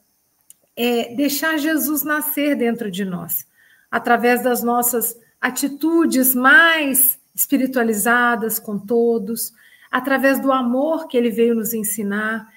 é, 0.76 1.16
deixar 1.16 1.58
Jesus 1.58 2.04
nascer 2.04 2.56
dentro 2.56 2.92
de 2.92 3.04
nós, 3.04 3.48
através 3.90 4.44
das 4.44 4.62
nossas 4.62 5.20
atitudes 5.42 6.36
mais 6.36 7.18
espiritualizadas 7.34 8.60
com 8.60 8.78
todos, 8.78 9.54
através 9.92 10.40
do 10.40 10.52
amor 10.52 11.08
que 11.08 11.18
ele 11.18 11.30
veio 11.30 11.56
nos 11.56 11.74
ensinar. 11.74 12.48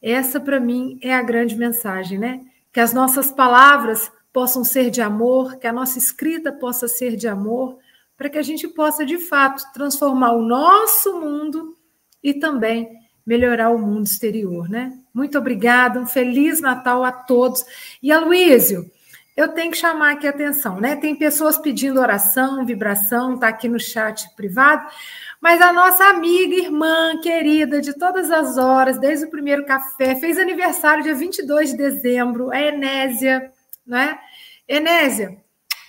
Essa, 0.00 0.38
para 0.38 0.60
mim, 0.60 0.98
é 1.02 1.14
a 1.14 1.22
grande 1.22 1.56
mensagem, 1.56 2.18
né? 2.18 2.40
Que 2.72 2.80
as 2.80 2.92
nossas 2.92 3.30
palavras 3.30 4.10
possam 4.32 4.64
ser 4.64 4.90
de 4.90 5.00
amor, 5.00 5.56
que 5.56 5.66
a 5.66 5.72
nossa 5.72 5.98
escrita 5.98 6.52
possa 6.52 6.88
ser 6.88 7.16
de 7.16 7.28
amor, 7.28 7.78
para 8.16 8.28
que 8.28 8.38
a 8.38 8.42
gente 8.42 8.66
possa, 8.68 9.04
de 9.04 9.18
fato, 9.18 9.62
transformar 9.72 10.32
o 10.32 10.42
nosso 10.42 11.20
mundo 11.20 11.76
e 12.22 12.34
também 12.34 12.88
melhorar 13.26 13.70
o 13.70 13.78
mundo 13.78 14.06
exterior, 14.06 14.68
né? 14.68 14.92
Muito 15.12 15.38
obrigada, 15.38 16.00
um 16.00 16.06
feliz 16.06 16.60
Natal 16.60 17.04
a 17.04 17.12
todos. 17.12 17.64
E 18.02 18.12
Aloísio, 18.12 18.90
eu 19.36 19.48
tenho 19.48 19.70
que 19.72 19.76
chamar 19.76 20.12
aqui 20.12 20.26
a 20.26 20.30
atenção, 20.30 20.80
né? 20.80 20.94
Tem 20.94 21.14
pessoas 21.14 21.58
pedindo 21.58 22.00
oração, 22.00 22.64
vibração, 22.64 23.38
tá 23.38 23.48
aqui 23.48 23.68
no 23.68 23.80
chat 23.80 24.32
privado, 24.36 24.88
mas 25.40 25.60
a 25.60 25.72
nossa 25.72 26.04
amiga, 26.04 26.54
irmã, 26.54 27.20
querida, 27.20 27.80
de 27.80 27.92
todas 27.98 28.30
as 28.30 28.56
horas, 28.56 28.98
desde 28.98 29.26
o 29.26 29.30
primeiro 29.30 29.66
café, 29.66 30.14
fez 30.14 30.38
aniversário 30.38 31.02
dia 31.02 31.14
22 31.14 31.70
de 31.70 31.76
dezembro, 31.76 32.50
a 32.50 32.60
Enésia, 32.60 33.50
né? 33.84 34.18
Enésia, 34.68 35.36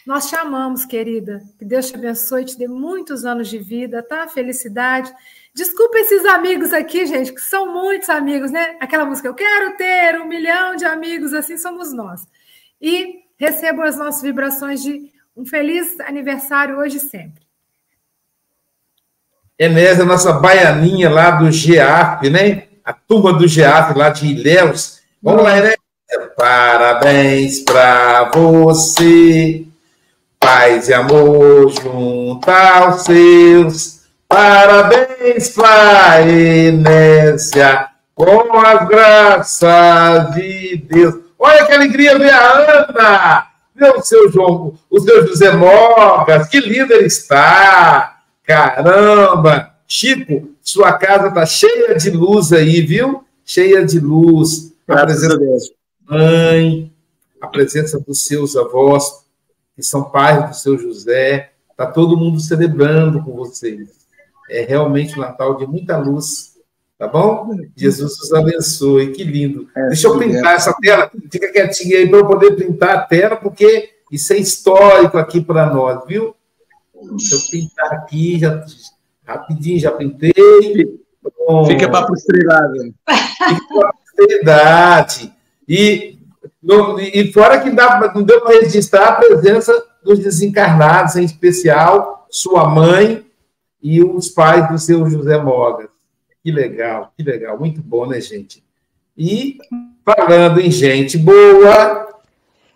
nós 0.05 0.29
chamamos, 0.29 0.85
querida. 0.85 1.41
Que 1.57 1.65
Deus 1.65 1.89
te 1.89 1.95
abençoe, 1.95 2.45
te 2.45 2.57
dê 2.57 2.67
muitos 2.67 3.25
anos 3.25 3.47
de 3.47 3.57
vida, 3.57 4.03
tá? 4.03 4.27
Felicidade. 4.27 5.13
Desculpa 5.53 5.97
esses 5.97 6.25
amigos 6.25 6.73
aqui, 6.73 7.05
gente, 7.05 7.33
que 7.33 7.41
são 7.41 7.73
muitos 7.73 8.09
amigos, 8.09 8.51
né? 8.51 8.75
Aquela 8.79 9.05
música, 9.05 9.27
eu 9.27 9.33
quero 9.33 9.75
ter 9.77 10.19
um 10.19 10.27
milhão 10.27 10.75
de 10.75 10.85
amigos, 10.85 11.33
assim 11.33 11.57
somos 11.57 11.93
nós. 11.93 12.27
E 12.79 13.24
recebo 13.38 13.81
as 13.81 13.97
nossas 13.97 14.21
vibrações 14.21 14.81
de 14.81 15.11
um 15.36 15.45
feliz 15.45 15.99
aniversário 15.99 16.77
hoje 16.77 16.97
e 16.97 17.01
sempre. 17.01 17.45
Enésia, 19.57 20.03
nossa 20.03 20.33
baianinha 20.33 21.09
lá 21.09 21.31
do 21.31 21.51
GEAF, 21.51 22.29
né? 22.29 22.63
A 22.83 22.93
turma 22.93 23.33
do 23.33 23.47
GEAF 23.47 23.97
lá 23.97 24.09
de 24.09 24.27
Ilhéus. 24.27 25.01
Vamos 25.21 25.43
lá, 25.43 25.57
Enésia. 25.57 25.79
Parabéns 26.38 27.61
para 27.61 28.29
você 28.33 29.65
paz 30.45 30.89
e 30.89 30.93
amor 30.93 31.71
junto 31.71 32.51
aos 32.51 33.01
seus. 33.03 34.01
Parabéns 34.27 35.49
para 35.49 36.21
Enésia, 36.21 37.88
com 38.13 38.59
as 38.59 38.88
graças 38.88 40.36
de 40.36 40.77
Deus. 40.88 41.24
Olha 41.45 41.63
que 41.63 41.73
alegria 41.73 42.17
ver 42.17 42.31
a 42.31 42.53
Ana, 42.53 43.47
o 43.95 44.01
seu 44.01 44.31
João, 44.31 44.73
o 44.89 44.99
seu 44.99 45.27
José 45.27 45.51
Mogas, 45.51 46.49
que 46.49 46.59
lindo 46.59 46.91
ele 46.91 47.05
está. 47.05 48.23
Caramba! 48.43 49.75
Chico, 49.87 50.49
sua 50.59 50.93
casa 50.93 51.27
está 51.27 51.45
cheia 51.45 51.93
de 51.93 52.09
luz 52.09 52.51
aí, 52.51 52.81
viu? 52.81 53.23
Cheia 53.45 53.85
de 53.85 53.99
luz. 53.99 54.73
A 54.87 55.05
presença 55.05 55.37
da 55.37 55.45
mãe, 56.09 56.91
a 57.39 57.45
presença 57.45 57.99
dos 57.99 58.25
seus 58.25 58.55
avós, 58.55 59.23
que 59.75 59.83
são 59.83 60.05
pais 60.05 60.49
do 60.49 60.55
seu 60.55 60.79
José. 60.79 61.51
Está 61.69 61.85
todo 61.85 62.17
mundo 62.17 62.39
celebrando 62.39 63.21
com 63.21 63.33
vocês. 63.33 63.87
É 64.49 64.61
realmente 64.63 65.15
um 65.15 65.21
Natal 65.21 65.57
de 65.57 65.67
muita 65.67 65.95
luz. 65.95 66.55
Tá 66.97 67.07
bom? 67.07 67.49
Jesus 67.75 68.19
os 68.19 68.33
abençoe. 68.33 69.11
Que 69.11 69.23
lindo. 69.23 69.67
É, 69.75 69.87
Deixa 69.87 70.07
eu 70.07 70.17
printar 70.17 70.53
é. 70.53 70.55
essa 70.55 70.73
tela. 70.79 71.11
Fica 71.29 71.51
quietinho 71.51 71.97
aí 71.97 72.09
para 72.09 72.19
eu 72.19 72.25
poder 72.25 72.55
printar 72.55 72.95
a 72.95 73.01
tela, 73.01 73.35
porque 73.35 73.89
isso 74.11 74.31
é 74.31 74.37
histórico 74.37 75.17
aqui 75.17 75.41
para 75.41 75.73
nós, 75.73 76.05
viu? 76.07 76.35
Deixa 76.93 77.35
eu 77.35 77.39
pintar 77.51 77.93
aqui, 77.93 78.39
já, 78.39 78.65
rapidinho, 79.25 79.79
já 79.79 79.91
pintei. 79.91 80.31
Fica 81.67 81.89
para 81.89 81.99
a 81.99 82.07
posteridade. 82.07 82.93
Fica 83.09 83.79
para 83.79 83.89
a 83.89 83.93
posteridade. 83.93 85.33
E 85.67 86.17
no, 86.61 86.99
e 86.99 87.31
fora 87.33 87.59
que 87.59 87.71
dá, 87.71 88.11
não 88.15 88.23
deu 88.23 88.41
para 88.41 88.59
registrar 88.59 89.09
a 89.09 89.15
presença 89.15 89.73
dos 90.03 90.19
desencarnados, 90.19 91.15
em 91.15 91.23
especial 91.23 92.25
sua 92.29 92.69
mãe 92.69 93.25
e 93.81 94.03
os 94.03 94.29
pais 94.29 94.69
do 94.69 94.77
seu 94.79 95.09
José 95.09 95.37
Mogas. 95.37 95.94
Que 96.45 96.51
legal, 96.51 97.11
que 97.17 97.23
legal, 97.23 97.57
muito 97.57 97.81
bom, 97.81 98.05
né, 98.05 98.21
gente? 98.21 98.63
E 99.17 99.57
falando 100.05 100.61
em 100.61 100.69
gente 100.69 101.17
boa, 101.17 102.07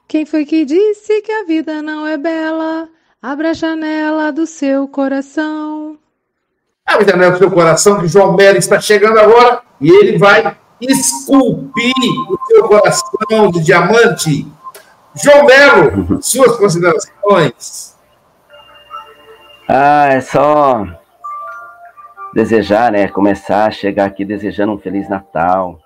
Quem 0.07 0.26
foi 0.26 0.43
que 0.43 0.65
disse 0.65 1.22
que 1.22 1.32
a 1.32 1.45
vida 1.45 1.80
não 1.80 2.07
é 2.07 2.17
bela? 2.17 2.89
Abra 3.22 3.51
a 3.51 3.53
janela 3.53 4.32
do 4.32 4.47
seu 4.47 4.88
coração. 4.88 5.99
Abre 6.84 7.05
a 7.05 7.09
janela 7.09 7.32
do 7.34 7.38
seu 7.38 7.51
coração, 7.51 7.99
que 7.99 8.07
João 8.07 8.36
Melo 8.36 8.57
está 8.57 8.82
chegando 8.82 9.20
agora 9.20 9.61
e 9.80 9.88
ele 9.88 10.17
vai 10.17 10.57
esculpir 10.82 11.93
o 12.28 12.39
seu 12.47 12.63
coração 12.63 13.51
de 13.51 13.59
diamante. 13.63 14.47
João 15.13 15.45
Melo, 15.45 16.17
suas 16.26 16.57
considerações. 16.57 17.95
Ah, 19.67 20.07
é 20.07 20.22
só 20.22 20.99
desejar, 22.34 22.92
né? 22.92 23.08
Começar 23.08 23.66
a 23.66 23.72
chegar 23.72 24.06
aqui 24.06 24.24
desejando 24.24 24.74
um 24.74 24.78
Feliz 24.78 25.10
Natal 25.10 25.80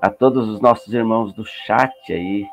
a 0.00 0.10
todos 0.10 0.48
os 0.48 0.60
nossos 0.60 0.92
irmãos 0.92 1.32
do 1.32 1.44
chat 1.44 2.12
aí, 2.12 2.46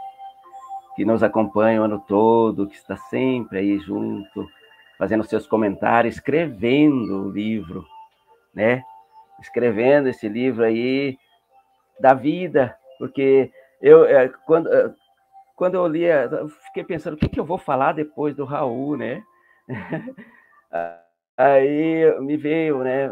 que 0.96 1.06
nos 1.06 1.22
acompanham 1.22 1.84
o 1.84 1.86
ano 1.86 2.04
todo, 2.08 2.68
que 2.68 2.76
está 2.76 2.96
sempre 2.96 3.60
aí 3.60 3.80
junto, 3.80 4.48
fazendo 4.98 5.24
seus 5.24 5.46
comentários, 5.46 6.16
escrevendo 6.16 7.26
o 7.26 7.30
livro, 7.30 7.86
né? 8.54 8.84
Escrevendo 9.40 10.08
esse 10.10 10.28
livro 10.28 10.64
aí 10.64 11.18
da 12.00 12.14
vida, 12.14 12.76
porque 12.98 13.52
eu 13.82 14.06
é, 14.06 14.30
quando 14.46 14.72
é, 14.74 14.94
quando 15.56 15.76
eu 15.76 15.88
li, 15.88 16.04
eu 16.04 16.50
fiquei 16.50 16.84
pensando 16.84 17.14
o 17.14 17.18
que, 17.18 17.30
que 17.30 17.40
eu 17.40 17.46
vou 17.46 17.58
falar 17.58 17.94
depois 17.94 18.36
do 18.36 18.46
Raul, 18.46 18.98
né? 18.98 19.22
Aí 21.42 22.20
me 22.20 22.38
veio, 22.38 22.84
né? 22.84 23.12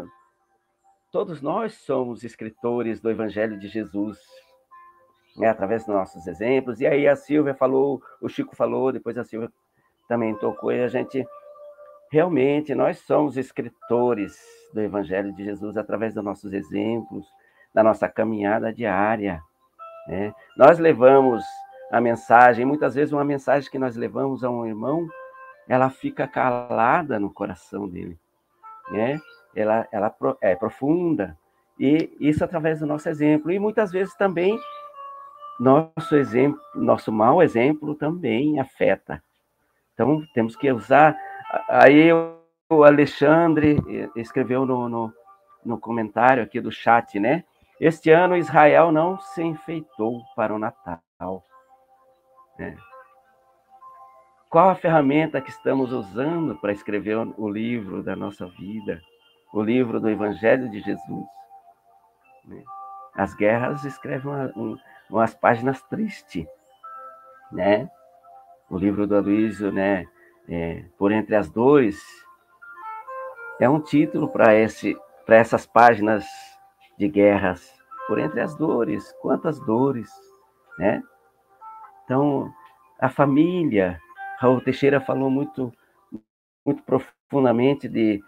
Todos 1.10 1.42
nós 1.42 1.74
somos 1.74 2.22
escritores 2.22 3.00
do 3.00 3.10
Evangelho 3.10 3.58
de 3.58 3.66
Jesus, 3.66 4.18
né, 5.36 5.48
através 5.48 5.84
dos 5.84 5.92
nossos 5.92 6.24
exemplos. 6.28 6.80
E 6.80 6.86
aí 6.86 7.08
a 7.08 7.16
Silvia 7.16 7.56
falou, 7.56 8.00
o 8.22 8.28
Chico 8.28 8.54
falou, 8.54 8.92
depois 8.92 9.18
a 9.18 9.24
Silvia 9.24 9.50
também 10.08 10.32
tocou, 10.36 10.70
e 10.70 10.80
a 10.80 10.86
gente 10.86 11.26
realmente 12.12 12.72
nós 12.72 13.00
somos 13.00 13.36
escritores 13.36 14.38
do 14.72 14.80
Evangelho 14.80 15.34
de 15.34 15.44
Jesus 15.44 15.76
através 15.76 16.14
dos 16.14 16.22
nossos 16.22 16.52
exemplos, 16.52 17.26
da 17.74 17.82
nossa 17.82 18.08
caminhada 18.08 18.72
diária. 18.72 19.42
Né? 20.06 20.32
Nós 20.56 20.78
levamos 20.78 21.42
a 21.90 22.00
mensagem, 22.00 22.64
muitas 22.64 22.94
vezes 22.94 23.12
uma 23.12 23.24
mensagem 23.24 23.68
que 23.68 23.78
nós 23.78 23.96
levamos 23.96 24.44
a 24.44 24.50
um 24.50 24.64
irmão, 24.64 25.08
ela 25.68 25.90
fica 25.90 26.26
calada 26.26 27.18
no 27.18 27.32
coração 27.32 27.88
dele, 27.88 28.18
né? 28.90 29.20
ela, 29.54 29.86
ela 29.90 30.14
é 30.40 30.54
profunda, 30.54 31.36
e 31.78 32.14
isso 32.20 32.44
através 32.44 32.80
do 32.80 32.86
nosso 32.86 33.08
exemplo. 33.08 33.50
E 33.50 33.58
muitas 33.58 33.90
vezes 33.90 34.14
também 34.14 34.58
nosso 35.58 36.16
exemplo, 36.16 36.60
nosso 36.74 37.10
mau 37.10 37.42
exemplo 37.42 37.94
também 37.94 38.60
afeta. 38.60 39.22
Então 39.94 40.22
temos 40.34 40.56
que 40.56 40.70
usar. 40.70 41.16
Aí 41.68 42.10
o 42.12 42.84
Alexandre 42.84 43.78
escreveu 44.14 44.66
no, 44.66 44.88
no, 44.88 45.12
no 45.64 45.78
comentário 45.78 46.42
aqui 46.42 46.60
do 46.60 46.70
chat, 46.70 47.18
né? 47.18 47.44
Este 47.80 48.10
ano 48.10 48.36
Israel 48.36 48.92
não 48.92 49.18
se 49.18 49.42
enfeitou 49.42 50.20
para 50.36 50.54
o 50.54 50.58
Natal. 50.58 51.42
É. 52.58 52.89
Qual 54.50 54.68
a 54.68 54.74
ferramenta 54.74 55.40
que 55.40 55.50
estamos 55.50 55.92
usando 55.92 56.56
para 56.56 56.72
escrever 56.72 57.16
o 57.16 57.48
livro 57.48 58.02
da 58.02 58.14
nossa 58.14 58.46
vida? 58.46 59.00
o 59.52 59.62
livro 59.62 60.00
do 60.00 60.08
Evangelho 60.08 60.68
de 60.70 60.80
Jesus. 60.80 61.26
Né? 62.44 62.62
As 63.14 63.34
guerras 63.34 63.84
escrevem 63.84 64.30
uma, 64.30 64.52
um, 64.56 64.78
umas 65.10 65.34
páginas 65.34 65.82
tristes, 65.82 66.46
né? 67.50 67.90
O 68.68 68.78
livro 68.78 69.06
do 69.06 69.16
Aloysio, 69.16 69.72
né? 69.72 70.06
É, 70.48 70.84
Por 70.96 71.12
Entre 71.12 71.34
as 71.34 71.50
Dores, 71.50 72.00
é 73.60 73.68
um 73.68 73.80
título 73.80 74.28
para 74.28 74.54
esse, 74.54 74.96
para 75.26 75.36
essas 75.36 75.66
páginas 75.66 76.24
de 76.98 77.08
guerras. 77.08 77.78
Por 78.06 78.18
Entre 78.18 78.40
as 78.40 78.54
Dores, 78.56 79.12
quantas 79.20 79.58
dores, 79.60 80.08
né? 80.78 81.02
Então, 82.04 82.52
a 82.98 83.08
família, 83.08 84.00
Raul 84.40 84.62
Teixeira 84.62 85.02
falou 85.02 85.30
muito, 85.30 85.70
muito 86.64 86.82
profundamente 86.82 87.86
de 87.86 88.22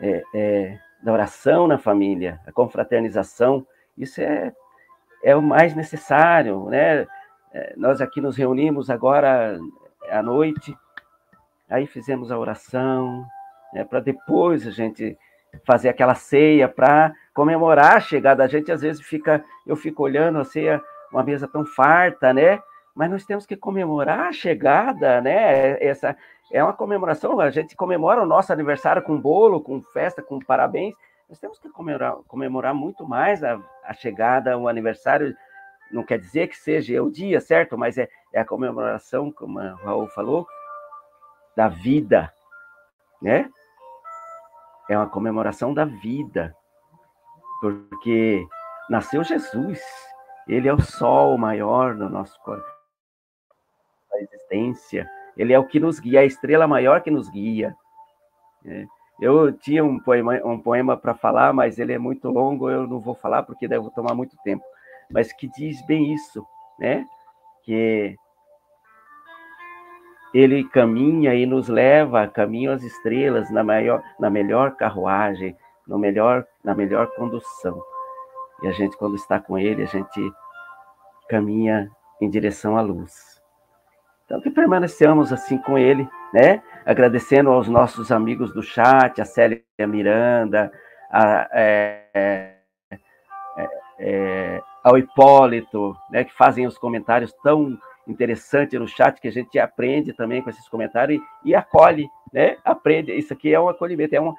é, 0.00 0.22
é, 0.34 0.78
da 1.02 1.12
oração 1.12 1.66
na 1.66 1.76
família, 1.76 2.40
a 2.46 2.52
confraternização, 2.52 3.66
isso 3.96 4.18
é, 4.22 4.54
é 5.22 5.36
o 5.36 5.42
mais 5.42 5.74
necessário, 5.74 6.64
né? 6.70 7.06
É, 7.52 7.74
nós 7.76 8.00
aqui 8.00 8.18
nos 8.18 8.34
reunimos 8.34 8.88
agora 8.88 9.58
à 10.10 10.22
noite, 10.22 10.74
aí 11.68 11.86
fizemos 11.86 12.32
a 12.32 12.38
oração, 12.38 13.26
né, 13.74 13.84
para 13.84 14.00
depois 14.00 14.66
a 14.66 14.70
gente 14.70 15.18
fazer 15.66 15.90
aquela 15.90 16.14
ceia 16.14 16.66
para 16.66 17.12
comemorar 17.34 17.96
a 17.96 18.00
chegada. 18.00 18.42
A 18.42 18.48
gente 18.48 18.72
às 18.72 18.80
vezes 18.80 19.02
fica, 19.02 19.44
eu 19.66 19.76
fico 19.76 20.02
olhando 20.02 20.38
a 20.38 20.44
ceia, 20.44 20.82
uma 21.12 21.22
mesa 21.22 21.46
tão 21.46 21.64
farta, 21.64 22.32
né? 22.32 22.58
Mas 22.98 23.12
nós 23.12 23.24
temos 23.24 23.46
que 23.46 23.56
comemorar 23.56 24.26
a 24.26 24.32
chegada, 24.32 25.20
né? 25.20 25.80
Essa, 25.80 26.16
é 26.50 26.64
uma 26.64 26.72
comemoração, 26.72 27.38
a 27.38 27.48
gente 27.48 27.76
comemora 27.76 28.20
o 28.20 28.26
nosso 28.26 28.52
aniversário 28.52 29.00
com 29.02 29.16
bolo, 29.16 29.60
com 29.60 29.80
festa, 29.80 30.20
com 30.20 30.40
parabéns. 30.40 30.96
Nós 31.28 31.38
temos 31.38 31.60
que 31.60 31.68
comemorar, 31.68 32.16
comemorar 32.26 32.74
muito 32.74 33.06
mais 33.06 33.44
a, 33.44 33.56
a 33.84 33.94
chegada, 33.94 34.58
o 34.58 34.66
aniversário. 34.66 35.32
Não 35.92 36.02
quer 36.02 36.18
dizer 36.18 36.48
que 36.48 36.56
seja 36.56 37.00
o 37.00 37.08
dia, 37.08 37.40
certo? 37.40 37.78
Mas 37.78 37.96
é, 37.98 38.08
é 38.32 38.40
a 38.40 38.44
comemoração, 38.44 39.30
como 39.30 39.60
o 39.60 39.74
Raul 39.76 40.08
falou, 40.08 40.44
da 41.54 41.68
vida, 41.68 42.34
né? 43.22 43.48
É 44.90 44.98
uma 44.98 45.08
comemoração 45.08 45.72
da 45.72 45.84
vida, 45.84 46.52
porque 47.60 48.44
nasceu 48.90 49.22
Jesus, 49.22 49.80
ele 50.48 50.66
é 50.66 50.74
o 50.74 50.80
sol 50.80 51.38
maior 51.38 51.94
do 51.94 52.10
nosso 52.10 52.36
coração, 52.42 52.77
existência 54.20 55.08
ele 55.38 55.52
é 55.52 55.58
o 55.58 55.64
que 55.64 55.78
nos 55.78 56.00
guia, 56.00 56.20
a 56.20 56.24
estrela 56.24 56.66
maior 56.66 57.00
que 57.00 57.12
nos 57.12 57.30
guia. 57.30 57.76
É. 58.66 58.84
Eu 59.20 59.52
tinha 59.52 59.84
um 59.84 59.98
poema, 60.00 60.34
um 60.44 60.58
poema 60.58 60.96
para 60.96 61.14
falar, 61.14 61.52
mas 61.52 61.78
ele 61.78 61.92
é 61.92 61.98
muito 61.98 62.28
longo, 62.28 62.68
eu 62.68 62.86
não 62.86 62.98
vou 62.98 63.14
falar 63.14 63.44
porque 63.44 63.68
deve 63.68 63.88
tomar 63.90 64.14
muito 64.14 64.36
tempo. 64.42 64.64
Mas 65.10 65.32
que 65.32 65.48
diz 65.48 65.84
bem 65.86 66.12
isso, 66.12 66.44
né? 66.78 67.06
Que 67.62 68.16
ele 70.34 70.64
caminha 70.68 71.34
e 71.34 71.46
nos 71.46 71.68
leva 71.68 72.26
caminho 72.26 72.72
às 72.72 72.82
estrelas 72.82 73.48
na 73.50 73.62
maior, 73.62 74.02
na 74.18 74.28
melhor 74.28 74.76
carruagem, 74.76 75.56
no 75.86 75.98
melhor, 75.98 76.44
na 76.64 76.74
melhor 76.74 77.06
condução. 77.14 77.80
E 78.62 78.66
a 78.66 78.72
gente 78.72 78.96
quando 78.96 79.14
está 79.14 79.38
com 79.38 79.56
ele, 79.56 79.84
a 79.84 79.86
gente 79.86 80.32
caminha 81.28 81.90
em 82.20 82.28
direção 82.28 82.76
à 82.76 82.80
luz. 82.80 83.37
Então, 84.28 84.42
que 84.42 84.50
permanecemos 84.50 85.32
assim 85.32 85.56
com 85.56 85.78
ele, 85.78 86.06
né? 86.34 86.62
Agradecendo 86.84 87.50
aos 87.50 87.66
nossos 87.66 88.12
amigos 88.12 88.52
do 88.52 88.62
chat, 88.62 89.18
a 89.22 89.24
Célia 89.24 89.62
Miranda, 89.86 90.70
a, 91.10 91.48
é, 91.50 92.02
é, 92.14 93.68
é, 93.98 94.60
ao 94.84 94.98
Hipólito, 94.98 95.96
né, 96.10 96.24
que 96.24 96.34
fazem 96.34 96.66
os 96.66 96.76
comentários 96.76 97.32
tão 97.42 97.78
interessantes 98.06 98.78
no 98.78 98.86
chat, 98.86 99.18
que 99.18 99.28
a 99.28 99.32
gente 99.32 99.58
aprende 99.58 100.12
também 100.12 100.42
com 100.42 100.50
esses 100.50 100.68
comentários 100.68 101.22
e, 101.42 101.48
e 101.48 101.54
acolhe, 101.54 102.06
né? 102.30 102.58
Aprende. 102.62 103.14
Isso 103.14 103.32
aqui 103.32 103.54
é 103.54 103.58
um 103.58 103.70
acolhimento, 103.70 104.14
é 104.14 104.20
um, 104.20 104.34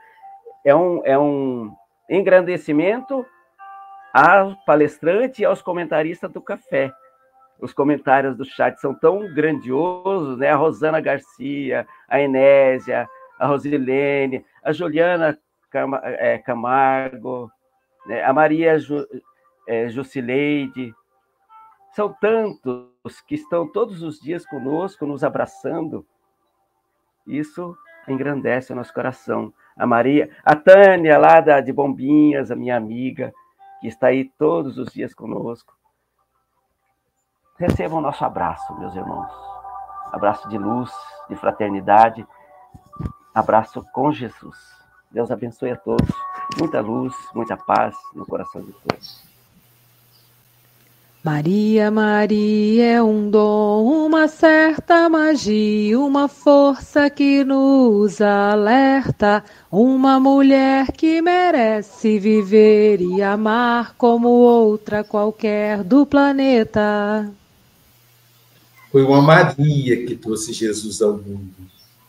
é 0.63 0.75
um, 0.75 1.01
é 1.03 1.17
um 1.17 1.73
engrandecimento 2.07 3.25
ao 4.13 4.55
palestrante 4.67 5.41
e 5.41 5.45
aos 5.45 5.63
comentaristas 5.63 6.31
do 6.31 6.41
café 6.41 6.91
os 7.61 7.73
comentários 7.73 8.35
do 8.37 8.45
chat 8.45 8.79
são 8.79 8.93
tão 8.93 9.33
grandiosos, 9.33 10.37
né? 10.37 10.49
A 10.49 10.55
Rosana 10.55 11.01
Garcia, 11.01 11.87
a 12.07 12.21
Enésia, 12.21 13.07
a 13.37 13.47
Rosilene, 13.47 14.45
a 14.63 14.71
Juliana 14.71 15.37
é, 16.03 16.37
Camargo, 16.37 17.51
né? 18.05 18.23
a 18.23 18.33
Maria 18.33 18.79
Ju, 18.79 19.05
é, 19.67 19.89
Jusileide. 19.89 20.93
São 21.91 22.13
tantos 22.13 23.19
que 23.27 23.35
estão 23.35 23.67
todos 23.67 24.03
os 24.03 24.19
dias 24.19 24.45
conosco, 24.45 25.05
nos 25.05 25.23
abraçando. 25.23 26.05
Isso 27.27 27.75
engrandece 28.07 28.71
o 28.71 28.75
nosso 28.75 28.93
coração. 28.93 29.53
A 29.75 29.85
Maria, 29.85 30.29
a 30.43 30.55
Tânia, 30.55 31.17
lá 31.17 31.39
da, 31.39 31.61
de 31.61 31.71
Bombinhas, 31.71 32.51
a 32.51 32.55
minha 32.55 32.75
amiga, 32.75 33.33
que 33.81 33.87
está 33.87 34.07
aí 34.07 34.29
todos 34.37 34.77
os 34.77 34.91
dias 34.93 35.13
conosco. 35.13 35.78
Recebam 37.59 37.99
nosso 37.99 38.23
abraço, 38.23 38.73
meus 38.79 38.95
irmãos. 38.95 39.29
Abraço 40.13 40.47
de 40.47 40.57
luz, 40.57 40.89
de 41.29 41.35
fraternidade. 41.35 42.25
Abraço 43.35 43.85
com 43.91 44.13
Jesus. 44.13 44.55
Deus 45.11 45.29
abençoe 45.29 45.71
a 45.71 45.75
todos. 45.75 46.09
Muita 46.57 46.79
luz, 46.79 47.13
muita 47.35 47.57
paz 47.57 47.95
no 48.15 48.25
coração 48.25 48.61
de 48.61 48.71
todos. 48.71 49.27
Maria, 51.21 51.91
Maria 51.91 52.93
é 52.93 53.03
um 53.03 53.29
dom, 53.29 54.05
uma 54.05 54.29
certa 54.29 55.09
magia, 55.09 55.99
uma 55.99 56.29
força 56.29 57.09
que 57.09 57.43
nos 57.43 58.21
alerta, 58.21 59.43
uma 59.69 60.17
mulher 60.17 60.93
que 60.93 61.21
merece 61.21 62.17
viver 62.19 63.01
e 63.01 63.21
amar 63.21 63.95
como 63.97 64.29
outra 64.29 65.03
qualquer 65.03 65.83
do 65.83 66.05
planeta. 66.05 67.29
Foi 68.91 69.03
uma 69.03 69.21
Maria 69.21 70.05
que 70.05 70.15
trouxe 70.15 70.51
Jesus 70.51 71.01
ao 71.01 71.13
mundo. 71.13 71.53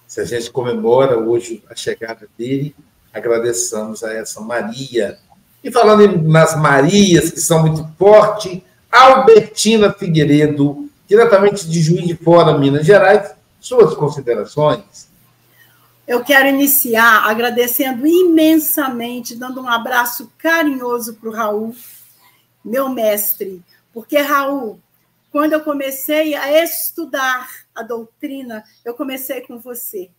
Se 0.07 0.21
a 0.21 0.25
gente 0.25 0.51
comemora 0.51 1.19
hoje 1.19 1.63
a 1.71 1.75
chegada 1.75 2.27
dele, 2.37 2.75
agradecemos 3.13 4.03
a 4.03 4.13
essa 4.13 4.41
Maria. 4.41 5.19
E 5.63 5.71
falando 5.71 6.23
nas 6.23 6.59
Marias, 6.59 7.31
que 7.31 7.41
são 7.41 7.61
muito 7.61 7.87
fortes, 7.99 8.61
Albertina 8.91 9.93
Figueiredo, 9.93 10.89
diretamente 11.07 11.69
de 11.69 11.81
Juiz 11.81 12.07
de 12.07 12.17
Fora, 12.17 12.59
Minas 12.59 12.87
Gerais, 12.87 13.33
suas 13.61 13.95
considerações. 13.95 15.09
Eu 16.09 16.25
quero 16.25 16.49
iniciar 16.49 17.29
agradecendo 17.29 18.07
imensamente, 18.07 19.37
dando 19.37 19.61
um 19.61 19.69
abraço 19.69 20.33
carinhoso 20.39 21.15
para 21.15 21.29
o 21.29 21.33
Raul, 21.33 21.75
meu 22.65 22.89
mestre, 22.89 23.63
porque, 23.93 24.19
Raul, 24.19 24.81
quando 25.31 25.53
eu 25.53 25.63
comecei 25.63 26.35
a 26.35 26.63
estudar 26.63 27.49
a 27.75 27.83
doutrina, 27.83 28.65
eu 28.85 28.95
comecei 28.95 29.41
com 29.43 29.59
você. 29.59 30.11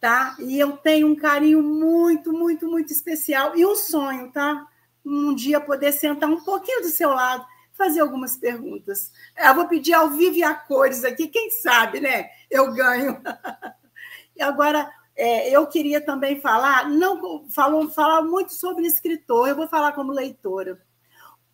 Tá? 0.00 0.36
E 0.40 0.58
eu 0.58 0.76
tenho 0.78 1.06
um 1.08 1.14
carinho 1.14 1.62
muito, 1.62 2.32
muito, 2.32 2.66
muito 2.68 2.92
especial 2.92 3.56
e 3.56 3.66
um 3.66 3.76
sonho, 3.76 4.32
tá? 4.32 4.66
Um 5.04 5.34
dia 5.34 5.60
poder 5.60 5.92
sentar 5.92 6.28
um 6.28 6.42
pouquinho 6.42 6.82
do 6.82 6.88
seu 6.88 7.10
lado 7.10 7.44
fazer 7.80 8.00
algumas 8.00 8.36
perguntas. 8.36 9.10
Eu 9.34 9.54
vou 9.54 9.66
pedir 9.66 9.94
ao 9.94 10.10
vivo 10.10 10.36
e 10.36 10.42
a 10.42 10.54
cores 10.54 11.02
aqui, 11.02 11.28
quem 11.28 11.50
sabe, 11.50 11.98
né? 11.98 12.28
Eu 12.50 12.74
ganho. 12.74 13.22
e 14.36 14.42
agora, 14.42 14.90
é, 15.16 15.48
eu 15.48 15.66
queria 15.66 15.98
também 15.98 16.40
falar, 16.40 16.90
não 16.90 17.48
falou, 17.50 17.88
falar 17.90 18.20
muito 18.20 18.52
sobre 18.52 18.86
escritor, 18.86 19.48
eu 19.48 19.56
vou 19.56 19.66
falar 19.66 19.92
como 19.92 20.12
leitora. 20.12 20.78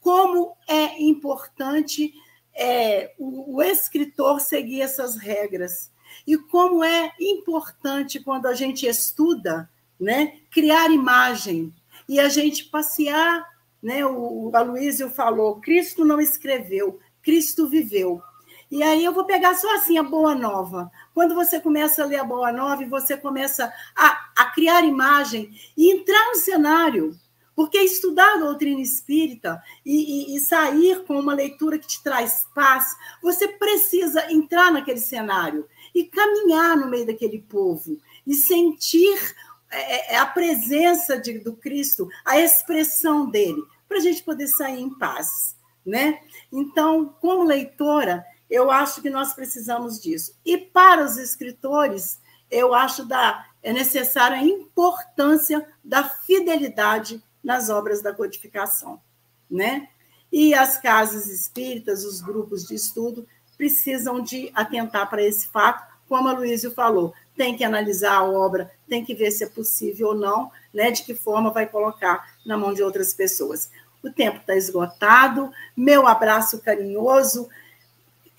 Como 0.00 0.56
é 0.68 1.00
importante 1.00 2.12
é, 2.56 3.12
o, 3.18 3.56
o 3.56 3.62
escritor 3.62 4.40
seguir 4.40 4.82
essas 4.82 5.16
regras. 5.16 5.90
E 6.26 6.36
como 6.36 6.82
é 6.82 7.12
importante 7.20 8.20
quando 8.20 8.46
a 8.46 8.54
gente 8.54 8.86
estuda, 8.86 9.68
né, 9.98 10.38
criar 10.50 10.90
imagem 10.90 11.72
e 12.08 12.18
a 12.18 12.28
gente 12.28 12.64
passear 12.64 13.46
né? 13.86 14.04
O, 14.04 14.50
o 14.50 15.10
falou: 15.10 15.60
Cristo 15.60 16.04
não 16.04 16.20
escreveu, 16.20 16.98
Cristo 17.22 17.68
viveu. 17.68 18.20
E 18.68 18.82
aí 18.82 19.04
eu 19.04 19.12
vou 19.12 19.24
pegar 19.24 19.54
só 19.54 19.72
assim 19.76 19.96
a 19.96 20.02
Boa 20.02 20.34
Nova. 20.34 20.90
Quando 21.14 21.36
você 21.36 21.60
começa 21.60 22.02
a 22.02 22.06
ler 22.06 22.18
a 22.18 22.24
Boa 22.24 22.50
Nova 22.50 22.82
e 22.82 22.88
você 22.88 23.16
começa 23.16 23.72
a, 23.94 24.30
a 24.36 24.46
criar 24.46 24.82
imagem 24.82 25.52
e 25.76 25.92
entrar 25.92 26.30
no 26.30 26.34
cenário, 26.34 27.16
porque 27.56 27.78
estudar 27.78 28.34
a 28.34 28.38
doutrina 28.38 28.82
espírita 28.82 29.62
e, 29.84 30.34
e, 30.34 30.36
e, 30.36 30.40
sair 30.40 31.02
com 31.04 31.18
uma 31.18 31.32
leitura 31.32 31.78
que 31.78 31.86
te 31.86 32.02
traz 32.02 32.46
paz, 32.54 32.94
você 33.22 33.48
precisa 33.48 34.30
entrar 34.30 34.70
naquele 34.70 35.00
cenário 35.00 35.66
e 35.94 36.04
caminhar 36.04 36.76
no 36.76 36.88
meio 36.88 37.06
daquele 37.06 37.38
povo 37.40 37.98
e 38.26 38.34
sentir 38.34 39.34
é, 39.70 40.14
é 40.14 40.18
a 40.18 40.26
presença 40.26 41.18
de, 41.18 41.38
do 41.38 41.56
Cristo, 41.56 42.08
a 42.26 42.38
expressão 42.38 43.28
dele 43.30 43.62
para 43.88 43.96
a 43.96 44.00
gente 44.00 44.22
poder 44.22 44.48
sair 44.48 44.80
em 44.80 44.90
paz, 44.90 45.56
né? 45.84 46.20
Então, 46.52 47.14
como 47.20 47.42
leitora, 47.42 48.24
eu 48.50 48.70
acho 48.70 49.00
que 49.00 49.08
nós 49.08 49.32
precisamos 49.32 49.98
disso. 49.98 50.36
E 50.44 50.58
para 50.58 51.04
os 51.04 51.16
escritores, 51.16 52.20
eu 52.50 52.74
acho 52.74 53.04
da 53.04 53.46
é 53.62 53.72
necessária 53.72 54.36
a 54.36 54.44
importância 54.44 55.66
da 55.82 56.04
fidelidade 56.04 57.20
nas 57.46 57.70
obras 57.70 58.02
da 58.02 58.12
codificação, 58.12 59.00
né? 59.48 59.88
E 60.32 60.52
as 60.52 60.78
casas 60.78 61.28
espíritas, 61.28 62.04
os 62.04 62.20
grupos 62.20 62.66
de 62.66 62.74
estudo 62.74 63.24
precisam 63.56 64.20
de 64.20 64.50
atentar 64.52 65.08
para 65.08 65.22
esse 65.22 65.46
fato, 65.46 65.86
como 66.08 66.28
a 66.28 66.32
Luísio 66.32 66.72
falou, 66.72 67.14
tem 67.36 67.56
que 67.56 67.62
analisar 67.62 68.14
a 68.14 68.24
obra, 68.24 68.72
tem 68.88 69.04
que 69.04 69.14
ver 69.14 69.30
se 69.30 69.44
é 69.44 69.48
possível 69.48 70.08
ou 70.08 70.14
não, 70.16 70.50
né, 70.74 70.90
de 70.90 71.04
que 71.04 71.14
forma 71.14 71.52
vai 71.52 71.66
colocar 71.68 72.36
na 72.44 72.58
mão 72.58 72.74
de 72.74 72.82
outras 72.82 73.14
pessoas. 73.14 73.70
O 74.02 74.10
tempo 74.10 74.38
está 74.38 74.56
esgotado. 74.56 75.52
Meu 75.76 76.04
abraço 76.06 76.60
carinhoso 76.60 77.48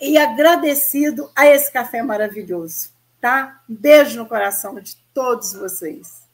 e 0.01 0.17
agradecido 0.17 1.31
a 1.33 1.47
esse 1.47 1.71
café 1.71 2.03
maravilhoso, 2.03 2.89
tá? 3.21 3.61
Beijo 3.67 4.19
no 4.19 4.27
coração 4.27 4.75
de 4.81 4.97
todos 5.13 5.53
vocês. 5.53 6.26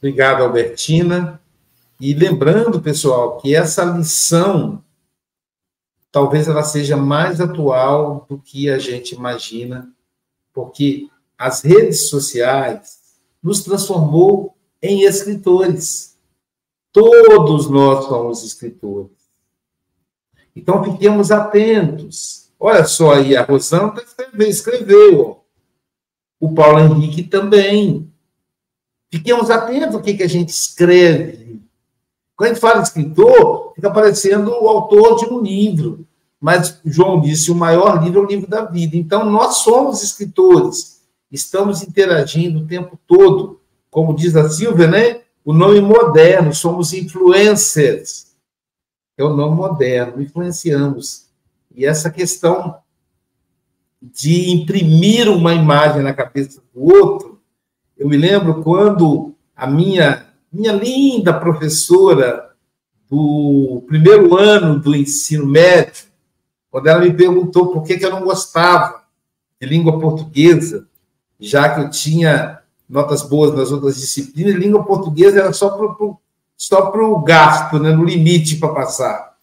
Obrigado, 0.00 0.42
Albertina. 0.42 1.40
E 2.00 2.14
lembrando, 2.14 2.80
pessoal, 2.80 3.36
que 3.36 3.54
essa 3.54 3.84
lição 3.84 4.82
talvez 6.10 6.48
ela 6.48 6.62
seja 6.62 6.96
mais 6.96 7.40
atual 7.40 8.26
do 8.28 8.38
que 8.38 8.68
a 8.68 8.78
gente 8.78 9.14
imagina, 9.14 9.92
porque 10.52 11.08
as 11.38 11.62
redes 11.62 12.08
sociais 12.08 12.98
nos 13.42 13.62
transformou 13.62 14.56
em 14.82 15.02
escritores. 15.04 16.18
Todos 16.92 17.70
nós 17.70 18.06
somos 18.06 18.42
escritores. 18.42 19.12
Então, 20.54 20.82
fiquemos 20.82 21.30
atentos. 21.30 22.50
Olha 22.58 22.84
só 22.84 23.14
aí, 23.14 23.36
a 23.36 23.44
Rosana 23.44 23.94
escreveu, 24.02 24.48
escreveu. 24.48 25.44
O 26.40 26.52
Paulo 26.52 26.80
Henrique 26.80 27.22
também. 27.22 28.09
Fiquemos 29.10 29.50
atentos 29.50 29.94
ao 29.94 30.02
que, 30.02 30.14
que 30.14 30.22
a 30.22 30.28
gente 30.28 30.50
escreve. 30.50 31.60
Quando 32.36 32.50
a 32.50 32.52
gente 32.54 32.60
fala 32.60 32.82
escritor, 32.82 33.72
fica 33.74 33.90
parecendo 33.90 34.50
o 34.50 34.68
autor 34.68 35.16
de 35.16 35.26
um 35.26 35.40
livro. 35.40 36.06
Mas 36.40 36.80
João 36.84 37.20
disse: 37.20 37.50
o 37.50 37.54
maior 37.54 38.02
livro 38.02 38.20
é 38.20 38.24
o 38.24 38.28
livro 38.28 38.48
da 38.48 38.64
vida. 38.64 38.96
Então, 38.96 39.28
nós 39.28 39.56
somos 39.56 40.02
escritores. 40.02 41.00
Estamos 41.30 41.82
interagindo 41.82 42.60
o 42.60 42.66
tempo 42.66 42.98
todo 43.06 43.60
como 43.90 44.14
diz 44.14 44.36
a 44.36 44.48
Silvia, 44.48 44.86
né? 44.86 45.22
O 45.44 45.52
nome 45.52 45.80
moderno, 45.80 46.54
somos 46.54 46.92
influencers. 46.92 48.36
É 49.18 49.24
o 49.24 49.34
nome 49.34 49.56
moderno, 49.56 50.22
influenciamos. 50.22 51.26
E 51.74 51.84
essa 51.84 52.10
questão 52.10 52.78
de 54.00 54.50
imprimir 54.50 55.28
uma 55.28 55.52
imagem 55.52 56.02
na 56.02 56.14
cabeça 56.14 56.62
do 56.72 56.82
outro, 56.82 57.29
eu 58.00 58.08
me 58.08 58.16
lembro 58.16 58.62
quando 58.62 59.34
a 59.54 59.66
minha 59.66 60.26
minha 60.50 60.72
linda 60.72 61.38
professora 61.38 62.50
do 63.08 63.84
primeiro 63.86 64.36
ano 64.36 64.80
do 64.80 64.96
ensino 64.96 65.46
médio, 65.46 66.06
quando 66.70 66.86
ela 66.88 67.00
me 67.00 67.12
perguntou 67.12 67.68
por 67.68 67.82
que, 67.84 67.98
que 67.98 68.04
eu 68.04 68.10
não 68.10 68.22
gostava 68.22 69.04
de 69.60 69.68
língua 69.68 70.00
portuguesa, 70.00 70.88
já 71.38 71.72
que 71.72 71.82
eu 71.82 71.90
tinha 71.90 72.60
notas 72.88 73.22
boas 73.22 73.54
nas 73.54 73.70
outras 73.70 73.96
disciplinas, 73.96 74.54
língua 74.54 74.82
portuguesa 74.82 75.40
era 75.40 75.52
só 75.52 75.68
para 75.70 76.14
só 76.56 76.90
o 76.90 77.22
gasto, 77.22 77.78
né, 77.78 77.92
no 77.92 78.04
limite 78.04 78.56
para 78.56 78.74
passar. 78.74 79.36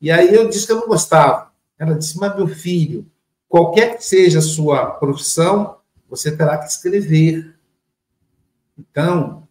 E 0.00 0.10
aí 0.10 0.34
eu 0.34 0.48
disse 0.48 0.66
que 0.66 0.72
eu 0.72 0.80
não 0.80 0.88
gostava. 0.88 1.52
Ela 1.78 1.94
disse, 1.94 2.18
mas 2.18 2.34
meu 2.34 2.48
filho, 2.48 3.06
qualquer 3.48 3.96
que 3.96 4.04
seja 4.04 4.38
a 4.38 4.42
sua 4.42 4.86
profissão, 4.86 5.76
você 6.08 6.34
terá 6.34 6.58
que 6.58 6.66
escrever. 6.66 7.54
Então, 8.90 9.46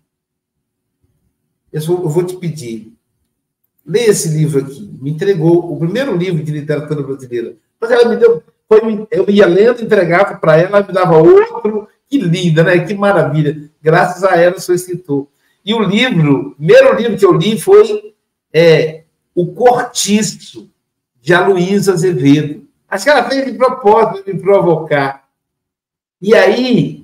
eu 1.71 1.81
vou 1.81 2.23
te 2.23 2.35
pedir, 2.35 2.93
leia 3.85 4.09
esse 4.09 4.29
livro 4.29 4.61
aqui. 4.61 4.91
Me 5.01 5.11
entregou 5.11 5.71
o 5.71 5.79
primeiro 5.79 6.15
livro 6.15 6.43
de 6.43 6.51
literatura 6.51 7.01
brasileira. 7.01 7.55
Mas 7.79 7.91
ela 7.91 8.09
me 8.09 8.17
deu, 8.17 8.43
foi, 8.67 9.07
eu 9.09 9.29
ia 9.29 9.47
lendo, 9.47 9.83
entregava 9.83 10.35
para 10.35 10.57
ela, 10.57 10.77
ela 10.77 10.87
me 10.87 10.93
dava 10.93 11.17
outro, 11.17 11.87
que 12.09 12.19
linda, 12.19 12.63
né? 12.63 12.79
Que 12.79 12.93
maravilha. 12.93 13.69
Graças 13.81 14.23
a 14.23 14.35
ela, 14.35 14.59
sou 14.59 14.75
escritor. 14.75 15.27
E 15.63 15.73
o 15.73 15.81
livro, 15.81 16.49
o 16.49 16.55
primeiro 16.55 16.95
livro 16.95 17.17
que 17.17 17.25
eu 17.25 17.33
li 17.33 17.59
foi 17.59 18.13
é, 18.53 19.03
O 19.33 19.53
Cortiço, 19.53 20.69
de 21.21 21.33
Aloysio 21.33 21.93
Azevedo. 21.93 22.67
Acho 22.89 23.05
que 23.05 23.09
ela 23.09 23.29
fez 23.29 23.45
de 23.45 23.57
propósito 23.57 24.27
me 24.27 24.39
provocar. 24.39 25.25
E 26.21 26.35
aí, 26.35 27.00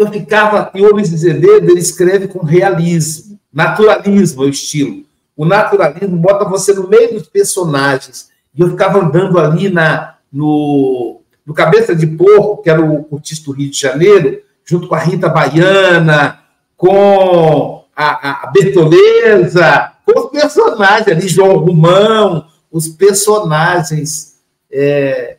eu 0.00 0.10
ficava. 0.10 0.70
E 0.74 0.80
o 0.80 0.86
Aloysio 0.86 1.14
Azevedo, 1.14 1.70
ele 1.70 1.78
escreve 1.78 2.26
com 2.26 2.44
realismo, 2.44 3.38
naturalismo 3.52 4.42
é 4.42 4.46
o 4.46 4.50
estilo. 4.50 5.04
O 5.36 5.44
naturalismo 5.44 6.16
bota 6.16 6.48
você 6.48 6.72
no 6.72 6.88
meio 6.88 7.12
dos 7.12 7.28
personagens. 7.28 8.30
E 8.54 8.62
eu 8.62 8.70
ficava 8.70 8.98
andando 8.98 9.38
ali 9.38 9.68
na, 9.68 10.16
no, 10.32 11.20
no 11.44 11.52
Cabeça 11.52 11.94
de 11.94 12.06
Porco, 12.06 12.62
que 12.62 12.70
era 12.70 12.82
o 12.82 13.04
cortiço 13.04 13.44
do 13.44 13.52
Rio 13.52 13.70
de 13.70 13.78
Janeiro, 13.78 14.40
junto 14.64 14.88
com 14.88 14.94
a 14.94 14.98
Rita 14.98 15.28
Baiana, 15.28 16.40
com 16.76 17.84
a, 17.94 18.44
a 18.44 18.50
Bertoleza, 18.50 19.92
os 20.06 20.30
personagens 20.30 21.08
ali, 21.08 21.28
João 21.28 21.58
Romão, 21.58 22.46
os 22.70 22.88
personagens 22.88 24.36
é, 24.72 25.36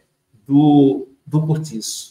do, 0.48 1.08
do 1.26 1.42
Curtiço. 1.42 2.11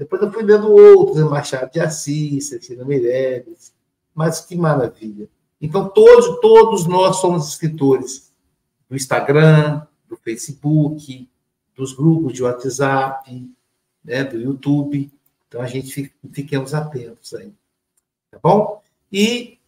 Depois 0.00 0.22
eu 0.22 0.32
fui 0.32 0.42
lendo 0.42 0.72
outros, 0.72 1.22
Machado 1.28 1.70
de 1.70 1.78
Assis, 1.78 2.48
Cecília 2.48 2.86
Meirelles, 2.86 3.70
mas 4.14 4.40
que 4.40 4.56
maravilha. 4.56 5.28
Então, 5.60 5.90
todos, 5.90 6.40
todos 6.40 6.86
nós 6.86 7.16
somos 7.16 7.48
escritores 7.48 8.32
do 8.88 8.96
Instagram, 8.96 9.82
do 10.08 10.16
Facebook, 10.16 11.28
dos 11.76 11.92
grupos 11.92 12.32
de 12.32 12.42
WhatsApp, 12.42 13.46
né, 14.02 14.24
do 14.24 14.38
YouTube. 14.38 15.12
Então, 15.46 15.60
a 15.60 15.66
gente 15.66 16.10
fiquemos 16.32 16.72
atentos 16.72 17.34
aí. 17.34 17.52
Tá 18.30 18.38
bom? 18.42 18.82
E 19.12 19.58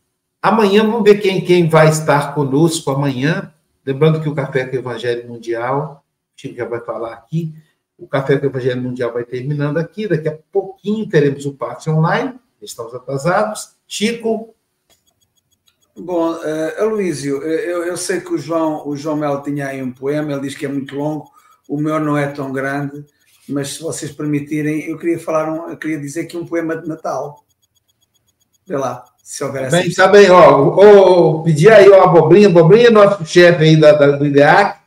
amanhã, 0.41 0.83
vamos 0.83 1.03
ver 1.03 1.20
quem, 1.20 1.45
quem 1.45 1.68
vai 1.68 1.91
estar 1.91 2.35
conosco 2.35 2.91
amanhã. 2.91 3.53
Lembrando 3.85 4.22
que 4.22 4.30
o 4.30 4.35
Café 4.35 4.64
com 4.64 4.76
o 4.76 4.78
Evangelho 4.78 5.28
Mundial, 5.28 6.03
o 6.35 6.41
Chico 6.41 6.57
já 6.57 6.64
vai 6.64 6.80
falar 6.80 7.12
aqui, 7.12 7.55
o 8.03 8.09
Café 8.09 8.36
com 8.36 8.46
o 8.46 8.48
Evangelho 8.48 8.82
Mundial 8.82 9.12
vai 9.12 9.24
terminando 9.24 9.78
aqui. 9.78 10.09
Daqui 10.09 10.28
a 10.28 10.38
pouquinho 10.50 11.09
teremos 11.09 11.46
o 11.46 11.55
passe 11.55 11.88
online. 11.88 12.34
Estamos 12.61 12.94
atrasados. 12.94 13.76
Chico, 13.86 14.55
Bom, 15.94 16.32
uh, 16.32 16.42
eu, 16.78 17.84
eu, 17.84 17.96
sei 17.98 18.20
que 18.20 18.32
o 18.32 18.38
João, 18.38 18.88
o 18.88 18.96
João 18.96 19.14
Melo 19.14 19.42
tinha 19.42 19.66
aí 19.66 19.82
um 19.82 19.92
poema, 19.92 20.32
ele 20.32 20.40
diz 20.40 20.55
que 20.55 20.64
é 20.64 20.68
muito 20.68 20.96
longo, 20.96 21.30
o 21.68 21.76
meu 21.76 22.00
não 22.00 22.16
é 22.16 22.28
tão 22.28 22.50
grande, 22.50 23.05
mas 23.46 23.74
se 23.74 23.82
vocês 23.82 24.11
permitirem, 24.11 24.88
eu 24.88 24.96
queria 24.96 25.18
falar, 25.18 25.53
um, 25.53 25.68
eu 25.68 25.76
queria 25.76 25.98
dizer 25.98 26.22
aqui 26.22 26.34
um 26.34 26.46
poema 26.46 26.76
de 26.76 26.88
Natal. 26.88 27.44
Vê 28.66 28.78
lá, 28.78 29.05
se 29.22 29.44
houver 29.44 29.64
essa. 29.64 29.76
Bem, 29.76 29.92
tá 29.92 30.09
bem, 30.09 30.30
ó, 30.30 30.61
ó, 30.61 31.42
pedir 31.42 31.70
aí 31.70 31.86
o 31.86 32.03
Abobrinha, 32.03 32.48
Abobrinha, 32.48 32.90
nosso 32.90 33.26
chefe 33.26 33.62
aí 33.62 33.78
da, 33.78 33.92
da, 33.92 34.12
do 34.12 34.24
IDEAC, 34.24 34.80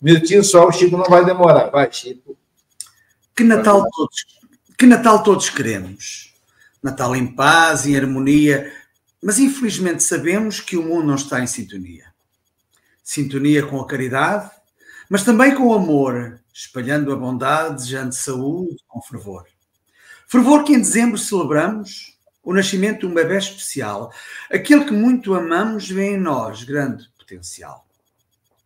minutinho 0.00 0.44
só, 0.44 0.68
o 0.68 0.72
Chico 0.72 0.96
não 0.96 1.06
vai 1.06 1.24
demorar, 1.24 1.70
vai, 1.70 1.90
Chico. 1.90 2.36
Que 3.36 3.44
Natal 3.44 3.86
todos, 3.90 4.24
que 4.78 4.86
Natal 4.86 5.22
todos 5.22 5.50
queremos. 5.50 6.32
Natal 6.82 7.14
em 7.14 7.26
paz, 7.26 7.86
em 7.86 7.94
harmonia, 7.94 8.72
mas 9.22 9.38
infelizmente 9.38 10.02
sabemos 10.02 10.58
que 10.58 10.76
o 10.76 10.82
mundo 10.82 11.08
não 11.08 11.16
está 11.16 11.42
em 11.42 11.46
sintonia. 11.46 12.06
Sintonia 13.04 13.66
com 13.66 13.78
a 13.78 13.86
caridade, 13.86 14.50
mas 15.10 15.22
também 15.22 15.54
com 15.54 15.64
o 15.64 15.74
amor, 15.74 16.40
espalhando 16.52 17.12
a 17.12 17.16
bondade, 17.16 17.76
desejando 17.76 18.14
saúde 18.14 18.76
com 18.88 19.02
fervor. 19.02 19.44
Fervor 20.26 20.64
que 20.64 20.72
em 20.72 20.78
dezembro 20.78 21.18
celebramos 21.18 22.16
o 22.42 22.54
nascimento 22.54 23.00
de 23.00 23.06
um 23.06 23.14
bebê 23.14 23.36
especial. 23.36 24.12
Aquele 24.50 24.84
que 24.84 24.92
muito 24.92 25.34
amamos 25.34 25.90
vê 25.90 26.14
em 26.14 26.18
nós 26.18 26.64
grande 26.64 27.06
potencial. 27.18 27.86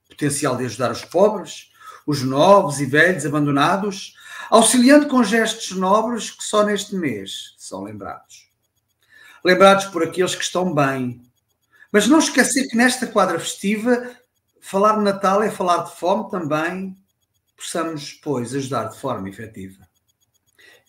Potencial 0.08 0.56
de 0.56 0.66
ajudar 0.66 0.92
os 0.92 1.04
pobres, 1.04 1.72
os 2.06 2.22
novos 2.22 2.80
e 2.80 2.86
velhos 2.86 3.26
abandonados, 3.26 4.14
auxiliando 4.50 5.06
com 5.06 5.24
gestos 5.24 5.70
nobres 5.70 6.30
que 6.30 6.42
só 6.42 6.64
neste 6.64 6.94
mês 6.94 7.54
são 7.56 7.82
lembrados 7.82 8.50
lembrados 9.44 9.86
por 9.86 10.02
aqueles 10.02 10.34
que 10.34 10.44
estão 10.44 10.72
bem. 10.74 11.22
Mas 11.92 12.06
não 12.06 12.18
esquecer 12.18 12.68
que 12.68 12.76
nesta 12.76 13.06
quadra 13.06 13.38
festiva, 13.38 14.10
falar 14.60 14.96
de 14.96 15.04
Natal 15.04 15.42
é 15.42 15.50
falar 15.50 15.84
de 15.84 15.96
fome 15.96 16.30
também, 16.30 16.96
possamos, 17.56 18.12
pois, 18.22 18.54
ajudar 18.54 18.84
de 18.84 18.98
forma 18.98 19.28
efetiva. 19.28 19.88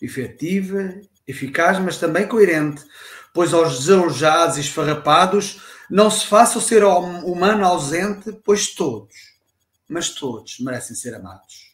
Efetiva, 0.00 1.00
eficaz, 1.26 1.78
mas 1.78 1.98
também 1.98 2.26
coerente, 2.26 2.84
pois 3.32 3.52
aos 3.52 3.80
desalojados 3.80 4.56
e 4.56 4.60
esfarrapados 4.60 5.60
não 5.90 6.10
se 6.10 6.26
faça 6.26 6.58
o 6.58 6.62
ser 6.62 6.84
humano 6.84 7.64
ausente, 7.64 8.32
pois 8.44 8.74
todos, 8.74 9.14
mas 9.88 10.10
todos 10.10 10.58
merecem 10.60 10.96
ser 10.96 11.14
amados. 11.14 11.71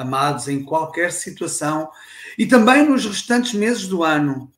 Amados 0.00 0.48
em 0.48 0.64
qualquer 0.64 1.12
situação 1.12 1.90
e 2.38 2.46
também 2.46 2.88
nos 2.88 3.04
restantes 3.04 3.52
meses 3.52 3.86
do 3.86 4.02
ano, 4.02 4.50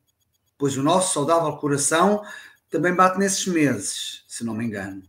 pois 0.56 0.76
o 0.76 0.84
nosso 0.84 1.12
saudável 1.12 1.56
coração 1.56 2.22
também 2.70 2.94
bate 2.94 3.18
nesses 3.18 3.44
meses, 3.48 4.22
se 4.28 4.44
não 4.44 4.54
me 4.54 4.64
engano. 4.64 5.02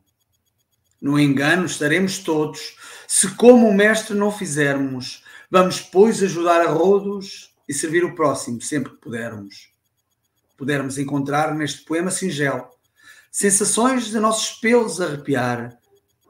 No 1.00 1.20
engano 1.20 1.68
estaremos 1.68 2.18
todos, 2.18 2.76
se 3.08 3.30
como 3.36 3.70
o 3.70 3.74
Mestre 3.76 4.16
não 4.16 4.32
fizermos, 4.32 5.24
vamos, 5.52 5.80
pois, 5.80 6.24
ajudar 6.24 6.62
a 6.62 6.72
rodos 6.72 7.54
e 7.70 7.74
servir 7.74 8.04
o 8.04 8.16
próximo 8.16 8.60
sempre 8.60 8.94
que 8.94 9.02
pudermos. 9.02 9.70
Pudermos 10.58 10.98
encontrar 10.98 11.54
neste 11.54 11.84
poema 11.86 12.10
singelo 12.10 12.68
sensações 13.32 14.08
de 14.08 14.20
nossos 14.20 14.60
pelos 14.60 15.00
arrepiar, 15.00 15.78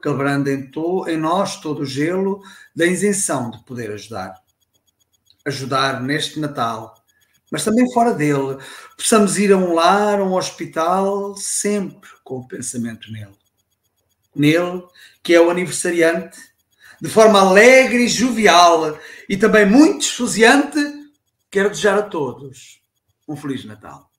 quebrando 0.04 0.50
em, 0.50 0.70
to, 0.70 1.08
em 1.08 1.16
nós 1.16 1.58
todo 1.58 1.80
o 1.80 1.86
gelo 1.86 2.42
da 2.76 2.84
isenção 2.84 3.50
de 3.50 3.64
poder 3.64 3.90
ajudar. 3.90 4.34
Ajudar 5.46 6.02
neste 6.02 6.38
Natal 6.38 6.94
mas 7.54 7.62
também 7.62 7.88
fora 7.92 8.12
dele. 8.12 8.58
Possamos 8.96 9.38
ir 9.38 9.52
a 9.52 9.56
um 9.56 9.74
lar, 9.74 10.18
a 10.18 10.24
um 10.24 10.34
hospital, 10.34 11.36
sempre 11.36 12.10
com 12.24 12.38
o 12.38 12.48
pensamento 12.48 13.12
nele. 13.12 13.30
Nele, 14.34 14.82
que 15.22 15.32
é 15.32 15.40
o 15.40 15.50
aniversariante, 15.50 16.36
de 17.00 17.08
forma 17.08 17.38
alegre 17.40 18.06
e 18.06 18.08
jovial 18.08 18.98
e 19.28 19.36
também 19.36 19.64
muito 19.66 20.02
esfuziante, 20.02 20.78
quero 21.48 21.70
desejar 21.70 21.96
a 21.96 22.02
todos 22.02 22.80
um 23.28 23.36
Feliz 23.36 23.64
Natal. 23.64 24.10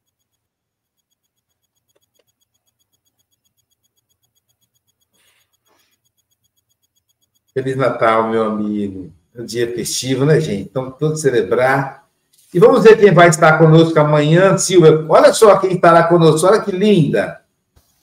Feliz 7.55 7.77
Natal, 7.77 8.29
meu 8.29 8.43
amigo. 8.43 9.13
É 9.33 9.41
um 9.41 9.45
dia 9.45 9.73
festivo, 9.73 10.25
né, 10.25 10.41
gente? 10.41 10.69
Então, 10.69 10.91
todos 10.91 11.21
celebrar 11.21 12.05
e 12.53 12.59
vamos 12.59 12.83
ver 12.83 12.97
quem 12.97 13.13
vai 13.13 13.29
estar 13.29 13.57
conosco 13.57 13.97
amanhã, 13.97 14.57
Silvia. 14.57 15.05
Olha 15.07 15.33
só 15.33 15.57
quem 15.57 15.71
estará 15.71 16.03
conosco, 16.03 16.45
olha 16.45 16.61
que 16.61 16.71
linda. 16.71 17.41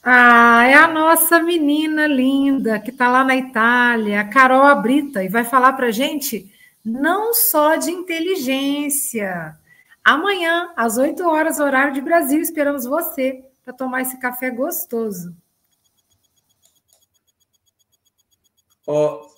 Ah, 0.03 0.67
é 0.67 0.73
a 0.73 0.89
nossa 0.89 1.39
menina 1.43 2.07
linda 2.07 2.81
que 2.81 2.91
está 2.91 3.11
lá 3.11 3.25
na 3.25 3.37
Itália, 3.37 4.23
a 4.23 4.25
Carol 4.25 4.63
Abrita, 4.63 5.23
e 5.23 5.29
vai 5.29 5.45
falar 5.45 5.75
para 5.75 5.91
gente 5.91 6.51
não 6.83 7.35
só 7.35 7.77
de 7.77 7.91
inteligência. 7.91 9.55
Amanhã, 10.03 10.71
às 10.75 10.97
8 10.97 11.23
horas, 11.29 11.61
horário 11.61 11.93
de 11.93 12.01
Brasil, 12.01 12.41
esperamos 12.41 12.87
você 12.87 13.45
para 13.63 13.75
tomar 13.75 14.01
esse 14.01 14.19
café 14.19 14.51
gostoso. 14.51 15.35
Oh, 18.87 19.32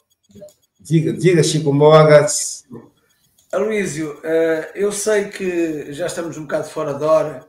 diga, 0.85 1.13
diga, 1.15 1.43
Chico 1.43 1.73
Mogas. 1.73 2.67
Aloísio, 3.51 4.21
eh, 4.23 4.73
eu 4.75 4.93
sei 4.93 5.29
que 5.29 5.93
já 5.93 6.07
estamos 6.07 6.37
um 6.37 6.43
bocado 6.43 6.69
fora 6.69 6.93
da 6.93 7.11
hora, 7.11 7.49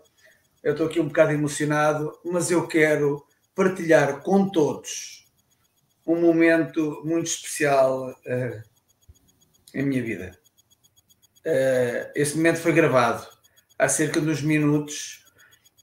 eu 0.63 0.71
estou 0.71 0.87
aqui 0.87 0.99
um 0.99 1.07
bocado 1.07 1.33
emocionado, 1.33 2.17
mas 2.23 2.49
eu 2.49 2.65
quero 2.65 3.25
partilhar 3.53 4.21
com 4.21 4.49
todos 4.49 5.25
um 6.07 6.21
momento 6.21 7.01
muito 7.03 7.27
especial 7.27 8.09
uh, 8.11 8.63
em 9.73 9.83
minha 9.83 10.03
vida. 10.03 10.37
Uh, 11.45 12.11
esse 12.15 12.35
momento 12.37 12.59
foi 12.59 12.73
gravado 12.73 13.25
há 13.77 13.87
cerca 13.87 14.21
de 14.21 14.29
uns 14.29 14.41
minutos 14.41 15.25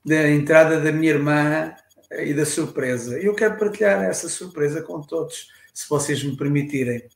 da 0.04 0.28
entrada 0.28 0.80
da 0.80 0.92
minha 0.92 1.12
irmã 1.12 1.74
e 2.10 2.32
da 2.32 2.46
surpresa. 2.46 3.18
Eu 3.18 3.34
quero 3.34 3.58
partilhar 3.58 4.02
essa 4.04 4.28
surpresa 4.28 4.82
com 4.82 5.00
todos, 5.00 5.48
se 5.74 5.88
vocês 5.88 6.22
me 6.22 6.36
permitirem. 6.36 7.08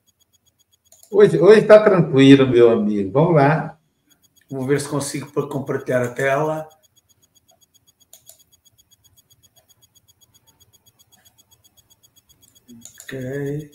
Hoje 1.17 1.39
está 1.61 1.83
tranquilo, 1.83 2.47
meu 2.47 2.71
amigo. 2.71 3.11
Vamos 3.11 3.37
lá. 3.37 3.79
Vou 4.51 4.67
ver 4.67 4.79
se 4.79 4.87
consigo 4.87 5.49
compartilhar 5.49 6.03
a 6.03 6.13
tela. 6.13 6.69
Ok. 13.03 13.71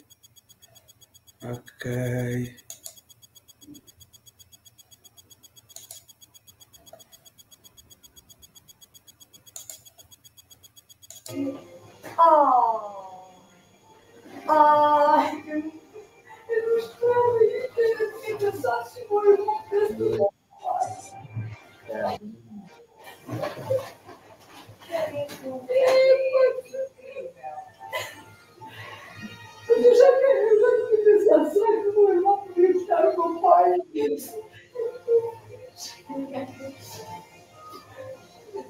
Ok. 1.44 2.56
Oh. 12.20 13.32
Oh. 14.48 15.81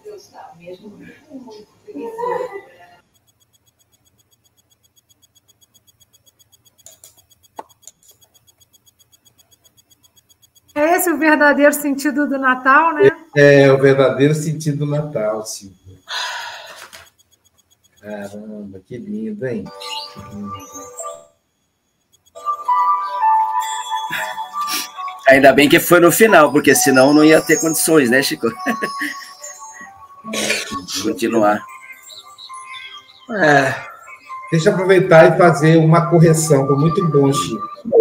Deus 0.03 0.23
está 0.23 0.53
mesmo 0.57 0.89
muito 0.89 1.67
feliz. 1.85 2.11
Esse 11.01 11.11
o 11.11 11.17
verdadeiro 11.17 11.73
sentido 11.73 12.27
do 12.27 12.37
Natal, 12.37 12.93
né? 12.93 13.09
É, 13.35 13.63
é 13.63 13.73
o 13.73 13.79
verdadeiro 13.79 14.35
sentido 14.35 14.85
do 14.85 14.85
Natal, 14.85 15.43
Silvia. 15.45 15.97
Caramba, 17.99 18.79
que 18.87 18.97
lindo, 18.97 19.47
hein? 19.47 19.65
Que 20.13 20.19
lindo. 20.35 20.51
Ainda 25.27 25.53
bem 25.53 25.69
que 25.69 25.79
foi 25.79 25.99
no 25.99 26.11
final, 26.11 26.51
porque 26.51 26.75
senão 26.75 27.13
não 27.13 27.23
ia 27.23 27.41
ter 27.41 27.59
condições, 27.59 28.09
né, 28.09 28.21
Chico? 28.21 28.47
Continuar. 31.03 31.63
É, 33.39 33.73
deixa 34.51 34.69
eu 34.69 34.73
aproveitar 34.73 35.33
e 35.33 35.37
fazer 35.37 35.77
uma 35.77 36.09
correção, 36.09 36.67
foi 36.67 36.75
muito 36.75 37.07
bom, 37.07 37.31
Chico. 37.31 38.00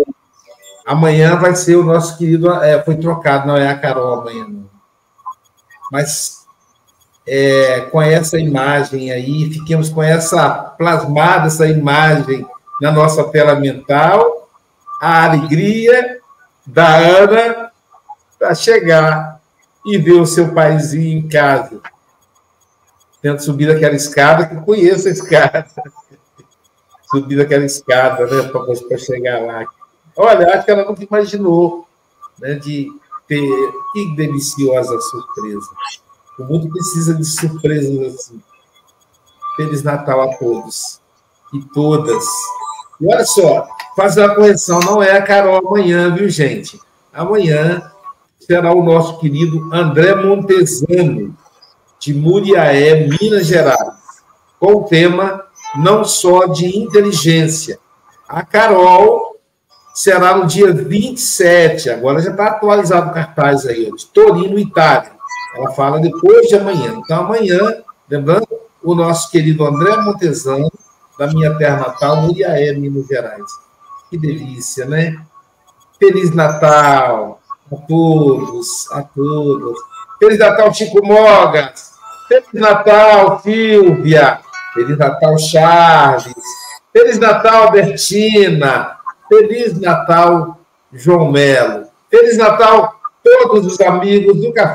Amanhã 0.91 1.36
vai 1.36 1.55
ser 1.55 1.76
o 1.76 1.84
nosso 1.84 2.18
querido. 2.18 2.51
É, 2.51 2.82
foi 2.82 2.97
trocado, 2.97 3.47
não 3.47 3.57
é 3.57 3.68
a 3.68 3.78
Carol 3.78 4.22
amanhã, 4.22 4.45
não. 4.49 4.68
Mas 5.93 6.45
é, 7.24 7.82
com 7.82 8.03
essa 8.03 8.41
imagem 8.41 9.12
aí, 9.12 9.49
fiquemos 9.53 9.88
com 9.88 10.03
essa 10.03 10.51
plasmada, 10.51 11.47
essa 11.47 11.68
imagem 11.68 12.45
na 12.82 12.91
nossa 12.91 13.22
tela 13.22 13.55
mental, 13.55 14.51
a 15.01 15.26
alegria 15.26 16.18
da 16.66 16.97
Ana 16.97 17.70
para 18.36 18.53
chegar 18.57 19.41
e 19.86 19.97
ver 19.97 20.20
o 20.20 20.26
seu 20.26 20.53
paizinho 20.53 21.18
em 21.18 21.28
casa. 21.28 21.80
Tendo 23.22 23.41
subido 23.41 23.70
aquela 23.70 23.95
escada, 23.95 24.45
que 24.45 24.57
conheço 24.57 25.07
a 25.07 25.12
escada. 25.12 25.66
Subido 27.12 27.43
aquela 27.43 27.64
escada, 27.64 28.26
né, 28.26 28.49
para 28.49 28.99
chegar 28.99 29.41
lá. 29.41 29.64
Olha, 30.17 30.55
acho 30.55 30.65
que 30.65 30.71
ela 30.71 30.85
nunca 30.85 31.03
imaginou 31.03 31.87
né, 32.39 32.55
de 32.55 32.89
ter. 33.27 33.73
Que 33.93 34.15
deliciosa 34.15 34.99
surpresa. 35.01 35.69
O 36.39 36.45
mundo 36.45 36.69
precisa 36.71 37.15
de 37.15 37.25
surpresas 37.25 38.15
assim. 38.15 38.41
Feliz 39.57 39.83
Natal 39.83 40.23
a 40.23 40.37
todos 40.37 41.01
e 41.53 41.61
todas. 41.75 42.25
E 43.01 43.07
olha 43.07 43.25
só, 43.25 43.67
fazer 43.97 44.25
uma 44.25 44.35
correção, 44.35 44.81
não 44.81 45.03
é 45.03 45.17
a 45.17 45.23
Carol 45.23 45.67
amanhã, 45.67 46.15
viu, 46.15 46.29
gente? 46.29 46.81
Amanhã 47.13 47.91
será 48.39 48.73
o 48.73 48.83
nosso 48.83 49.19
querido 49.19 49.73
André 49.73 50.15
Montesano, 50.15 51.37
de 51.99 52.15
Muriaé, 52.15 53.07
Minas 53.09 53.47
Gerais, 53.47 54.23
com 54.59 54.75
o 54.75 54.85
tema 54.85 55.45
não 55.77 56.05
só 56.05 56.47
de 56.47 56.79
inteligência. 56.79 57.79
A 58.29 58.45
Carol 58.45 59.30
será 59.95 60.36
no 60.36 60.47
dia 60.47 60.72
27, 60.72 61.91
agora 61.91 62.20
já 62.20 62.30
está 62.30 62.47
atualizado 62.47 63.11
o 63.11 63.14
cartaz 63.14 63.66
aí, 63.66 63.91
de 63.91 64.07
Torino, 64.07 64.59
Itália. 64.59 65.12
Ela 65.57 65.70
fala 65.72 66.01
depois 66.01 66.49
de 66.49 66.55
amanhã. 66.57 66.95
Então, 66.97 67.24
amanhã, 67.24 67.82
lembrando, 68.09 68.47
o 68.82 68.95
nosso 68.95 69.30
querido 69.30 69.64
André 69.66 69.97
Montesano, 69.97 70.70
da 71.18 71.26
minha 71.26 71.55
terra 71.57 71.76
natal, 71.76 72.22
Muriaé, 72.22 72.72
Minas 72.72 73.07
Gerais. 73.07 73.51
Que 74.09 74.16
delícia, 74.16 74.86
né? 74.86 75.16
Feliz 75.99 76.34
Natal 76.34 77.41
a 77.70 77.76
todos, 77.76 78.91
a 78.91 79.03
todas. 79.03 79.76
Feliz 80.18 80.38
Natal, 80.38 80.72
Chico 80.72 81.07
Mogas. 81.07 81.93
Feliz 82.26 82.49
Natal, 82.55 83.41
Silvia. 83.41 84.41
Feliz 84.72 84.97
Natal, 84.97 85.38
Charles. 85.38 86.32
Feliz 86.93 87.18
Natal, 87.18 87.70
Bertina. 87.70 89.00
Feliz 89.31 89.81
Natal, 89.81 90.59
João 90.93 91.31
Melo. 91.31 91.87
Feliz 92.11 92.37
Natal, 92.37 93.01
todos 93.22 93.64
os 93.64 93.81
amigos 93.81 94.41
do 94.41 94.53
Café. 94.53 94.68